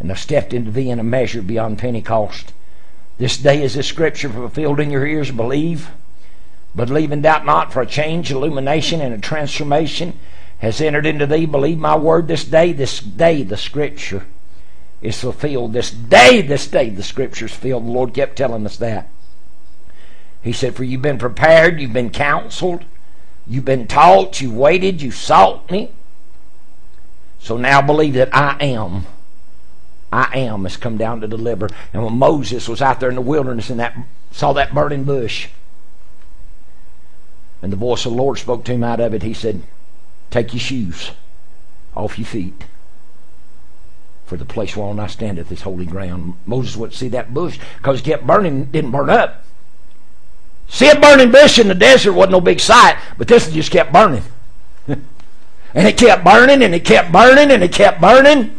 And 0.00 0.10
I 0.12 0.14
stepped 0.14 0.52
into 0.52 0.70
thee 0.70 0.90
in 0.90 1.00
a 1.00 1.04
measure 1.04 1.42
beyond 1.42 1.78
Pentecost. 1.78 2.52
This 3.18 3.36
day 3.36 3.62
is 3.62 3.74
this 3.74 3.86
scripture 3.86 4.28
fulfilled 4.28 4.80
in 4.80 4.90
your 4.90 5.06
ears. 5.06 5.30
Believe. 5.30 5.90
But 6.74 6.88
believe 6.88 7.10
and 7.10 7.22
doubt 7.22 7.44
not, 7.44 7.72
for 7.72 7.80
a 7.80 7.86
change, 7.86 8.30
illumination, 8.30 9.00
and 9.00 9.14
a 9.14 9.18
transformation 9.18 10.18
has 10.58 10.80
entered 10.80 11.06
into 11.06 11.26
thee. 11.26 11.46
Believe 11.46 11.78
my 11.78 11.96
word 11.96 12.28
this 12.28 12.44
day, 12.44 12.72
this 12.72 13.00
day 13.00 13.42
the 13.42 13.56
scripture 13.56 14.24
is 15.00 15.20
fulfilled. 15.20 15.72
This 15.72 15.90
day, 15.90 16.42
this 16.42 16.66
day 16.66 16.90
the 16.90 17.02
scripture 17.02 17.46
is 17.46 17.54
filled. 17.54 17.86
The 17.86 17.90
Lord 17.90 18.14
kept 18.14 18.36
telling 18.36 18.66
us 18.66 18.76
that. 18.76 19.08
He 20.42 20.52
said, 20.52 20.76
For 20.76 20.84
you've 20.84 21.02
been 21.02 21.18
prepared, 21.18 21.80
you've 21.80 21.92
been 21.92 22.10
counseled, 22.10 22.84
you've 23.46 23.64
been 23.64 23.86
taught, 23.86 24.40
you've 24.40 24.54
waited, 24.54 25.02
you've 25.02 25.14
sought 25.14 25.70
me. 25.70 25.90
So 27.40 27.56
now 27.56 27.82
believe 27.82 28.14
that 28.14 28.34
I 28.34 28.56
am. 28.60 29.06
I 30.12 30.38
am 30.38 30.64
has 30.64 30.76
come 30.76 30.96
down 30.96 31.20
to 31.20 31.28
deliver. 31.28 31.68
And 31.92 32.02
when 32.02 32.18
Moses 32.18 32.68
was 32.68 32.80
out 32.80 33.00
there 33.00 33.10
in 33.10 33.14
the 33.14 33.20
wilderness 33.20 33.70
and 33.70 33.80
that 33.80 33.96
saw 34.32 34.52
that 34.54 34.74
burning 34.74 35.04
bush, 35.04 35.48
and 37.60 37.72
the 37.72 37.76
voice 37.76 38.06
of 38.06 38.12
the 38.12 38.18
Lord 38.18 38.38
spoke 38.38 38.64
to 38.64 38.72
him 38.72 38.84
out 38.84 39.00
of 39.00 39.12
it, 39.14 39.22
he 39.22 39.34
said, 39.34 39.62
Take 40.30 40.52
your 40.52 40.60
shoes 40.60 41.10
off 41.96 42.18
your 42.18 42.26
feet. 42.26 42.64
For 44.26 44.36
the 44.36 44.44
place 44.44 44.76
whereon 44.76 45.00
I 45.00 45.06
standeth 45.06 45.50
is 45.50 45.62
holy 45.62 45.86
ground. 45.86 46.34
Moses 46.44 46.76
wouldn't 46.76 46.98
see 46.98 47.08
that 47.08 47.32
bush 47.32 47.58
because 47.78 48.00
it 48.00 48.04
kept 48.04 48.26
burning, 48.26 48.66
didn't 48.66 48.90
burn 48.90 49.10
up. 49.10 49.42
See 50.68 50.88
a 50.88 51.00
burning 51.00 51.30
bush 51.30 51.58
in 51.58 51.68
the 51.68 51.74
desert 51.74 52.12
wasn't 52.12 52.32
no 52.32 52.40
big 52.42 52.60
sight, 52.60 52.98
but 53.16 53.26
this 53.26 53.50
just 53.50 53.70
kept 53.70 53.90
burning. 53.90 54.22
and 54.86 55.02
it 55.74 55.96
kept 55.96 56.24
burning 56.24 56.62
and 56.62 56.74
it 56.74 56.84
kept 56.84 57.10
burning 57.10 57.50
and 57.50 57.64
it 57.64 57.72
kept 57.72 58.02
burning. 58.02 58.57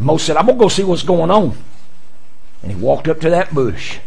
And 0.00 0.06
Moses 0.06 0.28
said, 0.28 0.38
I'm 0.38 0.46
going 0.46 0.56
to 0.56 0.64
go 0.64 0.68
see 0.70 0.82
what's 0.82 1.02
going 1.02 1.30
on. 1.30 1.58
And 2.62 2.72
he 2.72 2.78
walked 2.78 3.06
up 3.06 3.20
to 3.20 3.28
that 3.28 3.52
bush. 3.52 3.98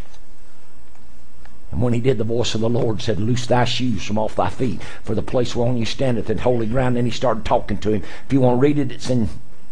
And 1.70 1.80
when 1.80 1.92
he 1.92 2.00
did, 2.00 2.18
the 2.18 2.24
voice 2.24 2.56
of 2.56 2.62
the 2.62 2.68
Lord 2.68 3.00
said, 3.00 3.20
Loose 3.20 3.46
thy 3.46 3.64
shoes 3.64 4.04
from 4.04 4.18
off 4.18 4.34
thy 4.34 4.50
feet, 4.50 4.82
for 5.04 5.14
the 5.14 5.22
place 5.22 5.54
whereon 5.54 5.76
you 5.76 5.84
standeth 5.84 6.28
in 6.28 6.38
holy 6.38 6.66
ground. 6.66 6.98
And 6.98 7.06
he 7.06 7.12
started 7.12 7.44
talking 7.44 7.78
to 7.78 7.92
him. 7.92 8.02
If 8.26 8.32
you 8.32 8.40
want 8.40 8.56
to 8.56 8.60
read 8.60 8.76
it, 8.76 8.90
it's 8.90 9.08
in 9.08 9.28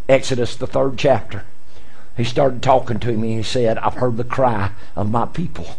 Exodus, 0.07 0.55
the 0.55 0.65
third 0.65 0.97
chapter. 0.97 1.43
He 2.15 2.23
started 2.23 2.63
talking 2.63 3.01
to 3.01 3.17
me 3.17 3.31
and 3.33 3.39
he 3.39 3.43
said, 3.43 3.77
I've 3.79 3.95
heard 3.95 4.15
the 4.15 4.23
cry 4.23 4.71
of 4.95 5.11
my 5.11 5.25
people 5.25 5.75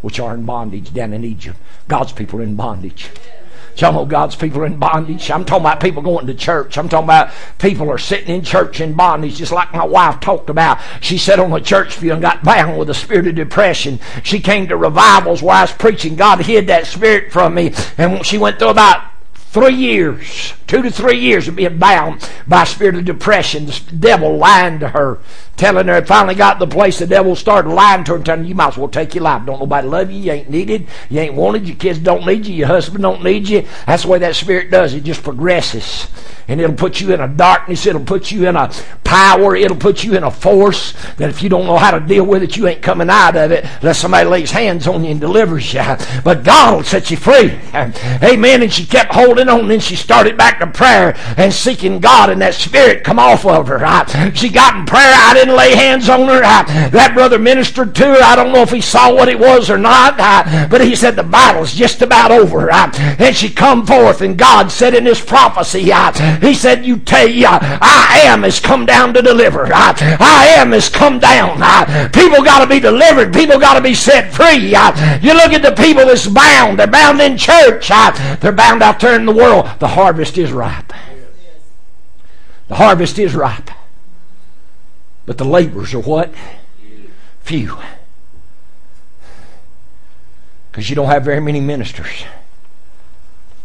which 0.00 0.18
are 0.18 0.34
in 0.34 0.44
bondage 0.44 0.92
down 0.92 1.12
in 1.12 1.22
Egypt. 1.22 1.56
God's 1.86 2.10
people 2.10 2.40
are 2.40 2.42
in 2.42 2.56
bondage. 2.56 3.12
Y'all 3.76 3.92
know 3.92 4.04
God's 4.04 4.36
people 4.36 4.60
are 4.60 4.66
in 4.66 4.76
bondage. 4.76 5.30
I'm 5.30 5.44
talking 5.44 5.64
about 5.64 5.80
people 5.80 6.02
going 6.02 6.26
to 6.26 6.34
church. 6.34 6.76
I'm 6.76 6.88
talking 6.88 7.04
about 7.04 7.32
people 7.58 7.90
are 7.90 7.98
sitting 7.98 8.34
in 8.34 8.42
church 8.42 8.80
in 8.80 8.94
bondage, 8.94 9.36
just 9.36 9.52
like 9.52 9.72
my 9.72 9.84
wife 9.84 10.20
talked 10.20 10.50
about. 10.50 10.78
She 11.00 11.18
sat 11.18 11.40
on 11.40 11.50
the 11.50 11.60
church 11.60 11.98
pew 11.98 12.12
and 12.12 12.22
got 12.22 12.44
bound 12.44 12.78
with 12.78 12.90
a 12.90 12.94
spirit 12.94 13.26
of 13.26 13.34
depression. 13.34 13.98
She 14.22 14.40
came 14.40 14.68
to 14.68 14.76
revivals 14.76 15.42
where 15.42 15.56
I 15.56 15.62
was 15.62 15.72
preaching. 15.72 16.16
God 16.16 16.40
hid 16.40 16.66
that 16.66 16.86
spirit 16.86 17.32
from 17.32 17.54
me. 17.54 17.72
And 17.96 18.24
she 18.24 18.38
went 18.38 18.58
through 18.58 18.68
about 18.68 19.10
three 19.34 19.74
years, 19.74 20.54
two 20.66 20.82
to 20.82 20.90
three 20.90 21.18
years 21.18 21.48
of 21.48 21.56
being 21.56 21.78
bound 21.78 22.28
by 22.46 22.62
a 22.62 22.66
spirit 22.66 22.94
of 22.94 23.04
depression. 23.04 23.66
The 23.66 23.96
devil 23.98 24.36
lying 24.36 24.78
to 24.80 24.88
her 24.88 25.18
telling 25.56 25.86
her, 25.86 25.96
it 25.96 26.06
finally 26.06 26.34
got 26.34 26.58
the 26.58 26.66
place 26.66 26.98
the 26.98 27.06
devil 27.06 27.36
started 27.36 27.70
lying 27.70 28.04
to 28.04 28.16
her 28.16 28.22
telling 28.22 28.44
her, 28.44 28.48
you 28.48 28.54
might 28.54 28.68
as 28.68 28.78
well 28.78 28.88
take 28.88 29.14
your 29.14 29.24
life. 29.24 29.44
Don't 29.46 29.60
nobody 29.60 29.86
love 29.86 30.10
you. 30.10 30.18
You 30.18 30.32
ain't 30.32 30.50
needed. 30.50 30.88
You 31.10 31.20
ain't 31.20 31.34
wanted. 31.34 31.66
Your 31.66 31.76
kids 31.76 31.98
don't 31.98 32.26
need 32.26 32.46
you. 32.46 32.54
Your 32.54 32.68
husband 32.68 33.02
don't 33.02 33.22
need 33.22 33.48
you. 33.48 33.64
That's 33.86 34.02
the 34.02 34.08
way 34.08 34.18
that 34.18 34.36
spirit 34.36 34.70
does. 34.70 34.94
It 34.94 35.04
just 35.04 35.22
progresses. 35.22 36.08
And 36.48 36.60
it'll 36.60 36.74
put 36.74 37.00
you 37.00 37.12
in 37.14 37.20
a 37.20 37.28
darkness. 37.28 37.86
It'll 37.86 38.04
put 38.04 38.30
you 38.30 38.48
in 38.48 38.56
a 38.56 38.70
power. 39.04 39.54
It'll 39.54 39.76
put 39.76 40.02
you 40.02 40.14
in 40.16 40.24
a 40.24 40.30
force 40.30 40.92
that 41.16 41.30
if 41.30 41.42
you 41.42 41.48
don't 41.48 41.66
know 41.66 41.76
how 41.76 41.92
to 41.92 42.00
deal 42.00 42.24
with 42.24 42.42
it, 42.42 42.56
you 42.56 42.66
ain't 42.66 42.82
coming 42.82 43.08
out 43.08 43.36
of 43.36 43.52
it 43.52 43.64
unless 43.80 43.98
somebody 43.98 44.28
lays 44.28 44.50
hands 44.50 44.86
on 44.86 45.04
you 45.04 45.12
and 45.12 45.20
delivers 45.20 45.72
you. 45.72 45.82
But 46.24 46.44
God 46.44 46.76
will 46.76 46.84
set 46.84 47.10
you 47.10 47.16
free. 47.16 47.58
Amen. 47.74 48.62
And 48.62 48.72
she 48.72 48.84
kept 48.84 49.12
holding 49.12 49.48
on. 49.48 49.68
Then 49.68 49.80
she 49.80 49.96
started 49.96 50.36
back 50.36 50.60
to 50.60 50.66
prayer 50.66 51.14
and 51.36 51.52
seeking 51.52 52.00
God 52.00 52.30
and 52.30 52.40
that 52.42 52.54
spirit 52.54 53.04
come 53.04 53.18
off 53.18 53.44
of 53.44 53.68
her. 53.68 53.82
She 54.34 54.48
got 54.48 54.76
in 54.76 54.86
prayer. 54.86 55.12
I 55.14 55.34
didn't 55.42 55.56
lay 55.56 55.74
hands 55.74 56.08
on 56.08 56.28
her. 56.28 56.40
that 56.40 57.12
brother 57.14 57.38
ministered 57.38 57.94
to 57.96 58.04
her. 58.04 58.22
I 58.22 58.36
don't 58.36 58.52
know 58.52 58.62
if 58.62 58.70
he 58.70 58.80
saw 58.80 59.12
what 59.12 59.28
it 59.28 59.38
was 59.38 59.70
or 59.70 59.78
not. 59.78 60.16
but 60.70 60.80
he 60.80 60.94
said 60.94 61.16
the 61.16 61.22
battle's 61.22 61.74
just 61.74 62.02
about 62.02 62.30
over. 62.30 62.70
and 62.70 63.34
she 63.34 63.50
come 63.50 63.86
forth 63.86 64.20
and 64.20 64.38
God 64.38 64.70
said 64.70 64.94
in 64.94 65.04
his 65.04 65.20
prophecy, 65.20 65.92
he 66.40 66.54
said, 66.54 66.84
you 66.84 66.98
tell 66.98 67.28
you, 67.28 67.46
I 67.48 68.22
am 68.24 68.42
has 68.42 68.60
come 68.60 68.86
down 68.86 69.14
to 69.14 69.22
deliver. 69.22 69.66
I 69.72 70.54
am 70.56 70.72
has 70.72 70.88
come 70.88 71.18
down. 71.18 71.58
people 72.12 72.44
got 72.44 72.60
to 72.60 72.68
be 72.68 72.80
delivered. 72.80 73.32
People 73.32 73.58
got 73.58 73.74
to 73.74 73.80
be 73.80 73.94
set 73.94 74.32
free. 74.32 74.68
you 74.68 75.34
look 75.34 75.52
at 75.52 75.62
the 75.62 75.74
people 75.76 76.06
that's 76.06 76.26
bound. 76.26 76.78
They're 76.78 76.86
bound 76.86 77.20
in 77.20 77.36
church. 77.36 77.88
they're 78.40 78.52
bound 78.52 78.82
out 78.82 79.00
there 79.00 79.16
in 79.16 79.26
the 79.26 79.32
world. 79.32 79.68
The 79.80 79.88
harvest 79.88 80.38
is 80.38 80.52
ripe. 80.52 80.92
The 82.68 82.76
harvest 82.76 83.18
is 83.18 83.34
ripe. 83.34 83.70
But 85.26 85.38
the 85.38 85.44
laborers 85.44 85.94
are 85.94 86.00
what? 86.00 86.34
Few. 87.42 87.78
Because 90.70 90.88
you 90.88 90.96
don't 90.96 91.08
have 91.08 91.24
very 91.24 91.40
many 91.40 91.60
ministers 91.60 92.24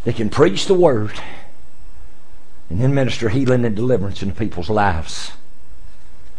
that 0.04 0.16
can 0.16 0.30
preach 0.30 0.66
the 0.66 0.74
word 0.74 1.20
and 2.70 2.82
then 2.82 2.94
minister 2.94 3.30
healing 3.30 3.66
and 3.66 3.76
deliverance 3.76 4.22
into 4.22 4.36
people's 4.36 4.70
lives. 4.70 5.32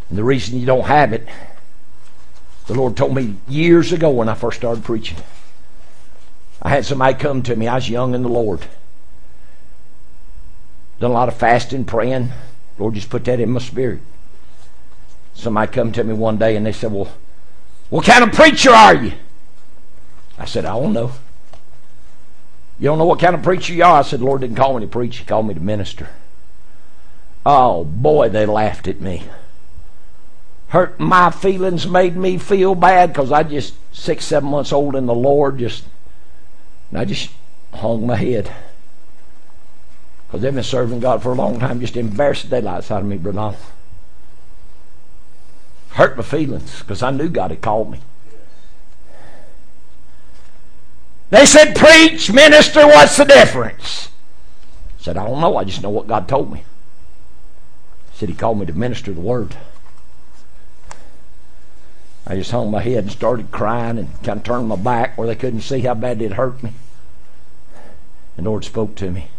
And 0.08 0.18
the 0.18 0.24
reason 0.24 0.58
you 0.58 0.66
don't 0.66 0.86
have 0.86 1.12
it, 1.12 1.26
the 2.66 2.74
Lord 2.74 2.96
told 2.96 3.14
me 3.14 3.36
years 3.48 3.92
ago 3.92 4.10
when 4.10 4.28
I 4.28 4.34
first 4.34 4.58
started 4.58 4.84
preaching. 4.84 5.18
I 6.60 6.70
had 6.70 6.84
somebody 6.84 7.14
come 7.14 7.42
to 7.44 7.56
me. 7.56 7.66
I 7.66 7.76
was 7.76 7.88
young 7.88 8.14
in 8.14 8.22
the 8.22 8.28
Lord. 8.28 8.60
Done 11.00 11.10
a 11.10 11.14
lot 11.14 11.28
of 11.28 11.36
fasting, 11.36 11.84
praying. 11.84 12.30
Lord 12.78 12.94
just 12.94 13.10
put 13.10 13.24
that 13.24 13.40
in 13.40 13.50
my 13.50 13.60
spirit. 13.60 14.00
Somebody 15.38 15.70
come 15.70 15.92
to 15.92 16.02
me 16.02 16.14
one 16.14 16.36
day 16.36 16.56
and 16.56 16.66
they 16.66 16.72
said, 16.72 16.92
Well, 16.92 17.08
what 17.90 18.04
kind 18.04 18.24
of 18.24 18.32
preacher 18.32 18.70
are 18.70 18.94
you? 18.94 19.12
I 20.36 20.46
said, 20.46 20.64
I 20.64 20.76
don't 20.76 20.92
know. 20.92 21.12
You 22.80 22.86
don't 22.86 22.98
know 22.98 23.04
what 23.04 23.20
kind 23.20 23.36
of 23.36 23.42
preacher 23.44 23.72
you 23.72 23.84
are? 23.84 24.00
I 24.00 24.02
said, 24.02 24.18
the 24.18 24.24
Lord 24.24 24.40
didn't 24.40 24.56
call 24.56 24.74
me 24.74 24.84
to 24.84 24.90
preach, 24.90 25.18
He 25.18 25.24
called 25.24 25.46
me 25.46 25.54
to 25.54 25.60
minister. 25.60 26.08
Oh 27.46 27.84
boy, 27.84 28.28
they 28.28 28.46
laughed 28.46 28.88
at 28.88 29.00
me. 29.00 29.24
Hurt 30.68 30.98
my 30.98 31.30
feelings, 31.30 31.86
made 31.86 32.16
me 32.16 32.36
feel 32.36 32.74
bad 32.74 33.12
because 33.12 33.30
I 33.30 33.44
just 33.44 33.74
six, 33.94 34.24
seven 34.24 34.50
months 34.50 34.72
old 34.72 34.96
in 34.96 35.06
the 35.06 35.14
Lord, 35.14 35.58
just 35.58 35.84
and 36.90 36.98
I 36.98 37.04
just 37.04 37.30
hung 37.72 38.08
my 38.08 38.16
head. 38.16 38.52
Because 40.26 40.42
they've 40.42 40.54
been 40.54 40.64
serving 40.64 40.98
God 40.98 41.22
for 41.22 41.30
a 41.30 41.36
long 41.36 41.60
time, 41.60 41.80
just 41.80 41.96
embarrassed 41.96 42.50
the 42.50 42.60
daylights 42.60 42.90
out 42.90 43.02
of 43.02 43.08
me, 43.08 43.18
Brother 43.18 43.56
Hurt 45.98 46.16
my 46.16 46.22
feelings 46.22 46.78
because 46.78 47.02
I 47.02 47.10
knew 47.10 47.28
God 47.28 47.50
had 47.50 47.60
called 47.60 47.90
me. 47.90 47.98
They 51.30 51.44
said, 51.44 51.74
Preach, 51.74 52.32
minister, 52.32 52.86
what's 52.86 53.16
the 53.16 53.24
difference? 53.24 54.06
I 55.00 55.02
said, 55.02 55.16
I 55.16 55.26
don't 55.26 55.40
know. 55.40 55.56
I 55.56 55.64
just 55.64 55.82
know 55.82 55.90
what 55.90 56.06
God 56.06 56.28
told 56.28 56.52
me. 56.52 56.60
He 58.12 58.18
said, 58.18 58.28
He 58.28 58.36
called 58.36 58.60
me 58.60 58.66
to 58.66 58.72
minister 58.74 59.12
the 59.12 59.20
word. 59.20 59.56
I 62.28 62.36
just 62.36 62.52
hung 62.52 62.70
my 62.70 62.80
head 62.80 63.02
and 63.02 63.10
started 63.10 63.50
crying 63.50 63.98
and 63.98 64.22
kind 64.22 64.38
of 64.38 64.44
turned 64.44 64.68
my 64.68 64.76
back 64.76 65.18
where 65.18 65.26
they 65.26 65.34
couldn't 65.34 65.62
see 65.62 65.80
how 65.80 65.94
bad 65.94 66.22
it 66.22 66.34
hurt 66.34 66.62
me. 66.62 66.74
And 68.36 68.46
the 68.46 68.50
Lord 68.50 68.64
spoke 68.64 68.94
to 68.94 69.10
me. 69.10 69.30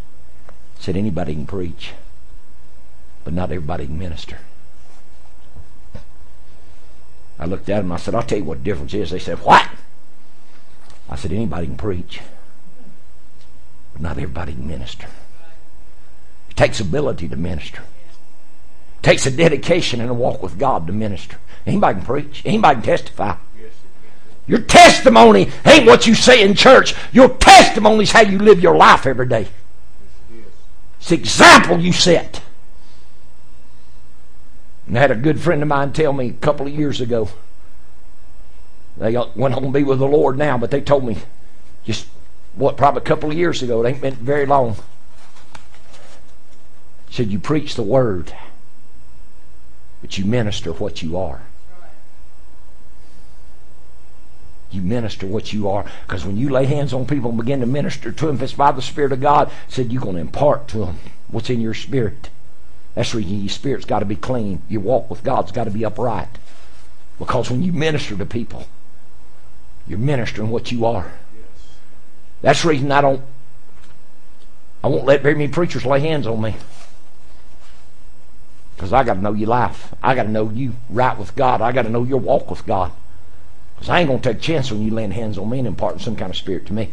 He 0.75 0.83
said, 0.83 0.97
Anybody 0.97 1.35
can 1.35 1.47
preach, 1.47 1.93
but 3.23 3.33
not 3.33 3.49
everybody 3.49 3.85
can 3.85 3.97
minister. 3.97 4.39
I 7.39 7.45
looked 7.45 7.69
at 7.69 7.81
them. 7.81 7.91
I 7.91 7.97
said, 7.97 8.15
I'll 8.15 8.23
tell 8.23 8.37
you 8.37 8.43
what 8.43 8.59
the 8.59 8.63
difference 8.65 8.93
is. 8.93 9.11
They 9.11 9.19
said, 9.19 9.39
What? 9.39 9.67
I 11.09 11.15
said, 11.15 11.31
Anybody 11.31 11.67
can 11.67 11.77
preach, 11.77 12.19
but 13.93 14.01
not 14.01 14.17
everybody 14.17 14.53
can 14.53 14.67
minister. 14.67 15.07
It 16.49 16.57
takes 16.57 16.79
ability 16.79 17.29
to 17.29 17.37
minister. 17.37 17.81
It 18.97 19.03
takes 19.03 19.25
a 19.25 19.31
dedication 19.31 20.01
and 20.01 20.09
a 20.09 20.13
walk 20.13 20.43
with 20.43 20.59
God 20.59 20.85
to 20.87 20.93
minister. 20.93 21.37
Anybody 21.65 21.99
can 21.99 22.05
preach. 22.05 22.41
Anybody 22.45 22.75
can 22.75 22.83
testify. 22.83 23.37
Your 24.45 24.59
testimony 24.59 25.51
ain't 25.63 25.85
what 25.85 26.07
you 26.07 26.15
say 26.15 26.41
in 26.41 26.55
church. 26.55 26.95
Your 27.13 27.29
testimony 27.37 28.03
is 28.03 28.11
how 28.11 28.21
you 28.21 28.39
live 28.39 28.59
your 28.59 28.75
life 28.75 29.05
every 29.05 29.27
day. 29.27 29.47
It's 30.99 31.09
the 31.09 31.15
example 31.15 31.79
you 31.79 31.93
set. 31.93 32.41
And 34.89 34.97
I 34.97 35.01
had 35.01 35.11
a 35.11 35.15
good 35.15 35.39
friend 35.39 35.61
of 35.61 35.67
mine 35.67 35.93
tell 35.93 36.11
me 36.11 36.29
a 36.29 36.33
couple 36.33 36.65
of 36.65 36.73
years 36.73 36.99
ago. 36.99 37.29
They 38.97 39.15
went 39.35 39.53
home 39.53 39.65
to 39.65 39.71
be 39.71 39.83
with 39.83 39.99
the 39.99 40.07
Lord 40.07 40.35
now, 40.35 40.57
but 40.57 40.71
they 40.71 40.81
told 40.81 41.05
me 41.05 41.17
just 41.85 42.07
what 42.55 42.75
probably 42.75 43.01
a 43.01 43.05
couple 43.05 43.29
of 43.29 43.37
years 43.37 43.61
ago. 43.61 43.85
It 43.85 43.89
ain't 43.89 44.01
been 44.01 44.15
very 44.15 44.47
long. 44.47 44.77
Said 47.11 47.29
you 47.29 47.37
preach 47.37 47.75
the 47.75 47.83
word, 47.83 48.33
but 50.01 50.17
you 50.17 50.25
minister 50.25 50.73
what 50.73 51.03
you 51.03 51.17
are. 51.17 51.43
You 54.71 54.81
minister 54.81 55.27
what 55.27 55.53
you 55.53 55.69
are. 55.69 55.85
Because 56.07 56.25
when 56.25 56.35
you 56.35 56.49
lay 56.49 56.65
hands 56.65 56.93
on 56.93 57.05
people 57.05 57.29
and 57.29 57.39
begin 57.39 57.59
to 57.59 57.67
minister 57.67 58.11
to 58.11 58.25
them, 58.25 58.37
if 58.37 58.41
it's 58.41 58.53
by 58.53 58.71
the 58.71 58.81
Spirit 58.81 59.11
of 59.11 59.21
God, 59.21 59.51
said 59.67 59.93
you're 59.93 60.01
going 60.01 60.15
to 60.15 60.21
impart 60.21 60.67
to 60.69 60.79
them 60.79 60.99
what's 61.27 61.51
in 61.51 61.61
your 61.61 61.75
spirit. 61.75 62.29
That's 62.99 63.15
reason 63.15 63.39
your 63.39 63.47
spirit's 63.47 63.85
got 63.85 63.99
to 63.99 64.05
be 64.05 64.17
clean. 64.17 64.61
Your 64.67 64.81
walk 64.81 65.09
with 65.09 65.23
God's 65.23 65.53
got 65.53 65.63
to 65.63 65.71
be 65.71 65.85
upright. 65.85 66.27
Because 67.17 67.49
when 67.49 67.63
you 67.63 67.71
minister 67.71 68.17
to 68.17 68.25
people, 68.25 68.67
you're 69.87 69.97
ministering 69.97 70.49
what 70.49 70.69
you 70.73 70.85
are. 70.85 71.09
That's 72.41 72.61
the 72.61 72.67
reason 72.67 72.91
I 72.91 72.99
don't 72.99 73.21
I 74.83 74.89
won't 74.89 75.05
let 75.05 75.21
very 75.21 75.35
many 75.35 75.47
preachers 75.47 75.85
lay 75.85 76.01
hands 76.01 76.27
on 76.27 76.41
me. 76.41 76.57
Because 78.75 78.91
I 78.91 79.05
got 79.05 79.13
to 79.13 79.21
know 79.21 79.31
your 79.31 79.47
life. 79.47 79.95
I 80.03 80.13
got 80.13 80.23
to 80.23 80.29
know 80.29 80.49
you 80.49 80.75
right 80.89 81.17
with 81.17 81.37
God. 81.37 81.61
I 81.61 81.71
got 81.71 81.83
to 81.83 81.89
know 81.89 82.03
your 82.03 82.19
walk 82.19 82.49
with 82.49 82.65
God. 82.65 82.91
Because 83.75 83.87
I 83.87 84.01
ain't 84.01 84.09
going 84.09 84.19
to 84.19 84.33
take 84.33 84.39
a 84.39 84.45
chance 84.45 84.73
when 84.73 84.81
you 84.81 84.91
laying 84.91 85.11
hands 85.11 85.37
on 85.37 85.49
me 85.49 85.59
and 85.59 85.69
imparting 85.69 86.01
some 86.01 86.17
kind 86.17 86.31
of 86.31 86.35
spirit 86.35 86.65
to 86.65 86.73
me. 86.73 86.91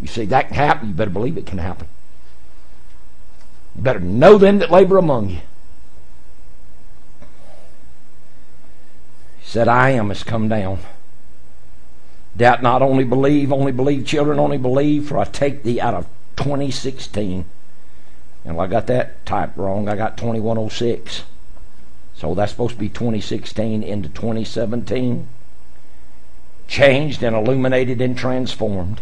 You 0.00 0.06
see, 0.06 0.24
that 0.24 0.48
can 0.48 0.56
happen. 0.56 0.88
You 0.88 0.94
better 0.94 1.10
believe 1.10 1.36
it 1.36 1.44
can 1.44 1.58
happen. 1.58 1.88
You 3.76 3.82
better 3.82 4.00
know 4.00 4.38
them 4.38 4.58
that 4.58 4.70
labor 4.70 4.98
among 4.98 5.30
you. 5.30 5.40
He 9.40 9.46
said, 9.46 9.68
I 9.68 9.90
am 9.90 10.08
has 10.08 10.22
come 10.22 10.48
down. 10.48 10.80
Doubt 12.36 12.62
not, 12.62 12.80
only 12.80 13.04
believe, 13.04 13.52
only 13.52 13.72
believe, 13.72 14.06
children, 14.06 14.38
only 14.38 14.58
believe, 14.58 15.08
for 15.08 15.18
I 15.18 15.24
take 15.24 15.62
thee 15.62 15.80
out 15.80 15.94
of 15.94 16.06
2016. 16.36 17.44
And 18.44 18.60
I 18.60 18.66
got 18.66 18.86
that 18.86 19.24
typed 19.26 19.56
wrong. 19.56 19.88
I 19.88 19.96
got 19.96 20.16
2106. 20.16 21.24
So 22.14 22.34
that's 22.34 22.52
supposed 22.52 22.74
to 22.74 22.80
be 22.80 22.88
2016 22.88 23.82
into 23.82 24.08
2017 24.08 25.28
changed 26.72 27.22
and 27.22 27.36
illuminated 27.36 28.00
and 28.00 28.16
transformed. 28.16 29.00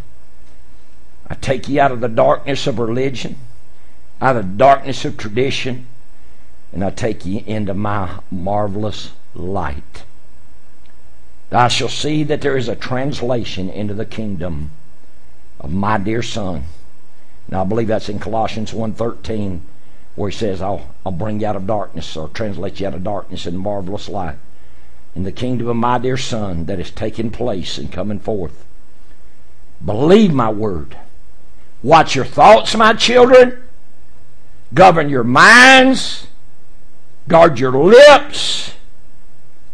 I 1.29 1.35
take 1.35 1.69
you 1.69 1.81
out 1.81 1.93
of 1.93 2.01
the 2.01 2.09
darkness 2.09 2.67
of 2.67 2.81
religion, 2.81 3.37
out 4.21 4.37
of 4.37 4.47
the 4.47 4.57
darkness 4.57 5.05
of 5.05 5.17
tradition, 5.17 5.87
and 6.73 6.85
I 6.85 6.91
take 6.91 7.25
you 7.27 7.43
into 7.47 7.75
my 7.75 8.21
marvelous 8.31 9.11
light. 9.35 10.05
I 11.53 11.69
shall 11.69 11.89
see 11.89 12.23
that 12.25 12.43
there 12.43 12.57
is 12.57 12.69
a 12.69 12.77
translation 12.77 13.69
into 13.69 13.95
the 13.95 14.05
kingdom 14.05 14.71
of 15.59 15.73
my 15.73 15.99
dear 15.99 16.23
son. 16.23 16.65
Now 17.49 17.63
I 17.63 17.65
believe 17.65 17.89
that's 17.89 18.09
in 18.09 18.21
Colossians 18.21 18.73
1.13 18.73 19.61
where 20.15 20.31
he 20.31 20.37
says, 20.37 20.61
I'll, 20.63 20.95
I'll 21.05 21.13
bring 21.13 21.41
you 21.41 21.47
out 21.47 21.57
of 21.57 21.67
darkness 21.67 22.17
or 22.17 22.29
translate 22.29 22.79
you 22.79 22.87
out 22.87 22.95
of 22.95 23.05
darkness 23.05 23.47
into 23.47 23.59
marvelous 23.59 24.09
light 24.09 24.37
in 25.15 25.25
the 25.25 25.33
kingdom 25.33 25.69
of 25.69 25.77
my 25.77 25.99
dear 25.99 26.17
Son 26.17 26.67
that 26.67 26.79
is 26.79 26.91
taking 26.91 27.31
place 27.31 27.79
and 27.79 27.91
coming 27.91 28.19
forth. 28.19 28.65
Believe 29.85 30.33
my 30.33 30.51
word. 30.51 30.97
Watch 31.83 32.15
your 32.15 32.25
thoughts, 32.25 32.77
my 32.77 32.93
children. 32.93 33.63
Govern 34.75 35.09
your 35.09 35.25
minds. 35.25 36.27
Guard 37.29 37.59
your 37.59 37.73
lips. 37.73 38.75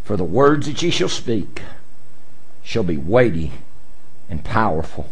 For 0.03 0.15
the 0.17 0.23
words 0.23 0.67
that 0.67 0.81
ye 0.81 0.89
shall 0.89 1.09
speak 1.09 1.61
shall 2.63 2.83
be 2.83 2.97
weighty 2.97 3.51
and 4.29 4.43
powerful. 4.43 5.09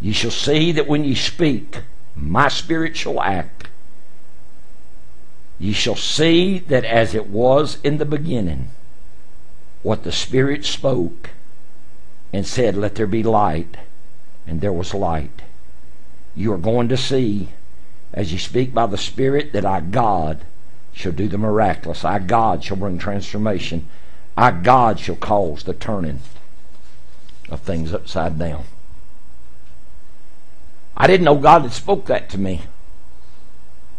Ye 0.00 0.12
shall 0.12 0.30
see 0.30 0.72
that 0.72 0.86
when 0.86 1.04
ye 1.04 1.14
speak, 1.14 1.78
my 2.14 2.48
spirit 2.48 2.96
shall 2.96 3.20
act. 3.20 3.68
Ye 5.58 5.72
shall 5.72 5.96
see 5.96 6.58
that 6.58 6.84
as 6.84 7.14
it 7.14 7.28
was 7.28 7.78
in 7.82 7.98
the 7.98 8.04
beginning, 8.04 8.70
what 9.82 10.02
the 10.02 10.12
Spirit 10.12 10.64
spoke 10.64 11.30
and 12.32 12.46
said, 12.46 12.76
Let 12.76 12.96
there 12.96 13.06
be 13.06 13.22
light, 13.22 13.76
and 14.46 14.60
there 14.60 14.72
was 14.72 14.94
light. 14.94 15.42
You 16.34 16.52
are 16.52 16.58
going 16.58 16.88
to 16.88 16.96
see, 16.96 17.50
as 18.14 18.32
you 18.32 18.38
speak 18.38 18.72
by 18.72 18.86
the 18.86 18.96
Spirit, 18.96 19.52
that 19.52 19.64
our 19.64 19.80
God 19.80 20.40
shall 20.92 21.12
do 21.12 21.28
the 21.28 21.36
miraculous. 21.36 22.04
Our 22.04 22.20
God 22.20 22.62
shall 22.62 22.76
bring 22.76 22.96
transformation. 22.96 23.88
Our 24.36 24.52
God 24.52 25.00
shall 25.00 25.16
cause 25.16 25.64
the 25.64 25.74
turning 25.74 26.20
of 27.50 27.60
things 27.60 27.92
upside 27.92 28.38
down. 28.38 28.64
I 30.96 31.08
didn't 31.08 31.24
know 31.24 31.36
God 31.36 31.62
had 31.62 31.72
spoke 31.72 32.06
that 32.06 32.30
to 32.30 32.38
me 32.38 32.62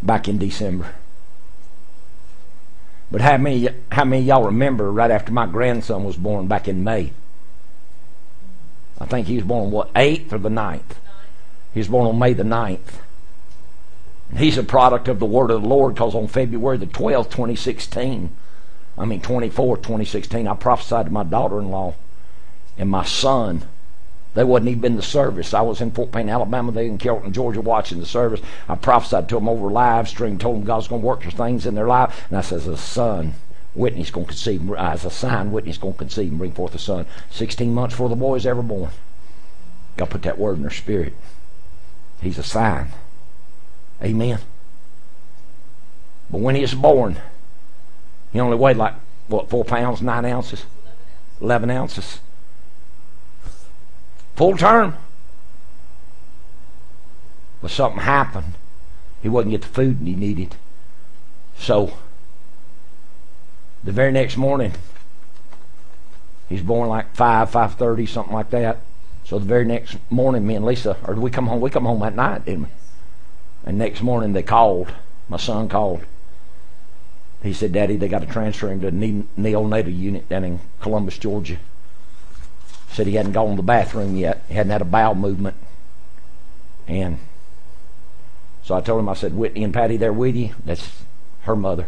back 0.01 0.29
in 0.29 0.37
December. 0.37 0.95
But 3.11 3.21
how 3.21 3.37
many 3.37 3.67
how 3.91 4.05
many 4.05 4.23
y'all 4.23 4.45
remember 4.45 4.91
right 4.91 5.11
after 5.11 5.31
my 5.31 5.45
grandson 5.45 6.05
was 6.05 6.15
born 6.15 6.47
back 6.47 6.69
in 6.69 6.83
May? 6.85 7.11
I 8.99 9.05
think 9.05 9.27
he 9.27 9.35
was 9.35 9.43
born 9.43 9.71
what 9.71 9.91
eighth 9.93 10.31
or 10.31 10.37
the 10.37 10.49
9th? 10.49 10.95
He 11.73 11.81
was 11.81 11.89
born 11.89 12.07
on 12.07 12.17
May 12.17 12.33
the 12.33 12.43
9th. 12.43 13.01
He's 14.35 14.57
a 14.57 14.63
product 14.63 15.07
of 15.07 15.19
the 15.19 15.25
word 15.25 15.51
of 15.51 15.61
the 15.61 15.67
Lord 15.67 15.95
because 15.95 16.15
on 16.15 16.27
February 16.27 16.77
the 16.77 16.87
12th, 16.87 17.31
2016, 17.31 18.35
I 18.97 19.05
mean 19.05 19.21
24, 19.21 19.77
2016, 19.77 20.47
I 20.47 20.55
prophesied 20.55 21.07
to 21.07 21.11
my 21.11 21.23
daughter-in-law 21.23 21.95
and 22.77 22.89
my 22.89 23.03
son 23.03 23.65
they 24.35 24.43
wasn't 24.43 24.69
even 24.69 24.85
in 24.85 24.95
the 24.97 25.01
service. 25.01 25.53
I 25.53 25.61
was 25.61 25.79
in 25.79 25.91
Fort 25.91 26.11
Payne, 26.11 26.29
Alabama. 26.29 26.73
They 26.73 26.87
in 26.87 26.97
Carrollton, 26.97 27.31
Georgia, 27.31 27.61
watching 27.61 28.01
the 28.01 28.05
service. 28.05 28.41
I 28.67 28.75
prophesied 28.75 29.29
to 29.29 29.35
them 29.35 29.47
over 29.47 29.71
live 29.71 30.09
stream, 30.09 30.37
told 30.37 30.57
them 30.57 30.65
God's 30.65 30.89
going 30.89 31.01
to 31.01 31.07
work 31.07 31.23
some 31.23 31.31
things 31.31 31.65
in 31.65 31.73
their 31.73 31.87
life. 31.87 32.25
And 32.29 32.37
I 32.37 32.41
says, 32.41 32.67
a 32.67 32.75
son, 32.75 33.35
Whitney's 33.73 34.11
going 34.11 34.25
to 34.25 34.31
conceive, 34.33 34.69
as 34.73 35.05
a 35.05 35.09
sign, 35.09 35.51
Whitney's 35.51 35.77
going 35.77 35.93
to 35.93 35.99
conceive 35.99 36.31
and 36.31 36.37
bring 36.37 36.51
forth 36.51 36.75
a 36.75 36.79
son. 36.79 37.05
16 37.31 37.73
months 37.73 37.93
before 37.93 38.09
the 38.09 38.15
boy 38.15 38.31
boy's 38.31 38.45
ever 38.45 38.61
born. 38.61 38.91
God 39.95 40.09
put 40.09 40.23
that 40.23 40.37
word 40.37 40.57
in 40.57 40.63
their 40.63 40.71
spirit. 40.71 41.13
He's 42.21 42.37
a 42.37 42.43
sign. 42.43 42.89
Amen. 44.05 44.39
But 46.29 46.41
when 46.41 46.55
he 46.55 46.61
was 46.61 46.75
born, 46.75 47.17
he 48.31 48.39
only 48.39 48.57
weighed 48.57 48.77
like, 48.77 48.93
what, 49.27 49.49
four 49.49 49.65
pounds, 49.65 50.01
nine 50.01 50.25
ounces? 50.25 50.65
11 51.41 51.69
ounces 51.71 52.19
full 54.35 54.57
term. 54.57 54.95
But 57.61 57.71
something 57.71 58.01
happened. 58.01 58.53
He 59.21 59.29
wouldn't 59.29 59.51
get 59.51 59.61
the 59.61 59.67
food 59.67 59.97
he 60.03 60.15
needed. 60.15 60.55
So, 61.57 61.93
the 63.83 63.91
very 63.91 64.11
next 64.11 64.37
morning, 64.37 64.73
he's 66.47 66.61
born 66.61 66.89
like 66.89 67.15
5, 67.15 67.49
5.30, 67.49 68.07
something 68.07 68.33
like 68.33 68.49
that. 68.51 68.79
So 69.23 69.39
the 69.39 69.45
very 69.45 69.65
next 69.65 69.97
morning, 70.11 70.45
me 70.45 70.53
and 70.55 70.65
Lisa, 70.65 70.97
or 71.07 71.15
we 71.15 71.31
come 71.31 71.47
home, 71.47 71.61
we 71.61 71.71
come 71.71 71.85
home 71.85 72.01
that 72.01 72.15
night, 72.15 72.45
didn't 72.45 72.63
we? 72.63 72.69
And 73.65 73.77
next 73.77 74.01
morning 74.01 74.33
they 74.33 74.43
called. 74.43 74.93
My 75.27 75.37
son 75.37 75.67
called. 75.67 76.05
He 77.41 77.53
said, 77.53 77.73
Daddy, 77.73 77.97
they 77.97 78.07
got 78.07 78.19
to 78.19 78.27
transfer 78.27 78.71
him 78.71 78.81
to 78.81 78.87
a 78.87 78.91
neonatal 78.91 79.95
unit 79.95 80.29
down 80.29 80.43
in 80.43 80.59
Columbus, 80.79 81.17
Georgia. 81.17 81.57
Said 82.89 83.07
he 83.07 83.15
hadn't 83.15 83.33
gone 83.33 83.51
to 83.51 83.55
the 83.57 83.63
bathroom 83.63 84.15
yet. 84.15 84.43
He 84.47 84.53
hadn't 84.53 84.71
had 84.71 84.81
a 84.81 84.85
bowel 84.85 85.15
movement. 85.15 85.55
And 86.87 87.19
so 88.63 88.75
I 88.75 88.81
told 88.81 88.99
him, 88.99 89.09
I 89.09 89.13
said, 89.15 89.35
Whitney 89.35 89.63
and 89.63 89.73
Patty 89.73 89.97
there 89.97 90.13
with 90.13 90.35
you? 90.35 90.55
That's 90.63 91.03
her 91.41 91.55
mother. 91.55 91.87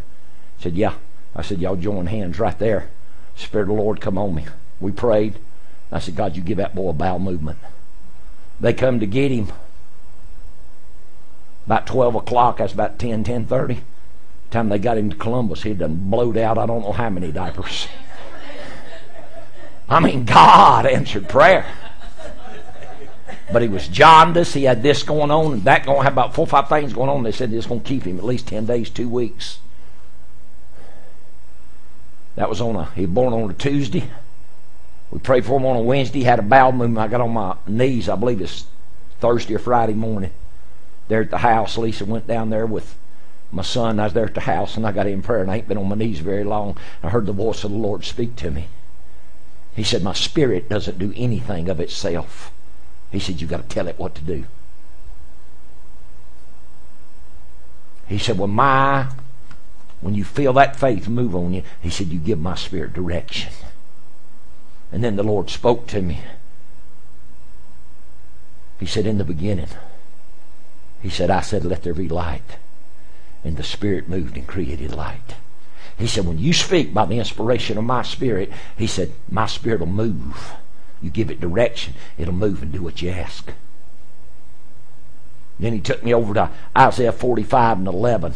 said, 0.59 0.75
Yeah. 0.75 0.93
I 1.35 1.41
said, 1.43 1.59
Y'all 1.59 1.75
join 1.75 2.07
hands 2.07 2.39
right 2.39 2.57
there. 2.57 2.89
Spirit 3.35 3.63
of 3.63 3.69
the 3.69 3.73
Lord 3.81 4.01
come 4.01 4.17
on 4.17 4.35
me. 4.35 4.45
We 4.79 4.91
prayed. 4.91 5.35
I 5.91 5.99
said, 5.99 6.15
God, 6.15 6.35
you 6.35 6.41
give 6.41 6.57
that 6.57 6.75
boy 6.75 6.89
a 6.89 6.93
bowel 6.93 7.19
movement. 7.19 7.59
They 8.59 8.73
come 8.73 8.99
to 8.99 9.05
get 9.05 9.31
him 9.31 9.51
about 11.68 11.85
12 11.85 12.15
o'clock. 12.15 12.57
That's 12.57 12.73
about 12.73 12.98
10, 12.98 13.23
10.30. 13.23 13.81
Time 14.49 14.69
they 14.69 14.80
got 14.80 14.98
him 14.98 15.10
to 15.10 15.15
Columbus, 15.15 15.64
he'd 15.64 15.80
done 15.80 16.10
blowed 16.10 16.38
out 16.38 16.57
I 16.57 16.65
don't 16.65 16.81
know 16.81 16.94
how 16.94 17.10
many 17.10 17.34
diapers. 17.34 17.88
I 19.89 19.99
mean, 19.99 20.23
God 20.26 20.85
answered 20.85 21.30
prayer. 21.30 21.65
But 23.52 23.61
he 23.61 23.68
was 23.68 23.88
jaundiced. 23.88 24.53
He 24.53 24.64
had 24.64 24.84
this 24.84 25.03
going 25.03 25.31
on 25.31 25.53
and 25.53 25.64
that 25.64 25.85
going. 25.85 26.03
Had 26.03 26.14
about 26.14 26.34
four 26.34 26.44
or 26.44 26.48
five 26.48 26.68
things 26.68 26.91
going 26.91 27.10
on. 27.10 27.23
They 27.23 27.31
said 27.31 27.53
it's 27.53 27.68
going 27.68 27.81
to 27.81 27.88
keep 27.88 28.03
him 28.03 28.18
at 28.18 28.26
least 28.26 28.48
ten 28.48 28.65
days, 28.65 28.89
two 28.89 29.07
weeks. 29.07 29.60
That 32.35 32.49
was 32.49 32.60
on 32.60 32.76
a. 32.76 32.85
He 32.91 33.02
was 33.02 33.10
born 33.10 33.34
on 33.34 33.49
a 33.49 33.53
Tuesday. 33.53 34.10
We 35.11 35.19
prayed 35.19 35.45
for 35.45 35.57
him 35.57 35.65
on 35.65 35.77
a 35.77 35.81
Wednesday. 35.81 36.23
Had 36.23 36.39
a 36.39 36.41
bowel 36.41 36.73
movement. 36.73 36.99
I 36.99 37.07
got 37.07 37.22
on 37.22 37.31
my 37.31 37.56
knees. 37.65 38.10
I 38.10 38.18
believe 38.18 38.41
it's 38.41 38.65
Thursday 39.22 39.56
or 39.56 39.60
Friday 39.60 39.94
morning. 39.94 40.31
There 41.07 41.21
at 41.21 41.29
the 41.29 41.39
house, 41.39 41.77
Lisa 41.77 42.05
went 42.05 42.27
down 42.27 42.49
there 42.49 42.65
with 42.65 42.95
my 43.51 43.63
son. 43.63 43.99
I 43.99 44.05
was 44.05 44.13
there 44.13 44.25
at 44.25 44.34
the 44.34 44.41
house, 44.41 44.75
and 44.75 44.85
I 44.85 44.91
got 44.91 45.07
in 45.07 45.21
prayer, 45.21 45.41
and 45.41 45.49
I 45.49 45.57
ain't 45.57 45.67
been 45.67 45.77
on 45.77 45.88
my 45.88 45.95
knees 45.95 46.19
very 46.19 46.43
long. 46.43 46.77
I 47.01 47.09
heard 47.09 47.25
the 47.25 47.31
voice 47.31 47.63
of 47.63 47.71
the 47.71 47.77
Lord 47.77 48.03
speak 48.03 48.35
to 48.38 48.51
me. 48.51 48.67
He 49.75 49.84
said, 49.84 50.03
My 50.03 50.13
spirit 50.13 50.69
doesn't 50.69 50.99
do 50.99 51.13
anything 51.15 51.69
of 51.69 51.79
itself. 51.79 52.51
He 53.11 53.19
said, 53.19 53.39
You've 53.39 53.49
got 53.49 53.69
to 53.69 53.75
tell 53.75 53.88
it 53.88 53.99
what 53.99 54.15
to 54.15 54.21
do. 54.21 54.45
He 58.07 58.17
said, 58.17 58.38
Well, 58.38 58.47
my, 58.47 59.07
when 60.01 60.15
you 60.15 60.23
feel 60.23 60.53
that 60.53 60.75
faith 60.75 61.07
move 61.07 61.35
on 61.35 61.53
you, 61.53 61.63
he 61.81 61.89
said, 61.89 62.07
You 62.07 62.19
give 62.19 62.39
my 62.39 62.55
spirit 62.55 62.93
direction. 62.93 63.53
And 64.91 65.03
then 65.03 65.15
the 65.15 65.23
Lord 65.23 65.49
spoke 65.49 65.88
to 65.88 66.01
me. 66.01 66.21
He 68.79 68.85
said, 68.85 69.05
In 69.05 69.17
the 69.17 69.23
beginning, 69.23 69.69
he 71.01 71.09
said, 71.09 71.29
I 71.29 71.41
said, 71.41 71.65
Let 71.65 71.83
there 71.83 71.93
be 71.93 72.09
light. 72.09 72.57
And 73.43 73.57
the 73.57 73.63
Spirit 73.63 74.09
moved 74.09 74.35
and 74.35 74.47
created 74.47 74.93
light. 74.93 75.35
He 75.97 76.05
said, 76.05 76.25
when 76.25 76.37
you 76.37 76.53
speak 76.53 76.93
by 76.93 77.05
the 77.05 77.17
inspiration 77.17 77.77
of 77.77 77.83
my 77.83 78.03
spirit, 78.03 78.51
he 78.77 78.85
said, 78.85 79.13
my 79.29 79.47
spirit 79.47 79.79
will 79.79 79.87
move. 79.87 80.53
You 81.01 81.09
give 81.09 81.31
it 81.31 81.41
direction, 81.41 81.95
it'll 82.17 82.33
move 82.33 82.61
and 82.61 82.71
do 82.71 82.83
what 82.83 83.01
you 83.01 83.09
ask. 83.09 83.51
Then 85.59 85.73
he 85.73 85.79
took 85.79 86.03
me 86.03 86.13
over 86.13 86.35
to 86.35 86.51
Isaiah 86.77 87.11
45 87.11 87.79
and 87.79 87.87
11. 87.87 88.33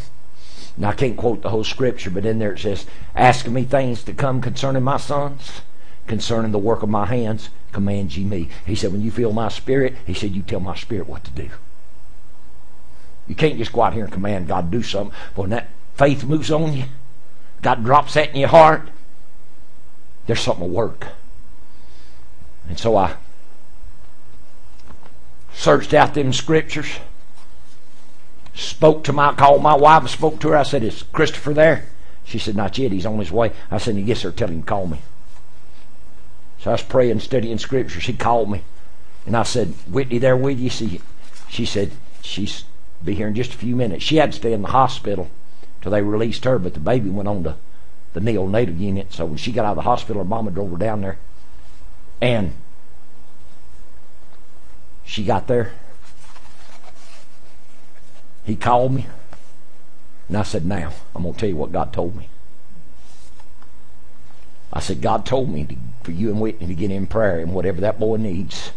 Now, 0.76 0.88
I 0.88 0.94
can't 0.94 1.16
quote 1.16 1.42
the 1.42 1.50
whole 1.50 1.64
scripture, 1.64 2.10
but 2.10 2.26
in 2.26 2.40
there 2.40 2.54
it 2.54 2.58
says, 2.58 2.86
Asking 3.14 3.52
me 3.52 3.62
things 3.64 4.02
to 4.04 4.12
come 4.12 4.40
concerning 4.40 4.82
my 4.82 4.96
sons, 4.96 5.60
concerning 6.06 6.50
the 6.50 6.58
work 6.58 6.82
of 6.82 6.88
my 6.88 7.06
hands, 7.06 7.50
command 7.70 8.16
ye 8.16 8.24
me. 8.24 8.48
He 8.66 8.74
said, 8.74 8.90
When 8.90 9.02
you 9.02 9.12
feel 9.12 9.32
my 9.32 9.48
spirit, 9.48 9.96
he 10.04 10.14
said, 10.14 10.32
You 10.32 10.42
tell 10.42 10.60
my 10.60 10.74
spirit 10.74 11.06
what 11.06 11.24
to 11.24 11.30
do. 11.30 11.50
You 13.28 13.34
can't 13.34 13.58
just 13.58 13.72
go 13.72 13.82
out 13.82 13.94
here 13.94 14.04
and 14.04 14.12
command 14.12 14.48
God 14.48 14.70
to 14.70 14.78
do 14.78 14.82
something. 14.82 15.16
When 15.34 15.50
that 15.50 15.68
faith 15.94 16.24
moves 16.24 16.50
on 16.50 16.72
you, 16.72 16.84
God 17.62 17.84
drops 17.84 18.14
that 18.14 18.30
in 18.30 18.36
your 18.36 18.48
heart, 18.48 18.88
there's 20.26 20.40
something 20.40 20.66
to 20.66 20.72
work. 20.72 21.08
And 22.68 22.78
so 22.78 22.96
I 22.96 23.14
searched 25.52 25.94
out 25.94 26.14
them 26.14 26.32
scriptures, 26.32 26.98
spoke 28.54 29.04
to 29.04 29.12
my, 29.12 29.32
called 29.34 29.62
my 29.62 29.74
wife, 29.74 30.08
spoke 30.08 30.40
to 30.40 30.48
her. 30.48 30.56
I 30.56 30.62
said, 30.62 30.82
Is 30.82 31.04
Christopher 31.12 31.54
there? 31.54 31.86
She 32.24 32.38
said, 32.38 32.56
Not 32.56 32.78
yet. 32.78 32.92
He's 32.92 33.06
on 33.06 33.18
his 33.18 33.32
way. 33.32 33.52
I 33.70 33.78
said, 33.78 34.04
gets 34.06 34.22
there, 34.22 34.32
tell 34.32 34.48
him 34.48 34.62
to 34.62 34.66
call 34.66 34.86
me. 34.86 34.98
So 36.58 36.70
I 36.70 36.74
was 36.74 36.82
praying, 36.82 37.20
studying 37.20 37.58
scripture. 37.58 38.00
She 38.00 38.12
called 38.12 38.50
me. 38.50 38.62
And 39.26 39.36
I 39.36 39.42
said, 39.42 39.74
Whitney 39.88 40.18
there 40.18 40.36
with 40.36 40.58
you? 40.58 40.70
She, 40.70 41.00
she 41.48 41.64
said, 41.64 41.92
She's 42.22 42.64
be 43.04 43.14
here 43.14 43.28
in 43.28 43.34
just 43.34 43.54
a 43.54 43.58
few 43.58 43.76
minutes. 43.76 44.02
She 44.02 44.16
had 44.16 44.32
to 44.32 44.38
stay 44.38 44.52
in 44.52 44.62
the 44.62 44.68
hospital 44.68 45.30
till 45.80 45.92
they 45.92 46.02
released 46.02 46.44
her, 46.44 46.58
but 46.58 46.74
the 46.74 46.80
baby 46.80 47.10
went 47.10 47.28
on 47.28 47.44
to 47.44 47.56
the 48.12 48.20
neonatal 48.20 48.78
unit. 48.78 49.12
So 49.12 49.26
when 49.26 49.36
she 49.36 49.52
got 49.52 49.64
out 49.64 49.72
of 49.72 49.76
the 49.76 49.82
hospital, 49.82 50.22
her 50.22 50.28
mama 50.28 50.50
drove 50.50 50.70
her 50.70 50.76
down 50.76 51.00
there. 51.00 51.18
And 52.20 52.52
she 55.04 55.24
got 55.24 55.46
there. 55.46 55.72
He 58.44 58.56
called 58.56 58.92
me. 58.92 59.06
And 60.28 60.36
I 60.36 60.42
said, 60.42 60.64
Now, 60.64 60.92
I'm 61.14 61.22
going 61.22 61.34
to 61.34 61.40
tell 61.40 61.48
you 61.48 61.56
what 61.56 61.72
God 61.72 61.92
told 61.92 62.16
me. 62.16 62.28
I 64.72 64.80
said, 64.80 65.02
God 65.02 65.26
told 65.26 65.50
me 65.50 65.64
to, 65.66 65.76
for 66.02 66.12
you 66.12 66.30
and 66.30 66.40
Whitney 66.40 66.66
to 66.68 66.74
get 66.74 66.90
in 66.90 67.06
prayer, 67.06 67.40
and 67.40 67.52
whatever 67.52 67.80
that 67.82 68.00
boy 68.00 68.16
needs, 68.16 68.70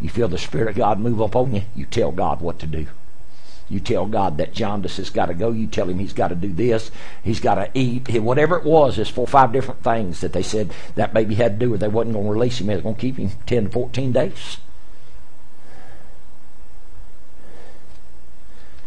you 0.00 0.08
feel 0.08 0.28
the 0.28 0.38
Spirit 0.38 0.68
of 0.68 0.76
God 0.76 0.98
move 0.98 1.20
up 1.20 1.36
on 1.36 1.54
you, 1.54 1.62
you 1.76 1.84
tell 1.84 2.10
God 2.10 2.40
what 2.40 2.58
to 2.60 2.66
do. 2.66 2.86
You 3.70 3.78
tell 3.78 4.06
God 4.06 4.36
that 4.38 4.52
jaundice 4.52 4.96
has 4.96 5.10
got 5.10 5.26
to 5.26 5.34
go. 5.34 5.52
You 5.52 5.68
tell 5.68 5.88
him 5.88 6.00
he's 6.00 6.12
got 6.12 6.28
to 6.28 6.34
do 6.34 6.52
this. 6.52 6.90
He's 7.22 7.38
got 7.38 7.54
to 7.54 7.70
eat. 7.72 8.08
Whatever 8.20 8.56
it 8.58 8.64
was, 8.64 8.96
there's 8.96 9.08
four 9.08 9.24
or 9.24 9.28
five 9.28 9.52
different 9.52 9.84
things 9.84 10.20
that 10.20 10.32
they 10.32 10.42
said 10.42 10.72
that 10.96 11.14
baby 11.14 11.36
had 11.36 11.60
to 11.60 11.66
do 11.66 11.74
or 11.74 11.78
they 11.78 11.86
wasn't 11.86 12.14
going 12.14 12.26
to 12.26 12.32
release 12.32 12.60
him. 12.60 12.66
They 12.66 12.74
was 12.74 12.82
going 12.82 12.96
to 12.96 13.00
keep 13.00 13.16
him 13.16 13.30
10 13.46 13.64
to 13.64 13.70
14 13.70 14.10
days. 14.10 14.56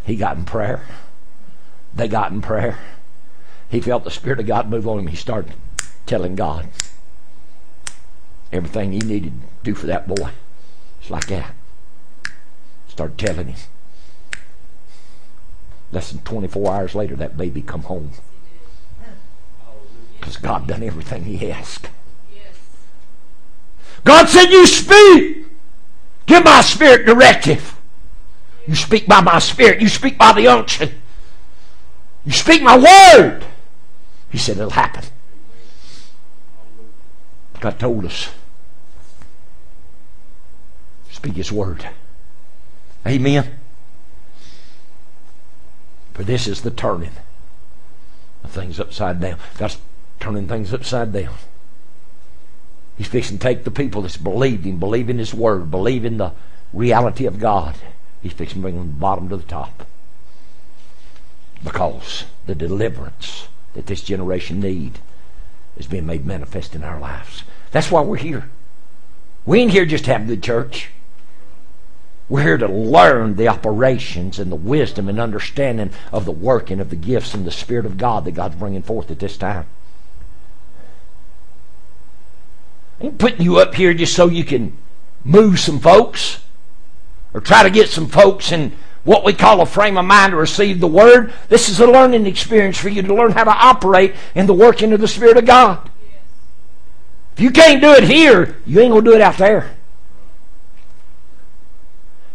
He 0.05 0.17
got 0.17 0.35
in 0.35 0.43
prayer. 0.43 0.85
They 1.95 2.09
got 2.09 2.33
in 2.33 2.41
prayer. 2.41 2.77
He 3.69 3.79
felt 3.79 4.03
the 4.03 4.11
Spirit 4.11 4.41
of 4.41 4.47
God 4.47 4.69
move 4.69 4.85
on 4.85 4.99
him. 4.99 5.07
He 5.07 5.15
started 5.15 5.53
telling 6.05 6.35
God 6.35 6.67
everything 8.51 8.91
he 8.91 8.99
needed 8.99 9.31
to 9.31 9.47
do 9.63 9.75
for 9.75 9.87
that 9.87 10.07
boy. 10.07 10.31
It's 10.99 11.09
like 11.09 11.27
that. 11.27 11.53
Started 12.89 13.17
telling 13.17 13.47
him. 13.47 13.57
Less 15.93 16.11
than 16.11 16.21
24 16.23 16.73
hours 16.73 16.95
later, 16.95 17.15
that 17.17 17.37
baby 17.37 17.61
come 17.61 17.83
home. 17.83 18.11
Because 20.19 20.37
God 20.37 20.67
done 20.67 20.81
everything 20.81 21.25
he 21.25 21.51
asked. 21.51 21.89
God 24.03 24.27
said, 24.27 24.49
you 24.49 24.65
speak. 24.65 25.45
Give 26.25 26.43
my 26.43 26.61
spirit 26.61 27.05
directive. 27.05 27.75
You 28.67 28.75
speak 28.75 29.07
by 29.07 29.21
my 29.21 29.37
spirit. 29.37 29.81
You 29.81 29.87
speak 29.87 30.17
by 30.17 30.33
the 30.33 30.47
unction. 30.47 30.89
You 32.25 32.31
speak 32.31 32.63
my 32.63 32.77
word. 32.77 33.45
He 34.31 34.39
said 34.39 34.57
it'll 34.57 34.71
happen. 34.71 35.03
God 37.59 37.77
told 37.77 38.05
us. 38.05 38.29
Speak 41.11 41.35
his 41.35 41.51
word. 41.51 41.87
Amen. 43.05 43.59
For 46.13 46.23
this 46.23 46.47
is 46.47 46.61
the 46.61 46.71
turning 46.71 47.11
of 48.43 48.51
things 48.51 48.79
upside 48.79 49.19
down. 49.19 49.37
God's 49.57 49.77
turning 50.19 50.47
things 50.47 50.73
upside 50.73 51.11
down. 51.11 51.33
He's 52.97 53.07
fixing 53.07 53.39
to 53.39 53.43
take 53.43 53.63
the 53.63 53.71
people 53.71 54.03
that's 54.03 54.17
believed 54.17 54.63
believing, 54.63 54.79
believing 54.79 55.17
His 55.17 55.33
Word, 55.33 55.71
believing 55.71 56.17
the 56.17 56.31
reality 56.71 57.25
of 57.25 57.39
God. 57.39 57.75
He's 58.21 58.33
fixing 58.33 58.59
to 58.59 58.61
bring 58.61 58.75
them 58.75 58.83
from 58.83 58.93
the 58.93 58.99
bottom 58.99 59.29
to 59.29 59.37
the 59.37 59.43
top. 59.43 59.85
Because 61.63 62.25
the 62.45 62.55
deliverance 62.55 63.47
that 63.73 63.87
this 63.87 64.01
generation 64.01 64.59
need 64.59 64.99
is 65.77 65.87
being 65.87 66.05
made 66.05 66.25
manifest 66.25 66.75
in 66.75 66.83
our 66.83 66.99
lives. 66.99 67.43
That's 67.71 67.89
why 67.89 68.01
we're 68.01 68.17
here. 68.17 68.49
We 69.45 69.59
ain't 69.59 69.71
here 69.71 69.85
just 69.85 70.05
to 70.05 70.13
have 70.13 70.27
good 70.27 70.43
church. 70.43 70.89
We're 72.33 72.41
here 72.41 72.57
to 72.57 72.67
learn 72.67 73.35
the 73.35 73.47
operations 73.47 74.39
and 74.39 74.51
the 74.51 74.55
wisdom 74.55 75.07
and 75.07 75.19
understanding 75.19 75.91
of 76.11 76.25
the 76.25 76.31
working 76.31 76.79
of 76.79 76.89
the 76.89 76.95
gifts 76.95 77.35
and 77.35 77.45
the 77.45 77.51
Spirit 77.51 77.85
of 77.85 77.95
God 77.95 78.25
that 78.25 78.31
God's 78.31 78.55
bringing 78.55 78.81
forth 78.81 79.11
at 79.11 79.19
this 79.19 79.37
time. 79.37 79.67
I 82.99 83.03
ain't 83.03 83.19
putting 83.19 83.43
you 83.43 83.57
up 83.57 83.75
here 83.75 83.93
just 83.93 84.15
so 84.15 84.29
you 84.29 84.43
can 84.43 84.75
move 85.23 85.59
some 85.59 85.79
folks 85.79 86.39
or 87.35 87.39
try 87.39 87.61
to 87.61 87.69
get 87.69 87.89
some 87.89 88.07
folks 88.07 88.51
in 88.51 88.75
what 89.03 89.23
we 89.23 89.33
call 89.33 89.61
a 89.61 89.67
frame 89.67 89.95
of 89.95 90.05
mind 90.05 90.31
to 90.31 90.37
receive 90.37 90.79
the 90.79 90.87
Word. 90.87 91.31
This 91.49 91.69
is 91.69 91.79
a 91.79 91.85
learning 91.85 92.25
experience 92.25 92.79
for 92.79 92.89
you 92.89 93.03
to 93.03 93.13
learn 93.13 93.33
how 93.33 93.43
to 93.43 93.51
operate 93.51 94.15
in 94.33 94.47
the 94.47 94.55
working 94.55 94.91
of 94.91 94.99
the 94.99 95.07
Spirit 95.07 95.37
of 95.37 95.45
God. 95.45 95.87
If 97.33 97.41
you 97.41 97.51
can't 97.51 97.79
do 97.79 97.91
it 97.91 98.05
here, 98.05 98.55
you 98.65 98.79
ain't 98.79 98.91
going 98.91 99.05
to 99.05 99.11
do 99.11 99.15
it 99.15 99.21
out 99.21 99.37
there. 99.37 99.75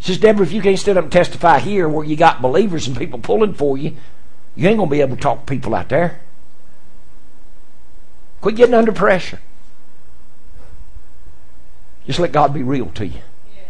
Says 0.01 0.19
Deborah, 0.19 0.47
if 0.47 0.53
you 0.53 0.62
can't 0.62 0.79
stand 0.79 0.99
up 0.99 1.05
and 1.05 1.12
testify 1.12 1.59
here 1.59 1.89
where 1.89 2.05
you 2.05 2.16
got 2.16 2.41
believers 2.41 2.87
and 2.87 2.97
people 2.97 3.19
pulling 3.19 3.55
for 3.55 3.77
you, 3.77 3.97
you 4.55 4.69
ain't 4.69 4.79
gonna 4.79 4.91
be 4.91 5.01
able 5.01 5.16
to 5.16 5.23
talk 5.23 5.41
to 5.41 5.47
people 5.47 5.75
out 5.75 5.89
there. 5.89 6.20
Quit 8.41 8.57
getting 8.57 8.75
under 8.75 8.93
pressure. 8.93 9.41
Just 12.07 12.19
let 12.19 12.33
God 12.33 12.55
be 12.55 12.62
real 12.62 12.87
to 12.91 13.07
you. 13.07 13.20
Yes. 13.55 13.66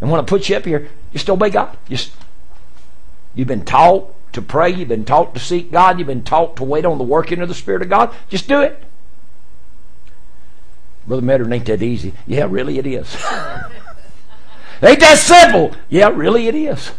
And 0.00 0.10
when 0.10 0.20
I 0.20 0.24
put 0.24 0.48
you 0.48 0.56
up 0.56 0.64
here, 0.64 0.88
just 1.12 1.28
obey 1.28 1.50
God. 1.50 1.76
Just 1.88 2.12
you've 3.34 3.48
been 3.48 3.64
taught 3.64 4.14
to 4.32 4.40
pray, 4.40 4.70
you've 4.70 4.88
been 4.88 5.04
taught 5.04 5.34
to 5.34 5.40
seek 5.40 5.72
God, 5.72 5.98
you've 5.98 6.06
been 6.06 6.24
taught 6.24 6.56
to 6.56 6.64
wait 6.64 6.84
on 6.84 6.98
the 6.98 7.04
working 7.04 7.40
of 7.40 7.48
the 7.48 7.54
Spirit 7.54 7.82
of 7.82 7.88
God. 7.88 8.14
Just 8.28 8.48
do 8.48 8.60
it. 8.60 8.82
Brother 11.06 11.22
Medder, 11.22 11.52
ain't 11.52 11.66
that 11.66 11.82
easy? 11.82 12.14
Yeah, 12.26 12.46
really 12.48 12.78
it 12.78 12.86
is. 12.86 13.16
ain't 14.82 15.00
that 15.00 15.18
simple? 15.18 15.76
Yeah, 15.88 16.08
really 16.08 16.48
it 16.48 16.54
is. 16.54 16.92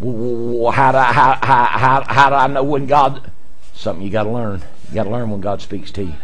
How 0.00 0.92
do 0.92 0.98
I, 0.98 1.12
how, 1.12 1.38
how, 1.42 2.04
how, 2.06 2.30
do 2.30 2.36
I 2.36 2.46
know 2.46 2.62
when 2.62 2.86
God? 2.86 3.30
Something 3.74 4.04
you 4.04 4.10
got 4.10 4.24
to 4.24 4.30
learn. 4.30 4.62
You 4.88 4.94
got 4.94 5.04
to 5.04 5.10
learn 5.10 5.30
when 5.30 5.40
God 5.40 5.60
speaks 5.60 5.90
to 5.92 6.04
you. 6.04 6.14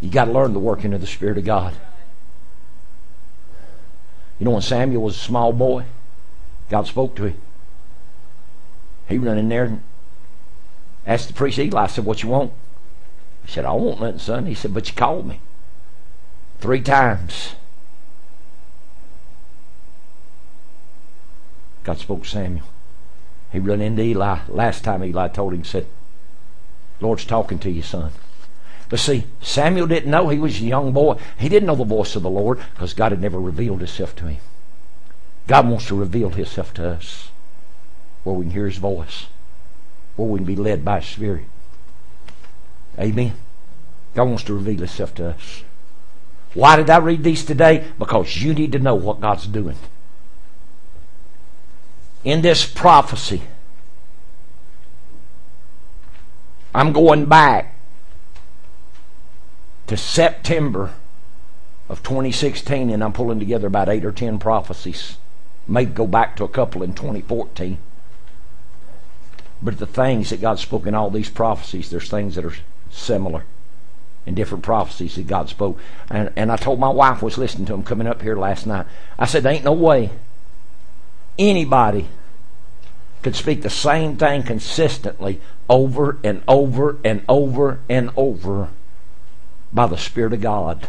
You 0.00 0.10
got 0.10 0.24
to 0.26 0.32
learn 0.32 0.52
the 0.52 0.58
working 0.58 0.92
of 0.92 1.00
the 1.00 1.06
Spirit 1.06 1.38
of 1.38 1.44
God. 1.44 1.74
You 4.38 4.46
know 4.46 4.52
when 4.52 4.62
Samuel 4.62 5.02
was 5.02 5.16
a 5.16 5.20
small 5.20 5.52
boy, 5.52 5.84
God 6.70 6.86
spoke 6.86 7.14
to 7.16 7.24
him. 7.24 7.40
He 9.08 9.18
ran 9.18 9.38
in 9.38 9.48
there 9.48 9.64
and 9.64 9.82
asked 11.06 11.28
the 11.28 11.34
priest 11.34 11.58
Eli, 11.58 11.82
I 11.82 11.86
said, 11.88 12.04
What 12.04 12.22
you 12.22 12.30
want? 12.30 12.52
He 13.44 13.52
said, 13.52 13.64
I 13.64 13.72
want 13.72 14.00
nothing, 14.00 14.18
son. 14.18 14.46
He 14.46 14.54
said, 14.54 14.72
But 14.72 14.88
you 14.88 14.94
called 14.94 15.26
me. 15.26 15.40
Three 16.60 16.82
times. 16.82 17.54
God 21.84 21.98
spoke 21.98 22.24
to 22.24 22.28
Samuel. 22.28 22.66
He 23.50 23.58
run 23.58 23.80
into 23.80 24.02
Eli. 24.02 24.40
Last 24.48 24.84
time 24.84 25.02
Eli 25.02 25.28
told 25.28 25.54
him, 25.54 25.64
said, 25.64 25.86
Lord's 27.00 27.24
talking 27.24 27.58
to 27.60 27.70
you, 27.70 27.82
son. 27.82 28.12
But 28.90 28.98
see, 28.98 29.24
Samuel 29.40 29.86
didn't 29.86 30.10
know 30.10 30.28
he 30.28 30.38
was 30.38 30.60
a 30.60 30.64
young 30.64 30.92
boy. 30.92 31.16
He 31.38 31.48
didn't 31.48 31.66
know 31.66 31.76
the 31.76 31.84
voice 31.84 32.14
of 32.14 32.22
the 32.22 32.30
Lord 32.30 32.58
because 32.74 32.92
God 32.92 33.12
had 33.12 33.22
never 33.22 33.40
revealed 33.40 33.78
himself 33.78 34.14
to 34.16 34.26
him. 34.26 34.40
God 35.46 35.68
wants 35.68 35.86
to 35.86 35.94
reveal 35.94 36.30
himself 36.30 36.74
to 36.74 36.90
us 36.90 37.30
where 38.24 38.34
we 38.34 38.44
can 38.44 38.52
hear 38.52 38.66
his 38.66 38.76
voice, 38.76 39.26
where 40.16 40.28
we 40.28 40.38
can 40.38 40.46
be 40.46 40.56
led 40.56 40.84
by 40.84 41.00
his 41.00 41.08
spirit. 41.08 41.44
Amen. 42.98 43.32
God 44.14 44.24
wants 44.24 44.44
to 44.44 44.54
reveal 44.54 44.78
himself 44.78 45.14
to 45.14 45.30
us. 45.30 45.62
Why 46.54 46.76
did 46.76 46.90
I 46.90 46.98
read 46.98 47.22
these 47.22 47.44
today? 47.44 47.84
Because 47.98 48.42
you 48.42 48.54
need 48.54 48.72
to 48.72 48.78
know 48.78 48.94
what 48.94 49.20
God's 49.20 49.46
doing. 49.46 49.76
In 52.24 52.42
this 52.42 52.66
prophecy, 52.66 53.42
I'm 56.74 56.92
going 56.92 57.26
back 57.26 57.74
to 59.86 59.96
September 59.96 60.92
of 61.88 62.02
2016 62.02 62.90
and 62.90 63.02
I'm 63.02 63.12
pulling 63.12 63.38
together 63.38 63.66
about 63.66 63.88
eight 63.88 64.04
or 64.04 64.12
ten 64.12 64.38
prophecies. 64.38 65.16
May 65.66 65.84
go 65.84 66.06
back 66.06 66.36
to 66.36 66.44
a 66.44 66.48
couple 66.48 66.82
in 66.82 66.94
2014. 66.94 67.78
But 69.62 69.78
the 69.78 69.86
things 69.86 70.30
that 70.30 70.40
God 70.40 70.58
spoke 70.58 70.86
in 70.86 70.94
all 70.94 71.10
these 71.10 71.30
prophecies, 71.30 71.90
there's 71.90 72.10
things 72.10 72.34
that 72.34 72.44
are 72.44 72.54
similar 72.90 73.44
in 74.26 74.34
different 74.34 74.64
prophecies 74.64 75.16
that 75.16 75.26
God 75.26 75.48
spoke. 75.48 75.78
And, 76.10 76.32
and 76.36 76.52
I 76.52 76.56
told 76.56 76.78
my 76.78 76.88
wife 76.88 77.22
was 77.22 77.38
listening 77.38 77.66
to 77.66 77.74
him 77.74 77.82
coming 77.82 78.06
up 78.06 78.22
here 78.22 78.36
last 78.36 78.66
night. 78.66 78.86
I 79.18 79.26
said, 79.26 79.42
there 79.42 79.52
ain't 79.52 79.64
no 79.64 79.72
way 79.72 80.10
anybody 81.38 82.06
could 83.22 83.36
speak 83.36 83.62
the 83.62 83.70
same 83.70 84.16
thing 84.16 84.42
consistently 84.42 85.40
over 85.68 86.18
and 86.24 86.42
over 86.48 86.98
and 87.04 87.22
over 87.28 87.80
and 87.88 88.10
over 88.16 88.68
by 89.72 89.86
the 89.86 89.96
Spirit 89.96 90.32
of 90.32 90.40
God. 90.40 90.88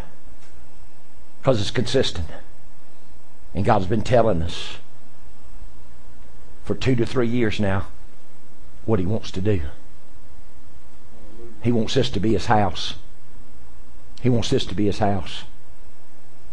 Because 1.39 1.59
it's 1.59 1.71
consistent. 1.71 2.27
And 3.53 3.65
God's 3.65 3.87
been 3.87 4.01
telling 4.01 4.41
us 4.41 4.77
for 6.63 6.75
two 6.75 6.95
to 6.95 7.05
three 7.05 7.27
years 7.27 7.59
now 7.59 7.87
what 8.85 8.99
He 8.99 9.05
wants 9.05 9.31
to 9.31 9.41
do. 9.41 9.61
He 11.63 11.71
wants 11.71 11.97
us 11.97 12.09
to 12.11 12.19
be 12.19 12.33
His 12.33 12.45
house. 12.45 12.95
He 14.21 14.29
wants 14.29 14.49
this 14.49 14.65
to 14.67 14.75
be 14.75 14.85
His 14.85 14.99
house. 14.99 15.43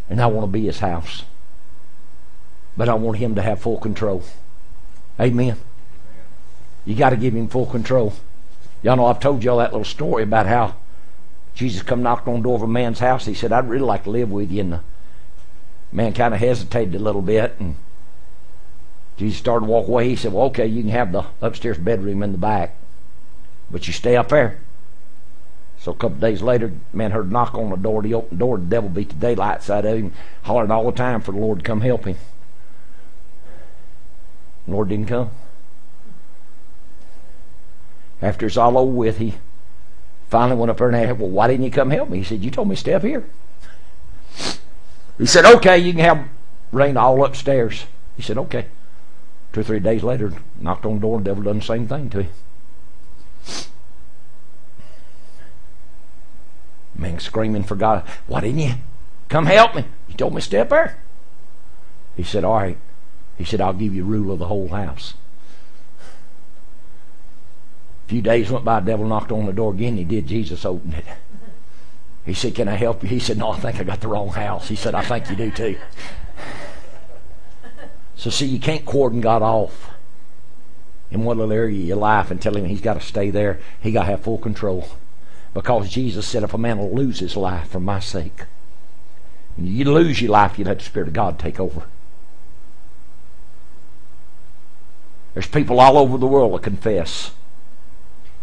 And 0.08 0.20
I 0.20 0.26
want 0.26 0.48
to 0.48 0.52
be 0.52 0.66
His 0.66 0.80
house. 0.80 1.24
But 2.76 2.88
I 2.88 2.94
want 2.94 3.18
Him 3.18 3.34
to 3.34 3.42
have 3.42 3.60
full 3.60 3.78
control. 3.78 4.22
Amen. 5.20 5.56
You 6.84 6.94
got 6.94 7.10
to 7.10 7.16
give 7.16 7.34
Him 7.34 7.48
full 7.48 7.66
control. 7.66 8.14
Y'all 8.82 8.96
know 8.96 9.06
I've 9.06 9.20
told 9.20 9.42
y'all 9.42 9.58
that 9.58 9.72
little 9.72 9.84
story 9.84 10.22
about 10.22 10.46
how 10.46 10.76
Jesus 11.54 11.82
come 11.82 12.02
knocked 12.02 12.28
on 12.28 12.36
the 12.36 12.42
door 12.42 12.54
of 12.54 12.62
a 12.62 12.68
man's 12.68 13.00
house. 13.00 13.26
He 13.26 13.34
said, 13.34 13.52
I'd 13.52 13.68
really 13.68 13.84
like 13.84 14.04
to 14.04 14.10
live 14.10 14.30
with 14.30 14.52
you. 14.52 14.60
And 14.60 14.72
the 14.74 14.80
man 15.90 16.14
kind 16.14 16.32
of 16.32 16.40
hesitated 16.40 16.94
a 16.94 17.00
little 17.00 17.22
bit. 17.22 17.56
And 17.58 17.74
Jesus 19.16 19.40
started 19.40 19.66
to 19.66 19.72
walk 19.72 19.88
away. 19.88 20.08
He 20.08 20.16
said, 20.16 20.32
Well, 20.32 20.46
okay, 20.46 20.66
you 20.66 20.82
can 20.82 20.92
have 20.92 21.10
the 21.10 21.24
upstairs 21.42 21.76
bedroom 21.76 22.22
in 22.22 22.32
the 22.32 22.38
back. 22.38 22.76
But 23.70 23.86
you 23.86 23.92
stay 23.92 24.16
up 24.16 24.28
there. 24.28 24.60
So 25.80 25.92
a 25.92 25.94
couple 25.94 26.18
days 26.18 26.42
later, 26.42 26.72
man 26.92 27.12
heard 27.12 27.26
a 27.26 27.32
knock 27.32 27.54
on 27.54 27.70
the 27.70 27.76
door. 27.76 28.02
He 28.02 28.12
opened 28.12 28.32
the 28.32 28.44
door. 28.44 28.58
The 28.58 28.66
devil 28.66 28.90
beat 28.90 29.10
the 29.10 29.14
daylights 29.14 29.70
out 29.70 29.84
of 29.84 29.96
him, 29.96 30.12
hollering 30.42 30.70
all 30.70 30.90
the 30.90 30.96
time 30.96 31.20
for 31.20 31.32
the 31.32 31.38
Lord 31.38 31.58
to 31.58 31.64
come 31.64 31.82
help 31.82 32.04
him. 32.04 32.16
The 34.66 34.72
Lord 34.72 34.88
didn't 34.88 35.08
come. 35.08 35.30
After 38.20 38.46
it's 38.46 38.56
all 38.56 38.76
over 38.76 38.90
with, 38.90 39.18
he 39.18 39.34
finally 40.28 40.58
went 40.58 40.70
up 40.70 40.78
there 40.78 40.88
and 40.88 40.96
asked, 40.96 41.18
Well, 41.18 41.30
why 41.30 41.46
didn't 41.46 41.64
you 41.64 41.70
come 41.70 41.90
help 41.90 42.10
me? 42.10 42.18
He 42.18 42.24
said, 42.24 42.42
You 42.42 42.50
told 42.50 42.68
me 42.68 42.74
to 42.74 42.80
stay 42.80 42.94
up 42.94 43.02
here. 43.02 43.24
He 45.16 45.26
said, 45.26 45.44
Okay, 45.44 45.78
you 45.78 45.92
can 45.92 46.04
have 46.04 46.28
reign 46.72 46.96
all 46.96 47.24
upstairs. 47.24 47.86
He 48.16 48.22
said, 48.22 48.36
Okay. 48.36 48.66
Two 49.52 49.60
or 49.60 49.64
three 49.64 49.80
days 49.80 50.02
later, 50.02 50.32
knocked 50.60 50.84
on 50.84 50.96
the 50.96 51.00
door, 51.00 51.18
the 51.18 51.24
devil 51.24 51.44
done 51.44 51.60
the 51.60 51.64
same 51.64 51.88
thing 51.88 52.10
to 52.10 52.24
him. 52.24 52.30
Man 56.98 57.20
screaming 57.20 57.62
for 57.62 57.76
God, 57.76 58.04
Why 58.26 58.40
didn't 58.40 58.58
you 58.58 58.74
come 59.28 59.46
help 59.46 59.74
me? 59.74 59.84
You 60.08 60.14
told 60.14 60.34
me 60.34 60.40
to 60.40 60.46
stay 60.46 60.58
up 60.58 60.68
there. 60.68 60.98
He 62.16 62.24
said, 62.24 62.44
All 62.44 62.56
right. 62.56 62.76
He 63.38 63.44
said, 63.44 63.60
I'll 63.60 63.72
give 63.72 63.94
you 63.94 64.04
rule 64.04 64.32
of 64.32 64.40
the 64.40 64.48
whole 64.48 64.68
house. 64.68 65.14
A 68.06 68.08
few 68.08 68.20
days 68.20 68.50
went 68.50 68.64
by, 68.64 68.80
devil 68.80 69.06
knocked 69.06 69.30
on 69.30 69.46
the 69.46 69.52
door 69.52 69.72
again. 69.72 69.96
He 69.96 70.02
did. 70.02 70.26
Jesus 70.26 70.64
opened 70.64 70.94
it. 70.94 71.04
He 72.26 72.34
said, 72.34 72.54
Can 72.54 72.68
I 72.68 72.74
help 72.74 73.02
you? 73.02 73.08
He 73.08 73.20
said, 73.20 73.38
No, 73.38 73.50
I 73.50 73.58
think 73.58 73.78
I 73.78 73.84
got 73.84 74.00
the 74.00 74.08
wrong 74.08 74.30
house. 74.30 74.68
He 74.68 74.76
said, 74.76 74.94
I 74.94 75.02
think 75.02 75.30
you 75.30 75.36
do 75.36 75.50
too. 75.50 75.78
So, 78.16 78.30
see, 78.30 78.46
you 78.46 78.58
can't 78.58 78.84
cordon 78.84 79.20
God 79.20 79.42
off 79.42 79.90
in 81.10 81.22
one 81.22 81.38
little 81.38 81.52
area 81.52 81.80
of 81.80 81.86
your 81.86 81.96
life 81.96 82.30
and 82.30 82.42
tell 82.42 82.56
him 82.56 82.64
he's 82.64 82.80
got 82.80 82.94
to 82.94 83.00
stay 83.00 83.30
there. 83.30 83.60
He 83.80 83.92
got 83.92 84.02
to 84.02 84.10
have 84.10 84.22
full 84.22 84.38
control. 84.38 84.88
Because 85.54 85.88
Jesus 85.88 86.26
said, 86.26 86.42
If 86.42 86.54
a 86.54 86.58
man 86.58 86.78
will 86.78 86.94
lose 86.94 87.20
his 87.20 87.36
life 87.36 87.68
for 87.68 87.80
my 87.80 88.00
sake, 88.00 88.44
you 89.56 89.84
lose 89.84 90.22
your 90.22 90.30
life, 90.30 90.58
you 90.58 90.64
let 90.64 90.78
the 90.78 90.84
Spirit 90.84 91.08
of 91.08 91.14
God 91.14 91.38
take 91.38 91.58
over. 91.58 91.82
There's 95.34 95.48
people 95.48 95.80
all 95.80 95.98
over 95.98 96.18
the 96.18 96.26
world 96.26 96.54
that 96.54 96.62
confess 96.62 97.32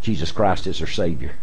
Jesus 0.02 0.32
Christ 0.32 0.68
is 0.68 0.80
their 0.80 0.88
Savior. 0.88 1.34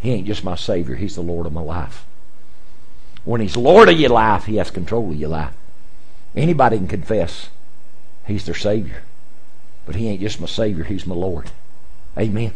He 0.00 0.10
ain't 0.10 0.26
just 0.26 0.44
my 0.44 0.54
Savior, 0.54 0.96
He's 0.96 1.14
the 1.14 1.22
Lord 1.22 1.46
of 1.46 1.52
my 1.52 1.62
life. 1.62 2.04
When 3.24 3.40
He's 3.40 3.56
Lord 3.56 3.88
of 3.88 3.98
your 3.98 4.10
life, 4.10 4.44
He 4.44 4.56
has 4.56 4.70
control 4.70 5.10
of 5.10 5.16
your 5.16 5.30
life. 5.30 5.54
Anybody 6.36 6.76
can 6.76 6.88
confess 6.88 7.48
He's 8.26 8.44
their 8.44 8.54
Savior. 8.54 9.02
But 9.86 9.96
He 9.96 10.08
ain't 10.08 10.20
just 10.20 10.40
my 10.40 10.46
Savior, 10.46 10.84
He's 10.84 11.06
my 11.06 11.14
Lord. 11.14 11.50
Amen. 12.18 12.52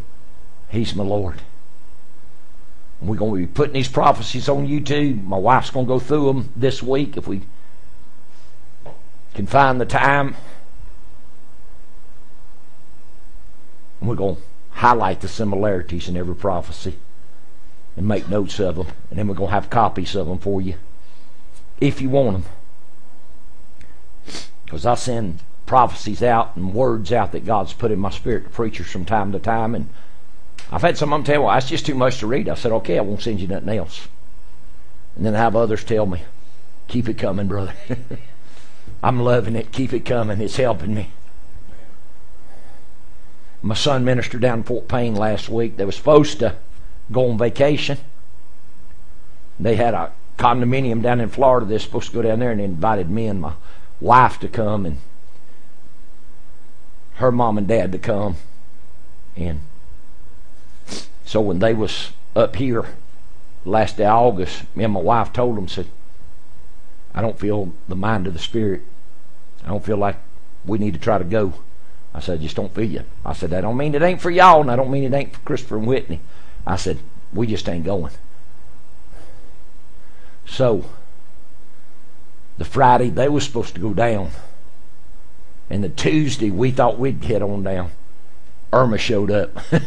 He's 0.71 0.95
my 0.95 1.05
Lord. 1.05 1.41
We're 3.01 3.17
going 3.17 3.41
to 3.41 3.47
be 3.47 3.53
putting 3.53 3.75
these 3.75 3.89
prophecies 3.89 4.49
on 4.49 4.67
YouTube. 4.67 5.25
My 5.25 5.39
wife's 5.39 5.71
going 5.71 5.87
to 5.87 5.89
go 5.89 5.99
through 5.99 6.27
them 6.27 6.53
this 6.57 6.83
week 6.83 7.17
if 7.17 7.29
we 7.29 7.43
can 9.35 9.47
find 9.47 9.81
the 9.81 9.87
time. 9.87 10.35
We're 14.01 14.17
going 14.17 14.37
to 14.37 14.43
highlight 14.73 15.21
the 15.21 15.29
similarities 15.29 16.09
in 16.09 16.17
every 16.17 16.35
prophecy 16.35 16.99
and 17.97 18.07
make 18.07 18.29
notes 18.29 18.59
of 18.59 18.77
them. 18.77 18.89
And 19.11 19.19
then 19.19 19.29
we're 19.29 19.35
going 19.35 19.49
to 19.49 19.55
have 19.55 19.71
copies 19.71 20.15
of 20.15 20.27
them 20.27 20.39
for 20.39 20.61
you 20.61 20.75
if 21.81 22.01
you 22.01 22.11
want 22.11 22.43
them. 22.43 22.53
Because 24.65 24.85
I 24.85 24.97
send 24.97 25.41
prophecies 25.67 26.23
out 26.23 26.57
and 26.57 26.75
words 26.75 27.13
out 27.13 27.33
that 27.33 27.47
God's 27.47 27.73
put 27.73 27.91
in 27.91 27.99
my 27.99 28.11
spirit 28.11 28.45
to 28.45 28.51
preachers 28.51 28.91
from 28.91 29.05
time 29.05 29.33
to 29.33 29.39
time. 29.39 29.75
And 29.75 29.89
I've 30.71 30.83
had 30.83 30.99
some 30.99 31.13
of 31.13 31.19
them 31.19 31.25
tell 31.25 31.41
me, 31.41 31.45
well, 31.47 31.55
that's 31.55 31.69
just 31.69 31.87
too 31.87 31.95
much 31.95 32.19
to 32.19 32.27
read. 32.27 32.49
I 32.49 32.55
said, 32.55 32.73
okay, 32.73 32.99
I 32.99 33.03
won't 33.03 33.23
send 33.23 33.41
you 33.41 33.49
nothing 33.49 33.71
else. 33.71 34.09
And 35.17 35.25
then 35.25 35.35
I 35.35 35.39
have 35.39 35.57
others 35.57 35.83
tell 35.83 36.07
me, 36.07 36.23
keep 36.89 37.09
it 37.09 37.19
coming, 37.19 37.49
brother. 37.49 37.75
I'm 39.03 39.21
loving 39.21 39.57
it. 39.57 39.73
Keep 39.73 39.93
it 39.93 40.05
coming. 40.05 40.41
It's 40.41 40.57
helping 40.57 40.95
me. 40.95 41.11
My 43.63 43.75
son 43.75 44.05
ministered 44.05 44.41
down 44.41 44.59
in 44.59 44.65
Fort 44.65 44.89
Payne 44.89 45.15
last 45.15 45.49
week. 45.49 45.77
They 45.77 45.85
were 45.85 45.93
supposed 45.93 46.39
to 46.41 46.57
go 47.11 47.31
on 47.31 47.39
vacation. 47.39 47.99
They 49.59 49.77
had 49.77 49.95
a 49.95 50.13
condominium 50.39 51.03
down 51.03 51.21
in 51.21 51.29
Florida. 51.29 51.67
They're 51.67 51.79
supposed 51.79 52.11
to 52.11 52.15
go 52.15 52.23
down 52.23 52.39
there 52.39 52.51
and 52.51 52.61
they 52.61 52.65
invited 52.65 53.11
me 53.11 53.27
and 53.27 53.41
my 53.41 53.55
wife 54.01 54.39
to 54.41 54.49
come 54.49 54.87
and 54.87 54.99
her 57.15 57.33
mom 57.33 57.59
and 57.59 57.67
dad 57.67 57.91
to 57.93 57.99
come. 57.99 58.37
And 59.37 59.61
so 61.29 61.43
when 61.43 61.59
they 61.59 61.75
was 61.75 62.13
up 62.35 62.57
here 62.57 62.87
last 63.67 63.99
day 63.99 64.07
of 64.07 64.15
August, 64.15 64.63
me 64.75 64.85
and 64.85 64.95
my 64.95 65.01
wife 65.01 65.31
told 65.31 65.59
them, 65.59 65.69
said, 65.69 65.87
I 67.15 67.21
don't 67.21 67.39
feel 67.39 67.75
the 67.87 67.95
mind 67.95 68.27
of 68.27 68.33
the 68.33 68.39
Spirit. 68.39 68.81
I 69.63 69.69
don't 69.69 69.85
feel 69.85 69.99
like 69.99 70.17
we 70.65 70.79
need 70.79 70.95
to 70.95 70.99
try 70.99 71.19
to 71.19 71.25
go. 71.25 71.53
I 72.15 72.21
said, 72.21 72.39
I 72.39 72.43
just 72.43 72.57
don't 72.57 72.75
feel 72.75 72.89
you. 72.89 73.05
I 73.27 73.35
said, 73.35 73.51
that 73.51 73.61
don't 73.61 73.77
mean 73.77 73.95
it 73.95 74.01
ain't 74.01 74.23
for 74.23 74.31
y'all, 74.31 74.63
and 74.63 74.71
I 74.71 74.77
don't 74.77 74.91
mean 74.91 75.05
it 75.05 75.13
ain't 75.13 75.35
for 75.35 75.41
Christopher 75.41 75.77
and 75.77 75.87
Whitney. 75.87 76.21
I 76.67 76.77
said, 76.77 76.99
we 77.35 77.47
just 77.47 77.69
ain't 77.69 77.85
going. 77.85 78.15
So, 80.47 80.87
the 82.57 82.65
Friday, 82.65 83.11
they 83.11 83.29
was 83.29 83.45
supposed 83.45 83.75
to 83.75 83.83
go 83.83 83.93
down. 83.93 84.31
And 85.69 85.85
the 85.85 85.91
Tuesday, 85.91 86.49
we 86.51 86.71
thought 86.71 86.99
we'd 86.99 87.23
head 87.23 87.43
on 87.43 87.65
down. 87.65 87.91
Irma 88.73 88.97
showed 88.97 89.31
up. 89.31 89.51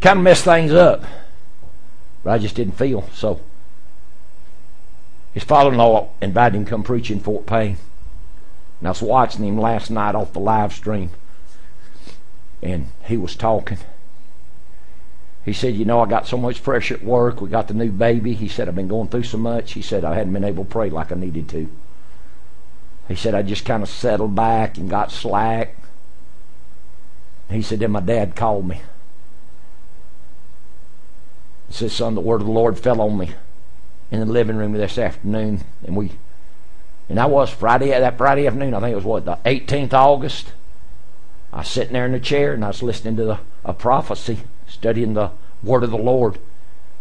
kind 0.00 0.18
of 0.18 0.24
messed 0.24 0.44
things 0.44 0.72
up. 0.72 1.04
But 2.24 2.30
I 2.30 2.38
just 2.38 2.54
didn't 2.54 2.78
feel. 2.78 3.08
So, 3.12 3.40
his 5.34 5.44
father-in-law 5.44 6.08
invited 6.20 6.56
him 6.56 6.64
to 6.64 6.70
come 6.70 6.82
preach 6.82 7.10
in 7.10 7.20
Fort 7.20 7.46
Payne. 7.46 7.76
And 8.80 8.88
I 8.88 8.90
was 8.90 9.02
watching 9.02 9.44
him 9.44 9.58
last 9.58 9.90
night 9.90 10.14
off 10.14 10.32
the 10.32 10.40
live 10.40 10.72
stream. 10.72 11.10
And 12.62 12.88
he 13.04 13.16
was 13.16 13.36
talking. 13.36 13.78
He 15.44 15.52
said, 15.52 15.74
You 15.74 15.84
know, 15.84 16.00
I 16.00 16.06
got 16.06 16.26
so 16.26 16.36
much 16.36 16.62
pressure 16.62 16.94
at 16.94 17.04
work. 17.04 17.40
We 17.40 17.48
got 17.48 17.68
the 17.68 17.74
new 17.74 17.90
baby. 17.90 18.34
He 18.34 18.48
said, 18.48 18.68
I've 18.68 18.74
been 18.74 18.88
going 18.88 19.08
through 19.08 19.22
so 19.24 19.38
much. 19.38 19.72
He 19.72 19.82
said, 19.82 20.04
I 20.04 20.14
hadn't 20.14 20.32
been 20.32 20.44
able 20.44 20.64
to 20.64 20.70
pray 20.70 20.90
like 20.90 21.10
I 21.10 21.14
needed 21.14 21.48
to. 21.50 21.68
He 23.08 23.14
said, 23.14 23.34
I 23.34 23.42
just 23.42 23.64
kind 23.64 23.82
of 23.82 23.88
settled 23.88 24.34
back 24.34 24.76
and 24.76 24.90
got 24.90 25.10
slack. 25.10 25.76
He 27.50 27.62
said, 27.62 27.78
Then 27.78 27.92
my 27.92 28.00
dad 28.00 28.36
called 28.36 28.68
me. 28.68 28.82
He 31.68 31.74
said, 31.74 31.90
Son, 31.90 32.14
the 32.14 32.20
word 32.20 32.40
of 32.40 32.46
the 32.46 32.52
Lord 32.52 32.78
fell 32.78 33.00
on 33.00 33.18
me 33.18 33.34
in 34.10 34.20
the 34.20 34.26
living 34.26 34.56
room 34.56 34.72
this 34.72 34.98
afternoon. 34.98 35.62
And 35.86 35.96
we, 35.96 36.12
and 37.08 37.18
that 37.18 37.30
was 37.30 37.50
Friday, 37.50 37.90
that 37.90 38.18
Friday 38.18 38.46
afternoon, 38.46 38.74
I 38.74 38.80
think 38.80 38.92
it 38.92 38.96
was 38.96 39.04
what, 39.04 39.24
the 39.24 39.38
18th 39.44 39.92
August. 39.92 40.52
I 41.52 41.58
was 41.58 41.68
sitting 41.68 41.92
there 41.92 42.06
in 42.06 42.12
the 42.12 42.20
chair 42.20 42.52
and 42.54 42.64
I 42.64 42.68
was 42.68 42.82
listening 42.82 43.16
to 43.16 43.24
the, 43.24 43.38
a 43.64 43.72
prophecy, 43.72 44.40
studying 44.66 45.14
the 45.14 45.30
word 45.62 45.84
of 45.84 45.90
the 45.90 45.96
Lord. 45.98 46.38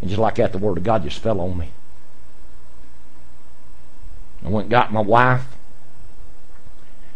And 0.01 0.09
just 0.09 0.19
like 0.19 0.35
that, 0.35 0.51
the 0.51 0.57
word 0.57 0.77
of 0.77 0.83
God 0.83 1.03
just 1.03 1.19
fell 1.19 1.41
on 1.41 1.57
me. 1.57 1.71
I 4.45 4.49
went 4.49 4.65
and 4.65 4.71
got 4.71 4.93
my 4.93 5.01
wife 5.01 5.45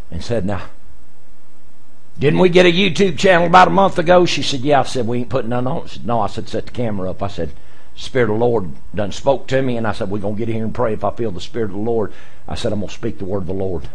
and 0.10 0.23
said, 0.23 0.45
Now, 0.45 0.65
didn't 2.22 2.39
we 2.39 2.49
get 2.49 2.68
a 2.68 2.72
YouTube 2.72 3.18
channel 3.18 3.48
about 3.48 3.68
a 3.68 3.72
month 3.72 3.98
ago? 3.98 4.27
She 4.27 4.43
said, 4.43 4.60
Yeah. 4.60 4.81
I 4.81 4.84
said, 4.84 5.07
We 5.07 5.19
ain't 5.19 5.30
putting 5.30 5.49
none 5.49 5.65
on. 5.65 5.88
She 5.88 5.95
said, 5.95 6.06
No. 6.06 6.22
I 6.22 6.27
said, 6.27 6.48
Set 6.48 6.68
the 6.68 6.72
camera 6.72 7.10
up. 7.10 7.23
I 7.23 7.27
said, 7.27 7.52
Spirit 7.95 8.30
of 8.30 8.38
the 8.38 8.45
Lord 8.45 8.69
done 8.93 9.11
spoke 9.11 9.48
to 9.48 9.61
me, 9.64 9.76
and 9.76 9.88
I 9.88 9.91
said, 9.91 10.11
We're 10.11 10.19
going 10.19 10.35
to 10.35 10.45
get 10.45 10.53
here 10.53 10.64
and 10.64 10.73
pray. 10.73 10.93
If 10.93 11.03
I 11.03 11.10
feel 11.15 11.31
the 11.31 11.41
Spirit 11.41 11.72
of 11.72 11.77
the 11.77 11.77
Lord, 11.77 12.14
I 12.48 12.53
said, 12.53 12.72
I'm 12.72 12.80
going 12.80 12.89
to 12.89 12.93
speak 12.93 13.18
the 13.18 13.26
word 13.26 13.39
of 13.39 13.48
the 13.48 13.53
Lord. 13.53 13.89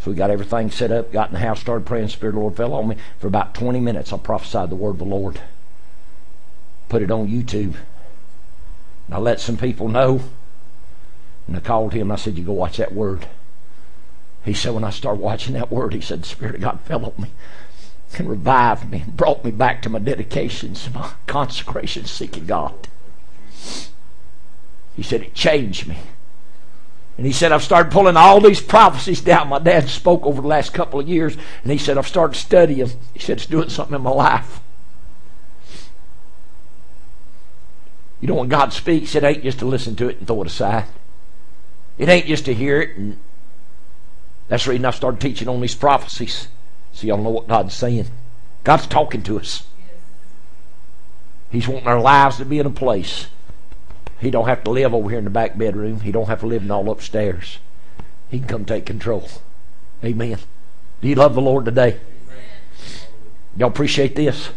So 0.00 0.10
we 0.10 0.16
got 0.16 0.30
everything 0.30 0.70
set 0.70 0.90
up, 0.90 1.12
got 1.12 1.28
in 1.28 1.34
the 1.34 1.40
house, 1.40 1.60
started 1.60 1.86
praying. 1.86 2.08
Spirit 2.08 2.30
of 2.30 2.36
the 2.36 2.40
Lord 2.40 2.56
fell 2.56 2.72
on 2.72 2.88
me. 2.88 2.96
For 3.18 3.26
about 3.26 3.54
20 3.54 3.80
minutes, 3.80 4.14
I 4.14 4.16
prophesied 4.16 4.70
the 4.70 4.76
word 4.76 4.92
of 4.92 4.98
the 4.98 5.04
Lord. 5.04 5.38
Put 6.88 7.02
it 7.02 7.10
on 7.10 7.28
YouTube. 7.28 7.76
And 9.06 9.14
I 9.14 9.18
let 9.18 9.40
some 9.40 9.58
people 9.58 9.88
know. 9.88 10.22
And 11.46 11.54
I 11.54 11.60
called 11.60 11.92
him. 11.92 12.10
I 12.10 12.16
said, 12.16 12.38
You 12.38 12.44
go 12.44 12.52
watch 12.52 12.78
that 12.78 12.94
word. 12.94 13.28
He 14.46 14.54
said, 14.54 14.72
when 14.72 14.84
I 14.84 14.90
started 14.90 15.20
watching 15.20 15.54
that 15.54 15.72
word, 15.72 15.92
he 15.92 16.00
said, 16.00 16.22
the 16.22 16.26
Spirit 16.28 16.54
of 16.54 16.60
God 16.60 16.80
fell 16.82 17.04
on 17.04 17.14
me 17.18 17.30
and 18.16 18.30
revived 18.30 18.90
me 18.90 19.02
and 19.02 19.16
brought 19.16 19.44
me 19.44 19.50
back 19.50 19.82
to 19.82 19.90
my 19.90 19.98
dedications, 19.98 20.88
my 20.94 21.10
consecration, 21.26 22.04
seeking 22.04 22.46
God. 22.46 22.88
He 24.94 25.02
said, 25.02 25.22
it 25.22 25.34
changed 25.34 25.88
me. 25.88 25.98
And 27.18 27.26
he 27.26 27.32
said, 27.32 27.50
I've 27.50 27.64
started 27.64 27.92
pulling 27.92 28.16
all 28.16 28.40
these 28.40 28.60
prophecies 28.60 29.20
down 29.20 29.48
my 29.48 29.58
dad 29.58 29.88
spoke 29.88 30.24
over 30.24 30.40
the 30.40 30.48
last 30.48 30.72
couple 30.72 31.00
of 31.00 31.08
years. 31.08 31.36
And 31.62 31.72
he 31.72 31.78
said, 31.78 31.98
I've 31.98 32.06
started 32.06 32.36
studying. 32.36 32.90
He 33.14 33.18
said, 33.18 33.38
it's 33.38 33.46
doing 33.46 33.68
something 33.68 33.96
in 33.96 34.02
my 34.02 34.10
life. 34.10 34.60
You 38.20 38.28
know, 38.28 38.34
when 38.34 38.48
God 38.48 38.72
speaks, 38.72 39.14
it 39.14 39.24
ain't 39.24 39.42
just 39.42 39.58
to 39.58 39.66
listen 39.66 39.96
to 39.96 40.08
it 40.08 40.18
and 40.18 40.26
throw 40.26 40.42
it 40.42 40.46
aside. 40.46 40.84
It 41.98 42.08
ain't 42.08 42.26
just 42.26 42.44
to 42.44 42.54
hear 42.54 42.80
it 42.80 42.96
and 42.96 43.18
that's 44.48 44.64
the 44.64 44.70
reason 44.70 44.84
I 44.84 44.90
started 44.90 45.20
teaching 45.20 45.48
on 45.48 45.60
these 45.60 45.74
prophecies. 45.74 46.48
So 46.92 47.06
y'all 47.06 47.22
know 47.22 47.30
what 47.30 47.48
God's 47.48 47.74
saying. 47.74 48.06
God's 48.64 48.86
talking 48.86 49.22
to 49.24 49.38
us. 49.38 49.64
He's 51.50 51.68
wanting 51.68 51.88
our 51.88 52.00
lives 52.00 52.38
to 52.38 52.44
be 52.44 52.58
in 52.58 52.66
a 52.66 52.70
place. 52.70 53.26
He 54.20 54.30
don't 54.30 54.48
have 54.48 54.64
to 54.64 54.70
live 54.70 54.94
over 54.94 55.10
here 55.10 55.18
in 55.18 55.24
the 55.24 55.30
back 55.30 55.58
bedroom. 55.58 56.00
He 56.00 56.12
don't 56.12 56.28
have 56.28 56.40
to 56.40 56.46
live 56.46 56.62
in 56.62 56.70
all 56.70 56.90
upstairs. 56.90 57.58
He 58.30 58.38
can 58.38 58.48
come 58.48 58.64
take 58.64 58.86
control. 58.86 59.28
Amen. 60.04 60.38
Do 61.00 61.08
you 61.08 61.14
love 61.14 61.34
the 61.34 61.40
Lord 61.40 61.64
today? 61.64 62.00
Y'all 63.56 63.68
appreciate 63.68 64.16
this? 64.16 64.50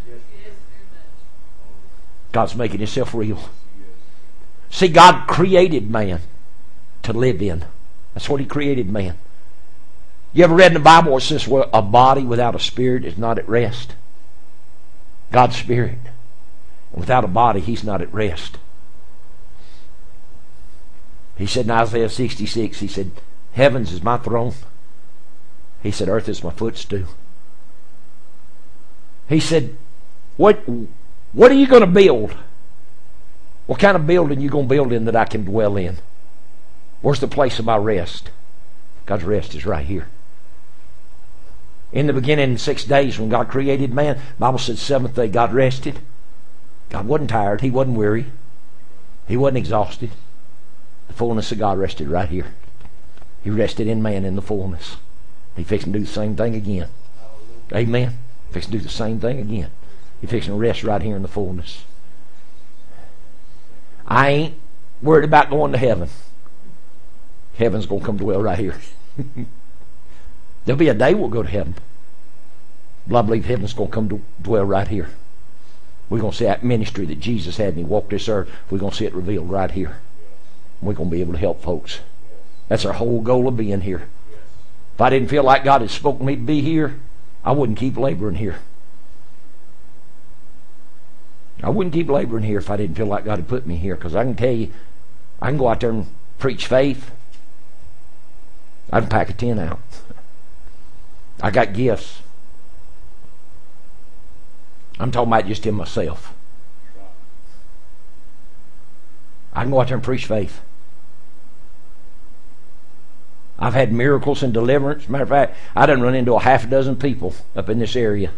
God's 2.31 2.55
making 2.55 2.79
himself 2.79 3.13
real. 3.13 3.39
See, 4.69 4.87
God 4.87 5.27
created 5.27 5.89
man 5.89 6.21
to 7.03 7.13
live 7.13 7.41
in. 7.41 7.65
That's 8.13 8.29
what 8.29 8.39
he 8.39 8.45
created 8.45 8.89
man. 8.89 9.15
You 10.33 10.43
ever 10.43 10.55
read 10.55 10.67
in 10.67 10.75
the 10.75 10.79
Bible 10.79 11.11
where 11.11 11.19
it 11.19 11.23
says 11.23 11.47
well, 11.47 11.69
a 11.73 11.81
body 11.81 12.23
without 12.23 12.55
a 12.55 12.59
spirit 12.59 13.03
is 13.03 13.17
not 13.17 13.39
at 13.39 13.49
rest? 13.49 13.95
God's 15.31 15.55
spirit. 15.55 15.99
And 16.91 17.01
without 17.01 17.23
a 17.23 17.27
body, 17.27 17.59
he's 17.59 17.83
not 17.83 18.01
at 18.01 18.13
rest. 18.13 18.57
He 21.37 21.45
said 21.45 21.65
in 21.65 21.71
Isaiah 21.71 22.09
66, 22.09 22.79
he 22.79 22.87
said, 22.87 23.11
Heavens 23.53 23.91
is 23.91 24.03
my 24.03 24.17
throne. 24.17 24.53
He 25.81 25.91
said, 25.91 26.09
Earth 26.09 26.27
is 26.27 26.43
my 26.43 26.51
footstool. 26.51 27.07
He 29.27 29.39
said, 29.39 29.77
What 30.37 30.63
what 31.31 31.51
are 31.51 31.55
you 31.55 31.67
going 31.67 31.81
to 31.81 31.87
build? 31.87 32.35
What 33.67 33.79
kind 33.79 33.95
of 33.95 34.07
building 34.07 34.41
you 34.41 34.49
going 34.49 34.65
to 34.65 34.75
build 34.75 34.91
in 34.91 35.05
that 35.05 35.15
I 35.15 35.25
can 35.25 35.45
dwell 35.45 35.77
in? 35.77 35.97
Where's 37.01 37.19
the 37.19 37.27
place 37.27 37.59
of 37.59 37.65
my 37.65 37.77
rest? 37.77 38.31
God's 39.05 39.23
rest 39.23 39.55
is 39.55 39.65
right 39.65 39.85
here. 39.85 40.07
In 41.91 42.07
the 42.07 42.13
beginning, 42.13 42.57
six 42.57 42.83
days 42.83 43.17
when 43.17 43.29
God 43.29 43.49
created 43.49 43.93
man, 43.93 44.19
Bible 44.37 44.59
said 44.59 44.77
seventh 44.77 45.15
day 45.15 45.27
God 45.27 45.53
rested. 45.53 45.99
God 46.89 47.07
wasn't 47.07 47.31
tired. 47.31 47.61
He 47.61 47.71
wasn't 47.71 47.97
weary. 47.97 48.27
He 49.27 49.37
wasn't 49.37 49.57
exhausted. 49.57 50.11
The 51.07 51.13
fullness 51.13 51.51
of 51.51 51.59
God 51.59 51.77
rested 51.79 52.07
right 52.07 52.29
here. 52.29 52.53
He 53.43 53.49
rested 53.49 53.87
in 53.87 54.01
man 54.01 54.25
in 54.25 54.35
the 54.35 54.41
fullness. 54.41 54.97
He 55.55 55.63
fixing 55.63 55.93
to 55.93 55.99
do 55.99 56.05
the 56.05 56.11
same 56.11 56.35
thing 56.35 56.55
again. 56.55 56.89
Amen. 57.73 58.17
Fixing 58.51 58.71
to 58.71 58.77
do 58.77 58.83
the 58.83 58.89
same 58.89 59.19
thing 59.19 59.39
again. 59.39 59.69
He 60.21 60.27
fixing 60.27 60.53
to 60.53 60.59
rest 60.59 60.83
right 60.83 61.01
here 61.01 61.15
in 61.15 61.21
the 61.21 61.27
fullness. 61.27 61.83
I 64.05 64.29
ain't 64.29 64.55
worried 65.01 65.25
about 65.25 65.49
going 65.49 65.71
to 65.71 65.77
heaven. 65.77 66.09
Heaven's 67.57 67.85
going 67.85 68.01
to 68.01 68.05
come 68.05 68.17
dwell 68.17 68.41
right 68.41 68.59
here. 68.59 68.77
There'll 70.65 70.79
be 70.79 70.89
a 70.89 70.93
day 70.93 71.13
we'll 71.13 71.29
go 71.29 71.43
to 71.43 71.49
heaven. 71.49 71.75
But 73.07 73.19
I 73.19 73.21
believe 73.23 73.45
heaven's 73.45 73.73
going 73.73 73.89
to 73.89 73.93
come 73.93 74.09
to 74.09 74.21
dwell 74.41 74.65
right 74.65 74.87
here. 74.87 75.09
We're 76.09 76.19
going 76.19 76.31
to 76.31 76.37
see 76.37 76.45
that 76.45 76.63
ministry 76.63 77.05
that 77.05 77.19
Jesus 77.19 77.57
had 77.57 77.75
when 77.75 77.85
he 77.85 77.89
walked 77.89 78.09
this 78.09 78.27
earth. 78.27 78.49
We're 78.69 78.79
going 78.79 78.91
to 78.91 78.97
see 78.97 79.05
it 79.05 79.13
revealed 79.13 79.49
right 79.49 79.71
here. 79.71 79.97
We're 80.81 80.93
going 80.93 81.09
to 81.09 81.15
be 81.15 81.21
able 81.21 81.33
to 81.33 81.39
help 81.39 81.61
folks. 81.61 81.99
That's 82.67 82.85
our 82.85 82.93
whole 82.93 83.21
goal 83.21 83.47
of 83.47 83.57
being 83.57 83.81
here. 83.81 84.07
If 84.95 85.01
I 85.01 85.09
didn't 85.09 85.29
feel 85.29 85.43
like 85.43 85.63
God 85.63 85.81
had 85.81 85.89
spoken 85.89 86.25
me 86.25 86.35
to 86.35 86.41
be 86.41 86.61
here, 86.61 86.99
I 87.43 87.51
wouldn't 87.51 87.77
keep 87.77 87.97
laboring 87.97 88.35
here. 88.35 88.59
I 91.61 91.69
wouldn't 91.69 91.93
keep 91.93 92.09
laboring 92.09 92.43
here 92.43 92.59
if 92.59 92.69
I 92.69 92.77
didn't 92.77 92.95
feel 92.95 93.05
like 93.05 93.25
God 93.25 93.39
had 93.39 93.47
put 93.47 93.65
me 93.65 93.77
here. 93.77 93.95
Because 93.95 94.15
I 94.15 94.23
can 94.23 94.35
tell 94.35 94.51
you, 94.51 94.71
I 95.41 95.47
can 95.47 95.57
go 95.57 95.67
out 95.67 95.79
there 95.81 95.89
and 95.89 96.07
preach 96.37 96.67
faith. 96.67 97.11
I 98.91 99.01
can 99.01 99.09
pack 99.09 99.29
a 99.29 99.33
tin 99.33 99.59
out. 99.59 99.79
I 101.41 101.51
got 101.51 101.73
gifts. 101.73 102.21
I'm 104.99 105.11
talking 105.11 105.31
about 105.31 105.47
just 105.47 105.65
in 105.65 105.75
myself. 105.75 106.33
I 109.53 109.63
can 109.63 109.71
go 109.71 109.81
out 109.81 109.87
there 109.87 109.95
and 109.95 110.03
preach 110.03 110.25
faith. 110.25 110.61
I've 113.57 113.73
had 113.73 113.91
miracles 113.91 114.41
and 114.41 114.53
deliverance. 114.53 115.09
Matter 115.09 115.23
of 115.23 115.29
fact, 115.29 115.57
I 115.75 115.85
done 115.85 116.01
run 116.01 116.15
into 116.15 116.33
a 116.33 116.39
half 116.39 116.63
a 116.63 116.67
dozen 116.67 116.95
people 116.95 117.33
up 117.55 117.69
in 117.69 117.79
this 117.79 117.95
area. 117.95 118.31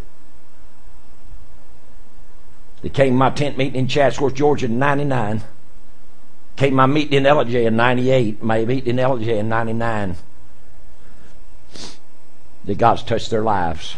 They 2.82 2.90
came 2.90 3.14
to 3.14 3.18
my 3.18 3.30
tent 3.30 3.58
meeting 3.58 3.80
in 3.80 3.88
Chatsworth, 3.88 4.34
Georgia 4.34 4.66
in 4.66 4.80
99. 4.80 5.42
Came 6.56 6.74
my 6.74 6.88
meeting 6.88 7.14
in 7.14 7.24
Ellijay 7.24 7.66
in 7.68 7.76
98. 7.76 8.42
My 8.42 8.66
meeting 8.66 8.98
in 8.98 9.04
Ellijay 9.04 9.38
in 9.38 9.50
99. 9.50 10.16
That 12.66 12.78
God's 12.78 13.04
touched 13.04 13.30
their 13.30 13.42
lives 13.42 13.96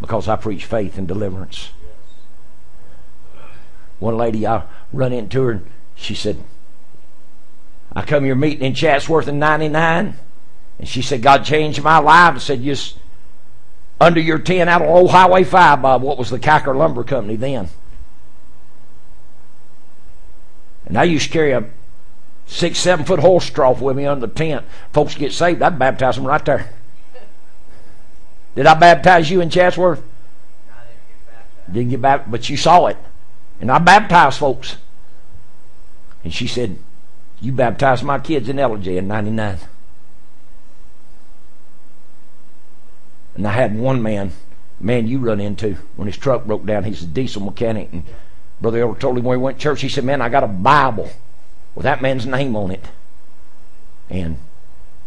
because 0.00 0.28
I 0.28 0.36
preach 0.36 0.64
faith 0.64 0.98
and 0.98 1.08
deliverance. 1.08 1.70
One 3.98 4.16
lady, 4.16 4.46
I 4.46 4.62
run 4.92 5.12
into 5.12 5.42
her 5.42 5.50
and 5.52 5.66
she 5.96 6.14
said, 6.14 6.42
I 7.92 8.02
come 8.02 8.26
your 8.26 8.36
meeting 8.36 8.64
in 8.64 8.74
Chatsworth 8.74 9.26
in 9.26 9.38
99. 9.38 10.14
And 10.78 10.88
she 10.88 11.02
said, 11.02 11.22
God 11.22 11.44
changed 11.44 11.82
my 11.82 11.98
life. 11.98 12.36
I 12.36 12.38
said, 12.38 12.62
just 12.62 12.96
under 14.00 14.20
your 14.20 14.38
tent 14.38 14.70
out 14.70 14.82
on 14.82 14.88
old 14.88 15.10
Highway 15.10 15.42
5, 15.42 15.82
Bob, 15.82 16.02
what 16.02 16.18
was 16.18 16.30
the 16.30 16.38
Kiker 16.38 16.76
Lumber 16.76 17.02
Company 17.02 17.36
then. 17.36 17.68
And 20.86 20.96
I 20.96 21.04
used 21.04 21.26
to 21.26 21.32
carry 21.32 21.52
a 21.52 21.64
six, 22.46 22.78
seven 22.78 23.04
foot 23.04 23.20
horse 23.20 23.50
trough 23.50 23.80
with 23.80 23.96
me 23.96 24.06
under 24.06 24.26
the 24.26 24.32
tent. 24.32 24.64
Folks 24.92 25.14
get 25.14 25.32
saved, 25.32 25.60
I'd 25.60 25.78
baptize 25.78 26.16
them 26.16 26.26
right 26.26 26.44
there. 26.44 26.70
Did 28.58 28.66
I 28.66 28.74
baptize 28.74 29.30
you 29.30 29.40
in 29.40 29.50
Chatsworth? 29.50 30.02
Didn't 31.70 31.90
get 31.90 32.02
baptized, 32.02 32.32
but 32.32 32.50
you 32.50 32.56
saw 32.56 32.86
it. 32.86 32.96
And 33.60 33.70
I 33.70 33.78
baptized 33.78 34.40
folks. 34.40 34.78
And 36.24 36.34
she 36.34 36.48
said, 36.48 36.76
You 37.40 37.52
baptized 37.52 38.02
my 38.02 38.18
kids 38.18 38.48
in 38.48 38.56
Ellijay 38.56 38.96
in 38.96 39.06
99. 39.06 39.58
And 43.36 43.46
I 43.46 43.52
had 43.52 43.78
one 43.78 44.02
man, 44.02 44.32
man 44.80 45.06
you 45.06 45.20
run 45.20 45.40
into, 45.40 45.74
when 45.94 46.08
his 46.08 46.16
truck 46.16 46.44
broke 46.44 46.66
down, 46.66 46.82
he's 46.82 47.04
a 47.04 47.06
diesel 47.06 47.42
mechanic. 47.42 47.90
And 47.92 48.02
Brother 48.60 48.80
Elder 48.80 48.98
told 48.98 49.18
him 49.18 49.22
when 49.22 49.38
he 49.38 49.44
went 49.44 49.58
to 49.58 49.62
church, 49.62 49.82
he 49.82 49.88
said, 49.88 50.02
Man, 50.02 50.20
I 50.20 50.28
got 50.28 50.42
a 50.42 50.48
Bible 50.48 51.08
with 51.76 51.84
that 51.84 52.02
man's 52.02 52.26
name 52.26 52.56
on 52.56 52.72
it. 52.72 52.84
And 54.10 54.36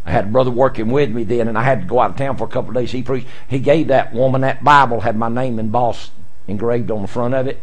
I 0.05 0.11
had 0.11 0.25
a 0.25 0.29
brother 0.29 0.51
working 0.51 0.89
with 0.89 1.11
me 1.11 1.23
then, 1.23 1.47
and 1.47 1.57
I 1.57 1.63
had 1.63 1.81
to 1.81 1.87
go 1.87 1.99
out 1.99 2.11
of 2.11 2.17
town 2.17 2.37
for 2.37 2.45
a 2.45 2.49
couple 2.49 2.69
of 2.69 2.75
days. 2.75 2.91
He 2.91 3.03
preached. 3.03 3.27
He 3.47 3.59
gave 3.59 3.87
that 3.87 4.13
woman 4.13 4.41
that 4.41 4.63
Bible, 4.63 5.01
had 5.01 5.15
my 5.15 5.29
name 5.29 5.59
embossed, 5.59 6.11
engraved 6.47 6.89
on 6.89 7.03
the 7.03 7.07
front 7.07 7.33
of 7.33 7.47
it. 7.47 7.61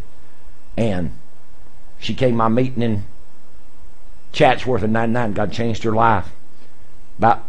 And 0.77 1.13
she 1.99 2.15
came 2.15 2.37
my 2.37 2.49
meeting 2.49 2.83
in 2.83 3.05
Chatsworth 4.33 4.85
in 4.85 4.93
99. 4.93 5.33
God 5.33 5.53
changed 5.53 5.83
her 5.83 5.93
life. 5.93 6.29
About 7.19 7.43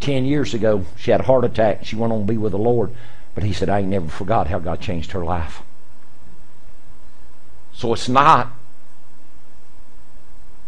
10 0.00 0.24
years 0.24 0.54
ago, 0.54 0.84
she 0.96 1.12
had 1.12 1.20
a 1.20 1.24
heart 1.24 1.44
attack. 1.44 1.84
She 1.84 1.94
went 1.94 2.12
on 2.12 2.20
to 2.20 2.26
be 2.26 2.36
with 2.36 2.52
the 2.52 2.58
Lord. 2.58 2.90
But 3.34 3.44
he 3.44 3.52
said, 3.52 3.68
I 3.68 3.80
ain't 3.80 3.88
never 3.88 4.08
forgot 4.08 4.48
how 4.48 4.58
God 4.58 4.80
changed 4.80 5.12
her 5.12 5.24
life. 5.24 5.62
So 7.72 7.92
it's 7.92 8.08
not 8.08 8.50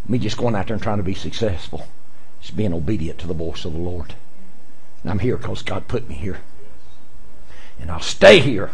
me 0.06 0.18
just 0.18 0.36
going 0.36 0.54
out 0.54 0.68
there 0.68 0.74
and 0.74 0.82
trying 0.82 0.98
to 0.98 1.02
be 1.02 1.14
successful. 1.14 1.86
It's 2.40 2.50
being 2.50 2.72
obedient 2.72 3.18
to 3.20 3.26
the 3.26 3.34
voice 3.34 3.64
of 3.64 3.72
the 3.72 3.78
Lord. 3.78 4.14
And 5.02 5.10
I'm 5.10 5.18
here 5.18 5.36
because 5.36 5.62
God 5.62 5.88
put 5.88 6.08
me 6.08 6.14
here. 6.14 6.40
And 7.80 7.90
I'll 7.90 8.00
stay 8.00 8.40
here 8.40 8.70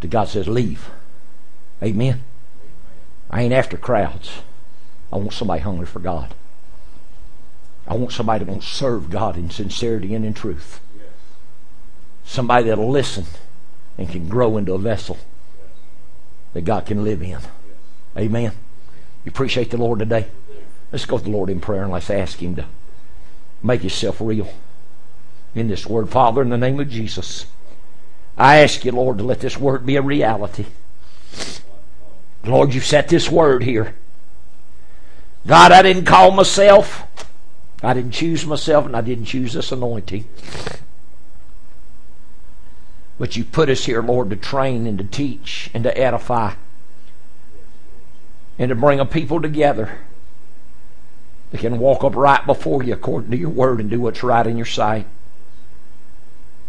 till 0.00 0.10
God 0.10 0.28
says 0.28 0.48
leave. 0.48 0.90
Amen. 1.82 2.22
I 3.30 3.42
ain't 3.42 3.52
after 3.52 3.76
crowds. 3.76 4.30
I 5.12 5.16
want 5.16 5.32
somebody 5.32 5.62
hungry 5.62 5.86
for 5.86 6.00
God. 6.00 6.34
I 7.86 7.94
want 7.94 8.12
somebody 8.12 8.44
that 8.44 8.52
will 8.52 8.60
serve 8.60 9.10
God 9.10 9.36
in 9.36 9.50
sincerity 9.50 10.14
and 10.14 10.24
in 10.24 10.34
truth. 10.34 10.80
Somebody 12.24 12.68
that'll 12.68 12.90
listen 12.90 13.26
and 13.98 14.08
can 14.08 14.28
grow 14.28 14.56
into 14.56 14.74
a 14.74 14.78
vessel 14.78 15.18
that 16.52 16.64
God 16.64 16.86
can 16.86 17.02
live 17.02 17.22
in. 17.22 17.38
Amen. 18.16 18.52
You 19.24 19.30
appreciate 19.30 19.70
the 19.70 19.76
Lord 19.76 19.98
today? 19.98 20.26
Let's 20.92 21.06
go 21.06 21.18
to 21.18 21.24
the 21.24 21.30
Lord 21.30 21.50
in 21.50 21.60
prayer 21.60 21.82
and 21.82 21.92
let's 21.92 22.10
ask 22.10 22.38
Him 22.38 22.56
to 22.56 22.66
make 23.62 23.80
Himself 23.80 24.20
real 24.20 24.52
in 25.54 25.68
this 25.68 25.86
word. 25.86 26.08
Father, 26.08 26.42
in 26.42 26.50
the 26.50 26.58
name 26.58 26.80
of 26.80 26.90
Jesus, 26.90 27.46
I 28.36 28.56
ask 28.56 28.84
you, 28.84 28.92
Lord, 28.92 29.18
to 29.18 29.24
let 29.24 29.40
this 29.40 29.58
word 29.58 29.86
be 29.86 29.96
a 29.96 30.02
reality. 30.02 30.66
Lord, 32.44 32.74
you've 32.74 32.86
set 32.86 33.08
this 33.08 33.30
word 33.30 33.62
here. 33.62 33.94
God, 35.46 35.72
I 35.72 35.82
didn't 35.82 36.06
call 36.06 36.30
myself. 36.30 37.04
I 37.82 37.94
didn't 37.94 38.12
choose 38.12 38.44
myself, 38.44 38.86
and 38.86 38.96
I 38.96 39.00
didn't 39.00 39.26
choose 39.26 39.52
this 39.52 39.72
anointing. 39.72 40.24
But 43.18 43.36
you 43.36 43.44
put 43.44 43.68
us 43.68 43.84
here, 43.84 44.02
Lord, 44.02 44.30
to 44.30 44.36
train 44.36 44.86
and 44.86 44.98
to 44.98 45.04
teach 45.04 45.70
and 45.74 45.84
to 45.84 45.96
edify 45.96 46.54
and 48.58 48.70
to 48.70 48.74
bring 48.74 49.00
a 49.00 49.06
people 49.06 49.40
together 49.40 49.98
that 51.50 51.60
can 51.60 51.78
walk 51.78 52.04
up 52.04 52.14
right 52.14 52.44
before 52.46 52.82
you 52.82 52.92
according 52.92 53.30
to 53.30 53.36
your 53.36 53.50
word 53.50 53.80
and 53.80 53.90
do 53.90 54.00
what's 54.00 54.22
right 54.22 54.46
in 54.46 54.56
your 54.56 54.66
sight. 54.66 55.06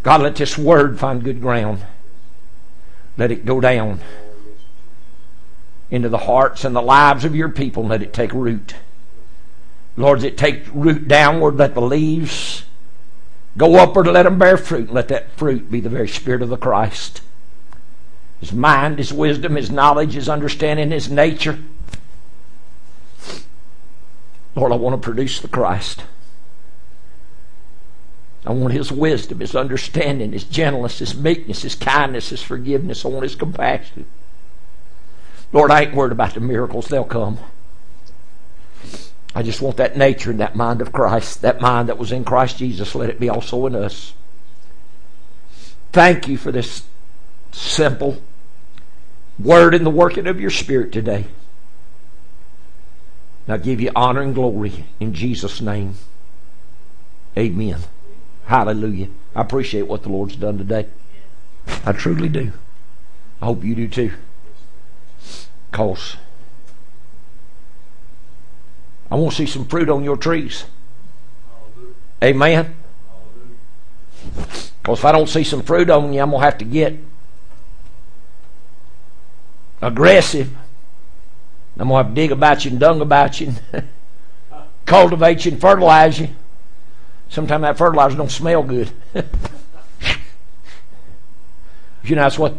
God, 0.02 0.22
let 0.22 0.36
this 0.36 0.58
word 0.58 0.98
find 0.98 1.22
good 1.22 1.40
ground. 1.40 1.84
Let 3.16 3.30
it 3.30 3.44
go 3.44 3.60
down 3.60 4.00
into 5.90 6.08
the 6.08 6.18
hearts 6.18 6.64
and 6.64 6.74
the 6.74 6.82
lives 6.82 7.24
of 7.24 7.36
your 7.36 7.50
people. 7.50 7.86
Let 7.86 8.02
it 8.02 8.12
take 8.12 8.32
root. 8.32 8.74
Lord, 9.96 10.18
as 10.18 10.24
it 10.24 10.38
take 10.38 10.64
root 10.72 11.06
downward, 11.06 11.56
let 11.56 11.74
the 11.74 11.82
leaves 11.82 12.64
go 13.56 13.76
upward 13.76 14.06
and 14.06 14.14
let 14.14 14.22
them 14.22 14.38
bear 14.38 14.56
fruit. 14.56 14.92
Let 14.92 15.08
that 15.08 15.30
fruit 15.32 15.70
be 15.70 15.80
the 15.80 15.90
very 15.90 16.08
Spirit 16.08 16.42
of 16.42 16.48
the 16.48 16.56
Christ. 16.56 17.20
His 18.40 18.52
mind, 18.52 18.98
His 18.98 19.12
wisdom, 19.12 19.56
His 19.56 19.70
knowledge, 19.70 20.14
His 20.14 20.28
understanding, 20.28 20.90
His 20.90 21.10
nature. 21.10 21.58
Lord, 24.54 24.72
I 24.72 24.76
want 24.76 25.00
to 25.00 25.04
produce 25.04 25.40
the 25.40 25.48
Christ. 25.48 26.04
I 28.44 28.52
want 28.52 28.74
His 28.74 28.90
wisdom, 28.90 29.40
His 29.40 29.54
understanding, 29.54 30.32
His 30.32 30.44
gentleness, 30.44 30.98
His 30.98 31.16
meekness, 31.16 31.62
His 31.62 31.74
kindness, 31.74 32.30
His 32.30 32.42
forgiveness. 32.42 33.04
I 33.04 33.08
want 33.08 33.22
His 33.22 33.34
compassion. 33.34 34.06
Lord, 35.52 35.70
I 35.70 35.82
ain't 35.82 35.94
worried 35.94 36.12
about 36.12 36.34
the 36.34 36.40
miracles. 36.40 36.88
They'll 36.88 37.04
come. 37.04 37.38
I 39.34 39.42
just 39.42 39.62
want 39.62 39.78
that 39.78 39.96
nature 39.96 40.30
and 40.30 40.40
that 40.40 40.56
mind 40.56 40.82
of 40.82 40.92
Christ, 40.92 41.40
that 41.42 41.60
mind 41.60 41.88
that 41.88 41.98
was 41.98 42.12
in 42.12 42.24
Christ 42.24 42.58
Jesus, 42.58 42.94
let 42.94 43.08
it 43.08 43.20
be 43.20 43.30
also 43.30 43.66
in 43.66 43.74
us. 43.74 44.12
Thank 45.92 46.28
you 46.28 46.36
for 46.36 46.52
this 46.52 46.82
simple 47.52 48.20
word 49.38 49.74
in 49.74 49.84
the 49.84 49.90
working 49.90 50.26
of 50.26 50.40
your 50.40 50.50
Spirit 50.50 50.92
today. 50.92 51.26
And 53.46 53.54
I 53.54 53.58
give 53.58 53.80
you 53.80 53.90
honor 53.96 54.20
and 54.20 54.34
glory 54.34 54.84
in 55.00 55.14
Jesus' 55.14 55.60
name. 55.60 55.96
Amen. 57.36 57.80
Hallelujah. 58.46 59.08
I 59.34 59.40
appreciate 59.40 59.82
what 59.82 60.02
the 60.02 60.10
Lord's 60.10 60.36
done 60.36 60.58
today. 60.58 60.86
I 61.84 61.92
truly 61.92 62.28
do. 62.28 62.52
I 63.40 63.46
hope 63.46 63.64
you 63.64 63.74
do 63.74 63.88
too. 63.88 64.12
Because 65.70 66.16
I 69.10 69.16
want 69.16 69.32
to 69.32 69.36
see 69.36 69.46
some 69.46 69.64
fruit 69.66 69.88
on 69.88 70.04
your 70.04 70.16
trees. 70.16 70.64
Amen. 72.22 72.74
Because 74.82 74.98
if 74.98 75.04
I 75.04 75.12
don't 75.12 75.28
see 75.28 75.44
some 75.44 75.62
fruit 75.62 75.90
on 75.90 76.12
you, 76.12 76.20
I'm 76.20 76.30
going 76.30 76.40
to 76.40 76.44
have 76.44 76.58
to 76.58 76.64
get 76.64 76.96
aggressive. 79.80 80.56
I'm 81.78 81.88
going 81.88 82.02
to 82.02 82.08
have 82.08 82.14
to 82.14 82.20
dig 82.20 82.32
about 82.32 82.64
you 82.64 82.70
and 82.70 82.80
dung 82.80 83.00
about 83.00 83.40
you 83.40 83.54
and 83.72 83.88
cultivate 84.86 85.44
you 85.44 85.52
and 85.52 85.60
fertilize 85.60 86.18
you. 86.18 86.28
Sometimes 87.28 87.62
that 87.62 87.78
fertilizer 87.78 88.16
don't 88.16 88.30
smell 88.30 88.62
good. 88.62 88.90
you 89.14 89.24
know, 92.14 92.22
that's 92.22 92.38
what 92.38 92.56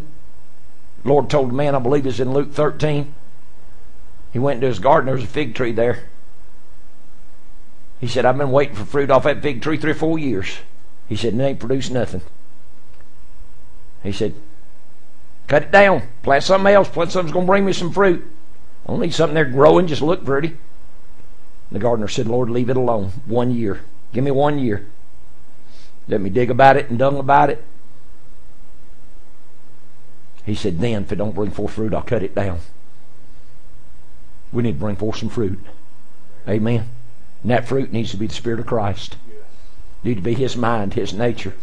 Lord 1.04 1.30
told 1.30 1.50
the 1.50 1.54
man, 1.54 1.76
I 1.76 1.80
believe 1.80 2.08
it's 2.08 2.20
in 2.20 2.34
Luke 2.34 2.54
13. 2.54 3.14
He 4.32 4.40
went 4.40 4.58
into 4.58 4.68
his 4.68 4.80
garden, 4.80 5.06
there 5.06 5.16
was 5.16 5.24
a 5.24 5.28
fig 5.28 5.54
tree 5.54 5.72
there. 5.72 6.06
He 8.00 8.08
said, 8.08 8.26
I've 8.26 8.38
been 8.38 8.52
waiting 8.52 8.76
for 8.76 8.84
fruit 8.84 9.12
off 9.12 9.24
that 9.24 9.42
fig 9.42 9.62
tree 9.62 9.78
three 9.78 9.92
or 9.92 9.96
four 9.96 10.18
years. 10.18 10.58
He 11.08 11.16
said, 11.16 11.36
it 11.36 11.42
ain't 11.42 11.60
produced 11.60 11.92
nothing. 11.92 12.22
He 14.02 14.12
said, 14.12 14.34
cut 15.48 15.64
it 15.64 15.72
down. 15.72 16.02
Plant 16.24 16.44
something 16.44 16.74
else. 16.74 16.90
Plant 16.90 17.12
something 17.12 17.28
that's 17.28 17.34
going 17.34 17.46
to 17.46 17.50
bring 17.50 17.66
me 17.66 17.74
some 17.74 17.92
fruit. 17.92 18.26
Need 18.88 19.14
something 19.14 19.36
there 19.36 19.46
growing, 19.46 19.88
just 19.88 20.02
look 20.02 20.24
pretty. 20.24 20.58
The 21.72 21.80
gardener 21.80 22.08
said, 22.08 22.28
Lord, 22.28 22.50
leave 22.50 22.70
it 22.70 22.78
alone. 22.78 23.12
One 23.26 23.52
year. 23.52 23.82
Give 24.14 24.24
me 24.24 24.32
one 24.32 24.60
year. 24.60 24.86
Let 26.08 26.22
me 26.22 26.30
dig 26.30 26.52
about 26.52 26.78
it 26.78 26.90
and 26.90 27.00
dung 27.00 27.18
about 27.18 27.50
it. 27.50 27.64
He 30.46 30.56
said, 30.56 30.80
then 30.80 31.04
if 31.04 31.12
it 31.12 31.16
don't 31.16 31.36
bring 31.36 31.52
forth 31.52 31.74
fruit, 31.74 31.94
I'll 31.94 32.02
cut 32.02 32.24
it 32.24 32.36
down. 32.36 32.60
We 34.52 34.64
need 34.64 34.74
to 34.74 34.80
bring 34.80 34.98
forth 34.98 35.18
some 35.18 35.30
fruit. 35.30 35.60
Amen. 36.48 36.90
And 37.42 37.52
that 37.52 37.68
fruit 37.68 37.92
needs 37.92 38.12
to 38.12 38.18
be 38.18 38.28
the 38.28 38.34
Spirit 38.34 38.60
of 38.60 38.68
Christ. 38.68 39.18
Need 40.04 40.16
to 40.16 40.22
be 40.22 40.34
His 40.34 40.56
mind, 40.56 40.94
His 40.94 41.14
nature, 41.14 41.54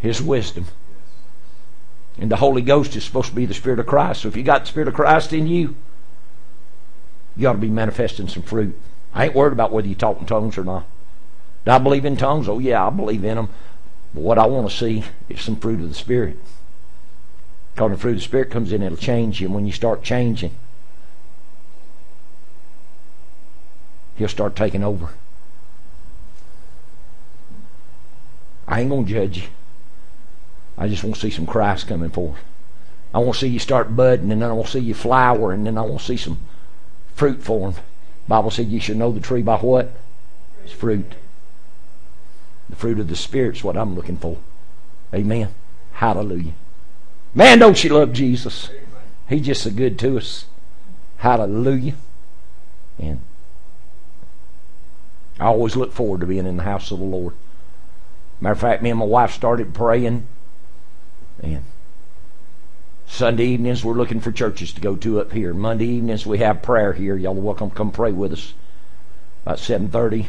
His 0.00 0.22
wisdom. 0.22 0.66
And 2.18 2.30
the 2.30 2.36
Holy 2.36 2.62
Ghost 2.62 2.96
is 2.96 3.04
supposed 3.04 3.28
to 3.28 3.34
be 3.34 3.46
the 3.46 3.54
Spirit 3.54 3.78
of 3.78 3.86
Christ. 3.86 4.22
So 4.22 4.28
if 4.28 4.36
you 4.36 4.42
got 4.42 4.62
the 4.62 4.68
Spirit 4.68 4.88
of 4.88 4.94
Christ 4.94 5.32
in 5.32 5.46
you, 5.46 5.76
you 7.36 7.48
ought 7.48 7.52
to 7.52 7.58
be 7.58 7.68
manifesting 7.68 8.28
some 8.28 8.42
fruit. 8.42 8.78
I 9.14 9.26
ain't 9.26 9.34
worried 9.34 9.52
about 9.52 9.72
whether 9.72 9.88
you 9.88 9.94
talk 9.94 10.20
in 10.20 10.26
tongues 10.26 10.58
or 10.58 10.64
not. 10.64 10.86
Do 11.64 11.70
I 11.70 11.78
believe 11.78 12.04
in 12.04 12.16
tongues? 12.16 12.48
Oh, 12.48 12.58
yeah, 12.58 12.86
I 12.86 12.90
believe 12.90 13.24
in 13.24 13.36
them. 13.36 13.48
But 14.14 14.22
what 14.22 14.38
I 14.38 14.46
want 14.46 14.70
to 14.70 14.76
see 14.76 15.04
is 15.28 15.40
some 15.40 15.56
fruit 15.56 15.80
of 15.80 15.88
the 15.88 15.94
Spirit. 15.94 16.36
Because 17.74 17.92
the 17.92 17.98
fruit 17.98 18.12
of 18.12 18.16
the 18.18 18.22
Spirit 18.22 18.50
comes 18.50 18.72
in, 18.72 18.82
it'll 18.82 18.96
change 18.96 19.40
you. 19.40 19.46
And 19.46 19.54
when 19.54 19.66
you 19.66 19.72
start 19.72 20.02
changing, 20.02 20.52
He'll 24.16 24.28
start 24.28 24.54
taking 24.54 24.84
over. 24.84 25.10
I 28.68 28.80
ain't 28.80 28.90
going 28.90 29.06
to 29.06 29.12
judge 29.12 29.38
you. 29.38 29.48
I 30.76 30.88
just 30.88 31.02
want 31.02 31.16
to 31.16 31.20
see 31.20 31.30
some 31.30 31.46
Christ 31.46 31.86
coming 31.86 32.10
forth. 32.10 32.38
I 33.14 33.18
want 33.18 33.34
to 33.34 33.40
see 33.40 33.48
you 33.48 33.58
start 33.58 33.94
budding, 33.94 34.30
and 34.32 34.42
then 34.42 34.50
I 34.50 34.52
want 34.52 34.66
to 34.66 34.72
see 34.72 34.78
you 34.80 34.94
flower, 34.94 35.52
and 35.52 35.66
then 35.66 35.76
I 35.76 35.82
want 35.82 36.00
to 36.00 36.06
see 36.06 36.16
some 36.16 36.38
fruit 37.14 37.42
form. 37.42 37.74
Bible 38.28 38.50
said 38.50 38.68
you 38.68 38.80
should 38.80 38.96
know 38.96 39.12
the 39.12 39.20
tree 39.20 39.42
by 39.42 39.56
what? 39.58 39.90
Its 40.64 40.72
fruit. 40.72 41.14
The 42.68 42.76
fruit 42.76 42.98
of 42.98 43.08
the 43.08 43.16
Spirit's 43.16 43.64
what 43.64 43.76
I'm 43.76 43.94
looking 43.94 44.16
for. 44.16 44.38
Amen. 45.14 45.48
Hallelujah. 45.94 46.54
Man, 47.34 47.58
don't 47.58 47.82
you 47.82 47.90
love 47.90 48.12
Jesus? 48.12 48.70
He's 49.28 49.46
just 49.46 49.62
so 49.62 49.70
good 49.70 49.98
to 50.00 50.18
us. 50.18 50.46
Hallelujah. 51.18 51.94
And 52.98 53.20
I 55.38 55.46
always 55.46 55.76
look 55.76 55.92
forward 55.92 56.20
to 56.20 56.26
being 56.26 56.46
in 56.46 56.56
the 56.56 56.62
house 56.62 56.90
of 56.90 56.98
the 56.98 57.04
Lord. 57.04 57.34
Matter 58.40 58.52
of 58.52 58.60
fact, 58.60 58.82
me 58.82 58.90
and 58.90 58.98
my 58.98 59.04
wife 59.04 59.32
started 59.32 59.74
praying. 59.74 60.26
And 61.42 61.64
Sunday 63.12 63.44
evenings 63.44 63.84
we're 63.84 63.92
looking 63.92 64.20
for 64.20 64.32
churches 64.32 64.72
to 64.72 64.80
go 64.80 64.96
to 64.96 65.20
up 65.20 65.32
here. 65.32 65.52
Monday 65.52 65.84
evenings 65.84 66.24
we 66.24 66.38
have 66.38 66.62
prayer 66.62 66.94
here. 66.94 67.14
Y'all 67.14 67.36
are 67.36 67.40
welcome 67.42 67.68
to 67.68 67.76
come 67.76 67.90
pray 67.90 68.10
with 68.10 68.32
us. 68.32 68.54
About 69.44 69.58
seven 69.58 69.90
thirty, 69.90 70.28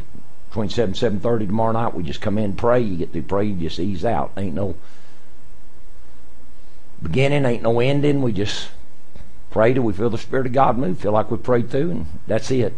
between 0.50 0.68
seven 0.68 0.94
seven 0.94 1.22
thirty 1.22 1.48
tomorrow 1.48 1.72
night, 1.72 1.94
we 1.94 2.04
just 2.04 2.20
come 2.20 2.38
in 2.38 2.58
pray. 2.58 2.82
You 2.82 2.98
get 2.98 3.14
through 3.14 3.22
pray, 3.22 3.46
you 3.46 3.56
just 3.56 3.80
ease 3.80 4.04
out. 4.04 4.34
Ain't 4.36 4.54
no 4.54 4.76
beginning, 7.02 7.46
ain't 7.46 7.64
no 7.64 7.80
ending. 7.80 8.22
We 8.22 8.34
just 8.34 8.68
pray 9.50 9.74
till 9.74 9.84
we 9.84 9.94
feel 9.94 10.10
the 10.10 10.18
Spirit 10.18 10.48
of 10.48 10.52
God 10.52 10.78
move. 10.78 11.00
Feel 11.00 11.14
like 11.14 11.32
we 11.32 11.38
prayed 11.38 11.70
through, 11.70 11.90
and 11.90 12.06
that's 12.28 12.52
it. 12.52 12.74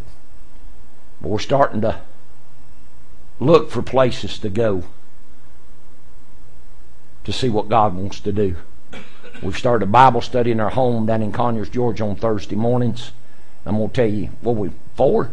But 1.19 1.29
we're 1.29 1.39
starting 1.39 1.81
to 1.81 1.99
look 3.39 3.71
for 3.71 3.81
places 3.81 4.37
to 4.37 4.49
go 4.49 4.83
to 7.23 7.33
see 7.33 7.49
what 7.49 7.69
God 7.69 7.95
wants 7.95 8.19
to 8.19 8.31
do. 8.31 8.57
We've 9.41 9.57
started 9.57 9.85
a 9.85 9.91
Bible 9.91 10.21
study 10.21 10.51
in 10.51 10.59
our 10.59 10.69
home 10.69 11.05
down 11.05 11.21
in 11.21 11.31
Conyers, 11.31 11.69
Georgia 11.69 12.03
on 12.03 12.15
Thursday 12.15 12.55
mornings. 12.55 13.11
I'm 13.65 13.77
going 13.77 13.89
to 13.89 13.93
tell 13.93 14.07
you, 14.07 14.29
what 14.41 14.55
we, 14.55 14.71
four? 14.95 15.31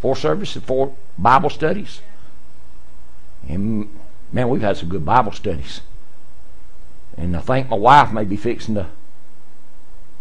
Four 0.00 0.16
services, 0.16 0.62
four 0.62 0.94
Bible 1.18 1.50
studies. 1.50 2.00
And 3.48 3.88
man, 4.32 4.48
we've 4.48 4.62
had 4.62 4.76
some 4.76 4.88
good 4.88 5.04
Bible 5.04 5.32
studies. 5.32 5.80
And 7.16 7.36
I 7.36 7.40
think 7.40 7.68
my 7.68 7.76
wife 7.76 8.12
may 8.12 8.24
be 8.24 8.36
fixing 8.36 8.74
to 8.74 8.86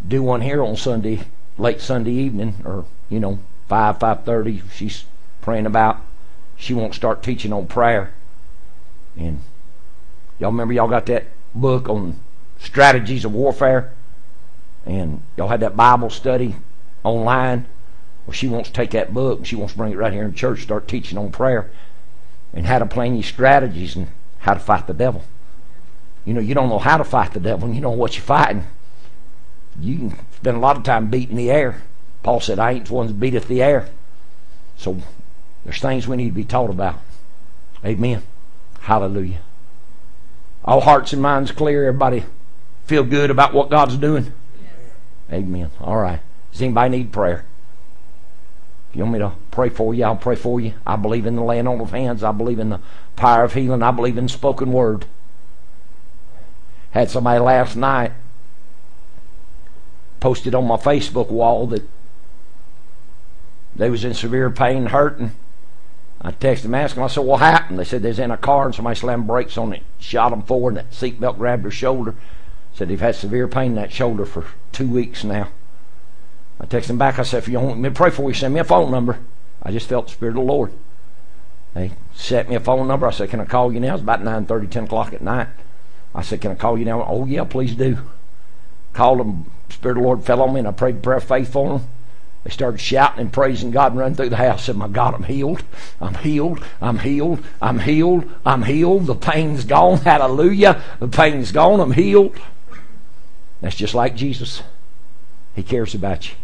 do 0.07 0.21
one 0.21 0.41
here 0.41 0.63
on 0.63 0.75
Sunday, 0.75 1.21
late 1.57 1.81
Sunday 1.81 2.11
evening, 2.11 2.55
or, 2.65 2.85
you 3.09 3.19
know, 3.19 3.39
5, 3.67 3.99
5.30. 3.99 4.61
She's 4.71 5.05
praying 5.41 5.65
about, 5.65 6.01
she 6.55 6.73
won't 6.73 6.93
start 6.93 7.23
teaching 7.23 7.53
on 7.53 7.67
prayer. 7.67 8.13
And 9.17 9.39
Y'all 10.39 10.51
remember 10.51 10.73
y'all 10.73 10.87
got 10.87 11.05
that 11.05 11.25
book 11.53 11.87
on 11.87 12.19
strategies 12.63 13.25
of 13.25 13.33
warfare? 13.33 13.91
And 14.85 15.21
y'all 15.37 15.49
had 15.49 15.59
that 15.59 15.77
Bible 15.77 16.09
study 16.09 16.55
online. 17.03 17.65
Well, 18.25 18.33
she 18.33 18.47
wants 18.47 18.69
to 18.69 18.73
take 18.73 18.91
that 18.91 19.13
book 19.13 19.39
and 19.39 19.47
she 19.47 19.55
wants 19.55 19.73
to 19.73 19.77
bring 19.77 19.91
it 19.91 19.97
right 19.97 20.13
here 20.13 20.23
in 20.23 20.33
church, 20.33 20.63
start 20.63 20.87
teaching 20.87 21.17
on 21.17 21.31
prayer 21.31 21.69
and 22.53 22.65
how 22.65 22.79
to 22.79 22.85
plan 22.85 23.15
your 23.15 23.23
strategies 23.23 23.95
and 23.95 24.07
how 24.39 24.53
to 24.53 24.59
fight 24.59 24.87
the 24.87 24.93
devil. 24.93 25.23
You 26.25 26.33
know, 26.33 26.39
you 26.39 26.53
don't 26.53 26.69
know 26.69 26.79
how 26.79 26.97
to 26.97 27.03
fight 27.03 27.33
the 27.33 27.39
devil 27.39 27.65
and 27.65 27.75
you 27.75 27.81
know 27.81 27.91
what 27.91 28.15
you're 28.15 28.23
fighting. 28.23 28.65
You 29.79 29.97
can 29.97 30.19
spend 30.35 30.57
a 30.57 30.59
lot 30.59 30.77
of 30.77 30.83
time 30.83 31.09
beating 31.09 31.35
the 31.35 31.51
air. 31.51 31.81
Paul 32.21 32.39
said, 32.39 32.59
I 32.59 32.71
ain't 32.71 32.85
the 32.85 32.93
one 32.93 33.07
that 33.07 33.19
beateth 33.19 33.47
the 33.47 33.61
air. 33.61 33.89
So 34.77 34.97
there's 35.65 35.79
things 35.79 36.07
we 36.07 36.15
need 36.15 36.29
to 36.29 36.35
be 36.35 36.45
taught 36.45 36.69
about. 36.69 36.99
Amen. 37.83 38.23
Hallelujah. 38.81 39.39
All 40.63 40.81
hearts 40.81 41.11
and 41.11 41.21
minds 41.21 41.51
clear. 41.51 41.87
Everybody 41.87 42.23
feel 42.85 43.03
good 43.03 43.29
about 43.29 43.53
what 43.53 43.69
God's 43.69 43.97
doing? 43.97 44.33
Yes. 44.61 44.73
Amen. 45.31 45.71
All 45.79 45.97
right. 45.97 46.19
Does 46.51 46.61
anybody 46.61 46.97
need 46.97 47.11
prayer? 47.11 47.45
If 48.89 48.97
you 48.97 49.03
want 49.03 49.13
me 49.13 49.19
to 49.19 49.31
pray 49.51 49.69
for 49.69 49.93
you, 49.93 50.03
I'll 50.03 50.15
pray 50.15 50.35
for 50.35 50.59
you. 50.59 50.73
I 50.85 50.95
believe 50.95 51.25
in 51.25 51.35
the 51.35 51.43
laying 51.43 51.67
on 51.67 51.81
of 51.81 51.91
hands. 51.91 52.23
I 52.23 52.31
believe 52.31 52.59
in 52.59 52.69
the 52.69 52.79
power 53.15 53.43
of 53.43 53.53
healing. 53.53 53.81
I 53.81 53.91
believe 53.91 54.17
in 54.17 54.27
spoken 54.27 54.71
word. 54.71 55.05
Had 56.91 57.09
somebody 57.09 57.39
last 57.39 57.75
night 57.75 58.11
posted 60.19 60.53
on 60.53 60.67
my 60.67 60.77
Facebook 60.77 61.29
wall 61.29 61.67
that 61.67 61.83
they 63.75 63.89
was 63.89 64.05
in 64.05 64.13
severe 64.13 64.49
pain, 64.51 64.85
hurting, 64.85 65.31
I 66.21 66.31
texted 66.31 66.61
them, 66.61 66.75
asked 66.75 66.95
them, 66.95 67.03
I 67.03 67.07
said, 67.07 67.25
what 67.25 67.41
happened? 67.41 67.79
They 67.79 67.83
said 67.83 68.01
they 68.01 68.09
was 68.09 68.19
in 68.19 68.31
a 68.31 68.37
car 68.37 68.65
and 68.67 68.73
somebody 68.73 68.97
slammed 68.97 69.27
brakes 69.27 69.57
on 69.57 69.73
it, 69.73 69.83
shot 69.99 70.29
them 70.29 70.43
forward, 70.43 70.77
and 70.77 70.87
that 70.87 70.91
seatbelt 70.91 71.37
grabbed 71.37 71.63
their 71.63 71.71
shoulder. 71.71 72.15
Said 72.73 72.87
they've 72.87 72.99
had 72.99 73.15
severe 73.15 73.47
pain 73.47 73.71
in 73.71 73.75
that 73.75 73.91
shoulder 73.91 74.25
for 74.25 74.45
two 74.71 74.87
weeks 74.87 75.23
now. 75.23 75.49
I 76.59 76.65
texted 76.65 76.91
him 76.91 76.97
back. 76.97 77.19
I 77.19 77.23
said, 77.23 77.39
if 77.39 77.47
you 77.47 77.59
want 77.59 77.79
me 77.79 77.89
to 77.89 77.95
pray 77.95 78.09
for 78.09 78.29
you, 78.29 78.33
send 78.33 78.53
me 78.53 78.59
a 78.59 78.63
phone 78.63 78.89
number. 78.89 79.19
I 79.61 79.71
just 79.71 79.89
felt 79.89 80.07
the 80.07 80.13
Spirit 80.13 80.31
of 80.31 80.35
the 80.35 80.41
Lord. 80.41 80.73
They 81.73 81.91
sent 82.13 82.49
me 82.49 82.55
a 82.55 82.59
phone 82.59 82.87
number. 82.87 83.07
I 83.07 83.11
said, 83.11 83.29
can 83.29 83.39
I 83.39 83.45
call 83.45 83.73
you 83.73 83.79
now? 83.79 83.95
It's 83.95 84.03
about 84.03 84.21
9.30, 84.21 84.69
10 84.69 84.83
o'clock 84.85 85.13
at 85.13 85.21
night. 85.21 85.47
I 86.15 86.21
said, 86.21 86.41
can 86.41 86.51
I 86.51 86.55
call 86.55 86.77
you 86.77 86.85
now? 86.85 87.03
Oh, 87.03 87.25
yeah, 87.25 87.43
please 87.43 87.75
do. 87.75 87.97
Called 88.93 89.19
them. 89.19 89.51
Spirit 89.69 89.97
of 89.97 90.03
the 90.03 90.07
Lord 90.07 90.23
fell 90.23 90.41
on 90.41 90.53
me, 90.53 90.59
and 90.59 90.67
I 90.67 90.71
prayed 90.71 91.01
prayer 91.01 91.17
of 91.17 91.23
faith 91.23 91.51
for 91.51 91.79
them. 91.79 91.87
They 92.43 92.51
started 92.51 92.79
shouting 92.79 93.21
and 93.21 93.33
praising 93.33 93.71
God 93.71 93.93
and 93.93 93.99
running 93.99 94.15
through 94.15 94.29
the 94.29 94.35
house. 94.35 94.65
Said, 94.65 94.75
My 94.75 94.87
God, 94.87 95.15
I'm 95.15 95.23
healed. 95.23 95.63
I'm 96.01 96.15
healed. 96.15 96.63
I'm 96.81 96.99
healed. 96.99 97.43
I'm 97.61 97.79
healed. 97.79 98.29
I'm 98.45 98.63
healed. 98.63 99.07
The 99.07 99.15
pain's 99.15 99.63
gone. 99.63 99.99
Hallelujah. 99.99 100.83
The 100.99 101.07
pain's 101.07 101.51
gone. 101.51 101.79
I'm 101.79 101.93
healed. 101.93 102.37
That's 103.63 103.77
just 103.77 103.95
like 103.95 104.13
Jesus. 104.17 104.61
He 105.55 105.63
cares 105.63 105.95
about 105.95 106.27
you. 106.27 106.35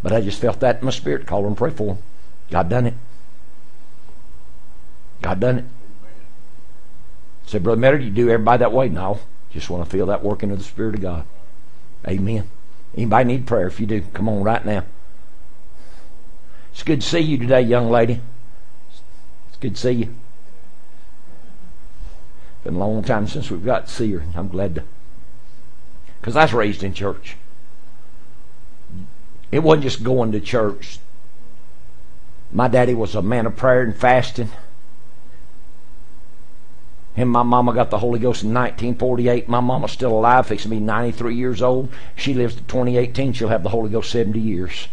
But 0.00 0.12
I 0.12 0.20
just 0.20 0.40
felt 0.40 0.60
that 0.60 0.78
in 0.78 0.84
my 0.84 0.92
spirit. 0.92 1.26
Call 1.26 1.44
and 1.44 1.56
pray 1.56 1.70
for 1.70 1.94
him. 1.94 2.02
God 2.52 2.68
done 2.68 2.86
it. 2.86 2.94
God 5.20 5.40
done 5.40 5.58
it. 5.58 5.64
Said, 7.46 7.64
Brother 7.64 7.80
Metter, 7.80 7.98
you 7.98 8.10
do 8.10 8.30
everybody 8.30 8.60
that 8.60 8.72
way? 8.72 8.88
No. 8.88 9.18
Just 9.50 9.68
want 9.70 9.84
to 9.84 9.90
feel 9.90 10.06
that 10.06 10.22
working 10.22 10.52
of 10.52 10.58
the 10.58 10.64
Spirit 10.64 10.94
of 10.94 11.00
God. 11.00 11.24
Amen. 12.06 12.48
Anybody 12.96 13.24
need 13.24 13.46
prayer? 13.48 13.66
If 13.66 13.80
you 13.80 13.86
do, 13.86 14.02
come 14.12 14.28
on 14.28 14.44
right 14.44 14.64
now. 14.64 14.84
It's 16.72 16.84
good 16.84 17.00
to 17.00 17.08
see 17.08 17.18
you 17.18 17.38
today, 17.38 17.62
young 17.62 17.90
lady. 17.90 18.20
It's 19.48 19.58
good 19.58 19.74
to 19.74 19.80
see 19.80 19.90
you. 19.90 20.14
Been 22.62 22.76
a 22.76 22.78
long 22.78 23.02
time 23.02 23.26
since 23.26 23.50
we've 23.50 23.64
got 23.64 23.88
to 23.88 23.92
see 23.92 24.12
her. 24.12 24.22
I'm 24.36 24.46
glad 24.46 24.76
to. 24.76 24.84
Because 26.20 26.36
I 26.36 26.42
was 26.42 26.52
raised 26.52 26.82
in 26.82 26.94
church. 26.94 27.36
It 29.52 29.60
wasn't 29.60 29.84
just 29.84 30.02
going 30.02 30.32
to 30.32 30.40
church. 30.40 30.98
My 32.52 32.68
daddy 32.68 32.94
was 32.94 33.14
a 33.14 33.22
man 33.22 33.46
of 33.46 33.56
prayer 33.56 33.82
and 33.82 33.96
fasting. 33.96 34.50
Him 37.14 37.28
and 37.28 37.30
my 37.30 37.42
mama 37.42 37.72
got 37.72 37.88
the 37.88 37.98
Holy 37.98 38.18
Ghost 38.18 38.42
in 38.42 38.50
1948. 38.50 39.48
My 39.48 39.60
mama's 39.60 39.92
still 39.92 40.12
alive, 40.12 40.46
fixing 40.46 40.70
to 40.70 40.76
be 40.76 40.82
93 40.82 41.34
years 41.34 41.62
old. 41.62 41.90
She 42.14 42.34
lives 42.34 42.54
to 42.56 42.62
2018. 42.64 43.32
She'll 43.32 43.48
have 43.48 43.62
the 43.62 43.70
Holy 43.70 43.88
Ghost 43.88 44.10
70 44.10 44.38
years. 44.38 44.88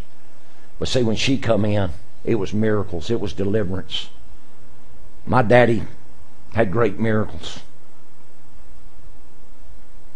But 0.80 0.88
see, 0.88 1.04
when 1.04 1.18
she 1.18 1.38
come 1.38 1.66
in, 1.66 1.92
it 2.24 2.36
was 2.36 2.54
miracles. 2.54 3.10
It 3.10 3.20
was 3.20 3.34
deliverance. 3.34 4.08
My 5.26 5.42
daddy 5.42 5.84
had 6.54 6.72
great 6.72 6.98
miracles. 6.98 7.60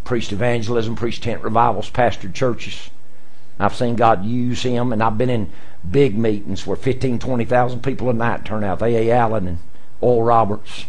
Preached 0.08 0.32
evangelism, 0.32 0.96
preached 0.96 1.24
tent 1.24 1.44
revivals, 1.44 1.90
pastored 1.90 2.34
churches. 2.34 2.90
I've 3.60 3.76
seen 3.76 3.98
God 3.98 4.24
use 4.24 4.64
him, 4.64 4.94
and 4.94 5.04
I've 5.04 5.18
been 5.18 5.30
in 5.30 5.52
big 5.92 6.18
meetings 6.18 6.66
where 6.66 6.78
15, 6.78 7.20
20,000 7.20 7.84
people 7.84 8.10
a 8.10 8.14
night 8.14 8.46
turn 8.46 8.64
out. 8.64 8.82
A.A. 8.82 9.12
Allen 9.12 9.48
and 9.48 9.58
Oral 10.00 10.24
Roberts. 10.24 10.86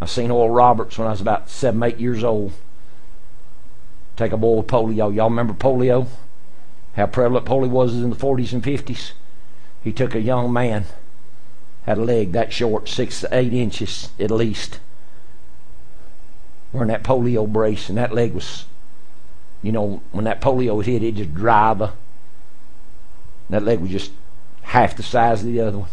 I 0.00 0.06
seen 0.06 0.30
Oral 0.30 0.50
Roberts 0.50 0.96
when 0.96 1.08
I 1.08 1.10
was 1.10 1.20
about 1.20 1.50
seven, 1.50 1.82
eight 1.82 1.98
years 1.98 2.22
old. 2.22 2.52
Take 4.16 4.30
a 4.30 4.36
boy 4.36 4.58
with 4.58 4.68
polio. 4.68 5.12
Y'all 5.12 5.28
remember 5.28 5.52
polio? 5.52 6.06
how 6.94 7.06
prevalent 7.06 7.44
polio 7.44 7.70
was 7.70 7.94
in 7.94 8.10
the 8.10 8.16
40s 8.16 8.52
and 8.52 8.62
50s. 8.62 9.10
He 9.82 9.92
took 9.92 10.14
a 10.14 10.20
young 10.20 10.52
man, 10.52 10.84
had 11.86 11.98
a 11.98 12.04
leg 12.04 12.30
that 12.30 12.52
short, 12.52 12.88
six 12.88 13.20
to 13.22 13.28
eight 13.32 13.52
inches 13.52 14.10
at 14.20 14.30
least, 14.30 14.78
wearing 16.72 16.88
that 16.88 17.02
polio 17.02 17.50
brace, 17.50 17.88
and 17.88 17.98
that 17.98 18.12
leg 18.12 18.32
was, 18.32 18.64
you 19.62 19.72
know, 19.72 20.02
when 20.12 20.24
that 20.24 20.40
polio 20.40 20.82
hit, 20.84 21.02
it 21.02 21.16
just 21.16 21.34
drive 21.34 21.78
her. 21.78 21.92
That 23.50 23.62
leg 23.62 23.80
was 23.80 23.90
just 23.90 24.12
half 24.62 24.96
the 24.96 25.02
size 25.02 25.40
of 25.40 25.46
the 25.46 25.60
other 25.60 25.78
one. 25.78 25.88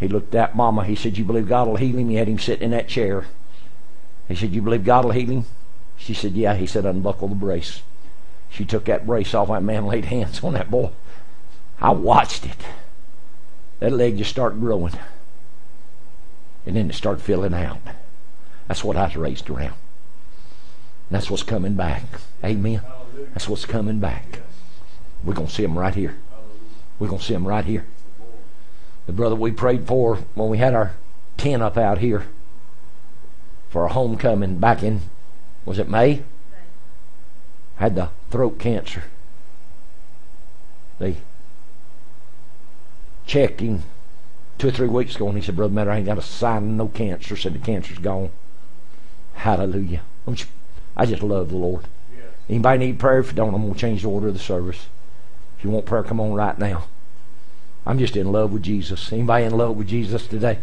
He 0.00 0.08
looked 0.08 0.34
at 0.34 0.56
Mama. 0.56 0.84
He 0.84 0.96
said, 0.96 1.18
You 1.18 1.24
believe 1.24 1.48
God 1.48 1.68
will 1.68 1.76
heal 1.76 1.98
him? 1.98 2.08
He 2.08 2.16
had 2.16 2.26
him 2.26 2.38
sitting 2.38 2.64
in 2.64 2.70
that 2.70 2.88
chair. 2.88 3.26
He 4.28 4.34
said, 4.34 4.52
You 4.52 4.62
believe 4.62 4.84
God 4.84 5.04
will 5.04 5.12
heal 5.12 5.28
him? 5.28 5.44
She 5.96 6.14
said, 6.14 6.32
Yeah. 6.32 6.54
He 6.54 6.66
said, 6.66 6.86
Unbuckle 6.86 7.28
the 7.28 7.34
brace. 7.34 7.82
She 8.48 8.64
took 8.64 8.86
that 8.86 9.06
brace 9.06 9.34
off. 9.34 9.48
That 9.48 9.62
man 9.62 9.86
laid 9.86 10.06
hands 10.06 10.42
on 10.42 10.54
that 10.54 10.70
boy. 10.70 10.90
I 11.80 11.90
watched 11.90 12.46
it. 12.46 12.56
That 13.78 13.92
leg 13.92 14.16
just 14.18 14.30
started 14.30 14.60
growing. 14.60 14.94
And 16.66 16.76
then 16.76 16.90
it 16.90 16.94
started 16.94 17.22
filling 17.22 17.54
out. 17.54 17.78
That's 18.70 18.84
what 18.84 18.96
I 18.96 19.06
was 19.06 19.16
raised 19.16 19.50
around. 19.50 19.74
That's 21.10 21.28
what's 21.28 21.42
coming 21.42 21.74
back. 21.74 22.04
Amen. 22.44 22.82
That's 23.32 23.48
what's 23.48 23.64
coming 23.64 23.98
back. 23.98 24.42
We're 25.24 25.34
going 25.34 25.48
to 25.48 25.52
see 25.52 25.64
him 25.64 25.76
right 25.76 25.92
here. 25.92 26.14
We're 27.00 27.08
going 27.08 27.18
to 27.18 27.24
see 27.24 27.34
him 27.34 27.48
right 27.48 27.64
here. 27.64 27.84
The 29.06 29.12
brother 29.12 29.34
we 29.34 29.50
prayed 29.50 29.88
for 29.88 30.18
when 30.36 30.48
we 30.48 30.58
had 30.58 30.72
our 30.72 30.92
tent 31.36 31.64
up 31.64 31.76
out 31.76 31.98
here 31.98 32.28
for 33.70 33.86
a 33.86 33.92
homecoming 33.92 34.58
back 34.58 34.84
in, 34.84 35.00
was 35.64 35.80
it 35.80 35.88
May? 35.88 36.22
Had 37.78 37.96
the 37.96 38.10
throat 38.30 38.60
cancer. 38.60 39.02
They 41.00 41.16
checked 43.26 43.58
him 43.58 43.82
two 44.58 44.68
or 44.68 44.70
three 44.70 44.86
weeks 44.86 45.16
ago 45.16 45.26
and 45.26 45.36
he 45.36 45.42
said, 45.42 45.56
Brother 45.56 45.74
Matter, 45.74 45.90
I 45.90 45.96
ain't 45.96 46.06
got 46.06 46.18
a 46.18 46.22
sign 46.22 46.58
of 46.58 46.62
no 46.62 46.86
cancer. 46.86 47.36
Said 47.36 47.54
the 47.54 47.58
cancer's 47.58 47.98
gone. 47.98 48.30
Hallelujah. 49.40 50.02
I 50.94 51.06
just 51.06 51.22
love 51.22 51.48
the 51.48 51.56
Lord. 51.56 51.86
Anybody 52.46 52.78
need 52.78 52.98
prayer? 52.98 53.20
If 53.20 53.28
you 53.28 53.32
don't, 53.32 53.54
I'm 53.54 53.62
going 53.62 53.72
to 53.72 53.80
change 53.80 54.02
the 54.02 54.08
order 54.08 54.28
of 54.28 54.34
the 54.34 54.38
service. 54.38 54.86
If 55.56 55.64
you 55.64 55.70
want 55.70 55.86
prayer, 55.86 56.02
come 56.02 56.20
on 56.20 56.34
right 56.34 56.58
now. 56.58 56.84
I'm 57.86 57.98
just 57.98 58.16
in 58.16 58.30
love 58.32 58.52
with 58.52 58.62
Jesus. 58.62 59.10
Anybody 59.10 59.46
in 59.46 59.56
love 59.56 59.76
with 59.76 59.88
Jesus 59.88 60.26
today? 60.26 60.58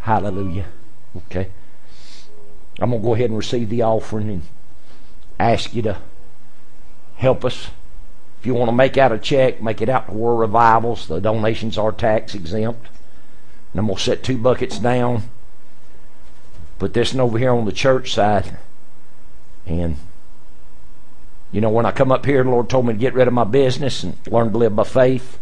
Hallelujah. 0.00 0.66
Okay. 1.16 1.48
I'm 2.78 2.90
going 2.90 3.02
to 3.02 3.06
go 3.08 3.14
ahead 3.14 3.30
and 3.30 3.36
receive 3.36 3.68
the 3.68 3.82
offering 3.82 4.30
and 4.30 4.42
ask 5.40 5.74
you 5.74 5.82
to 5.82 5.96
help 7.16 7.44
us. 7.44 7.66
If 8.38 8.46
you 8.46 8.54
want 8.54 8.68
to 8.68 8.76
make 8.76 8.96
out 8.96 9.10
a 9.10 9.18
check, 9.18 9.60
make 9.60 9.82
it 9.82 9.88
out 9.88 10.06
to 10.06 10.12
World 10.12 10.38
Revivals. 10.38 11.08
The 11.08 11.20
donations 11.20 11.76
are 11.76 11.90
tax 11.90 12.36
exempt. 12.36 12.86
And 13.72 13.80
I'm 13.80 13.86
going 13.86 13.96
to 13.96 14.02
set 14.04 14.22
two 14.22 14.38
buckets 14.38 14.78
down. 14.78 15.24
Put 16.78 16.94
this 16.94 17.12
one 17.12 17.20
over 17.20 17.38
here 17.38 17.52
on 17.52 17.64
the 17.64 17.72
church 17.72 18.12
side. 18.12 18.56
And, 19.66 19.96
you 21.52 21.60
know, 21.60 21.70
when 21.70 21.86
I 21.86 21.92
come 21.92 22.12
up 22.12 22.24
here, 22.24 22.42
the 22.42 22.50
Lord 22.50 22.68
told 22.68 22.86
me 22.86 22.92
to 22.92 22.98
get 22.98 23.14
rid 23.14 23.28
of 23.28 23.34
my 23.34 23.44
business 23.44 24.02
and 24.02 24.16
learn 24.28 24.52
to 24.52 24.58
live 24.58 24.76
by 24.76 24.84
faith. 24.84 25.38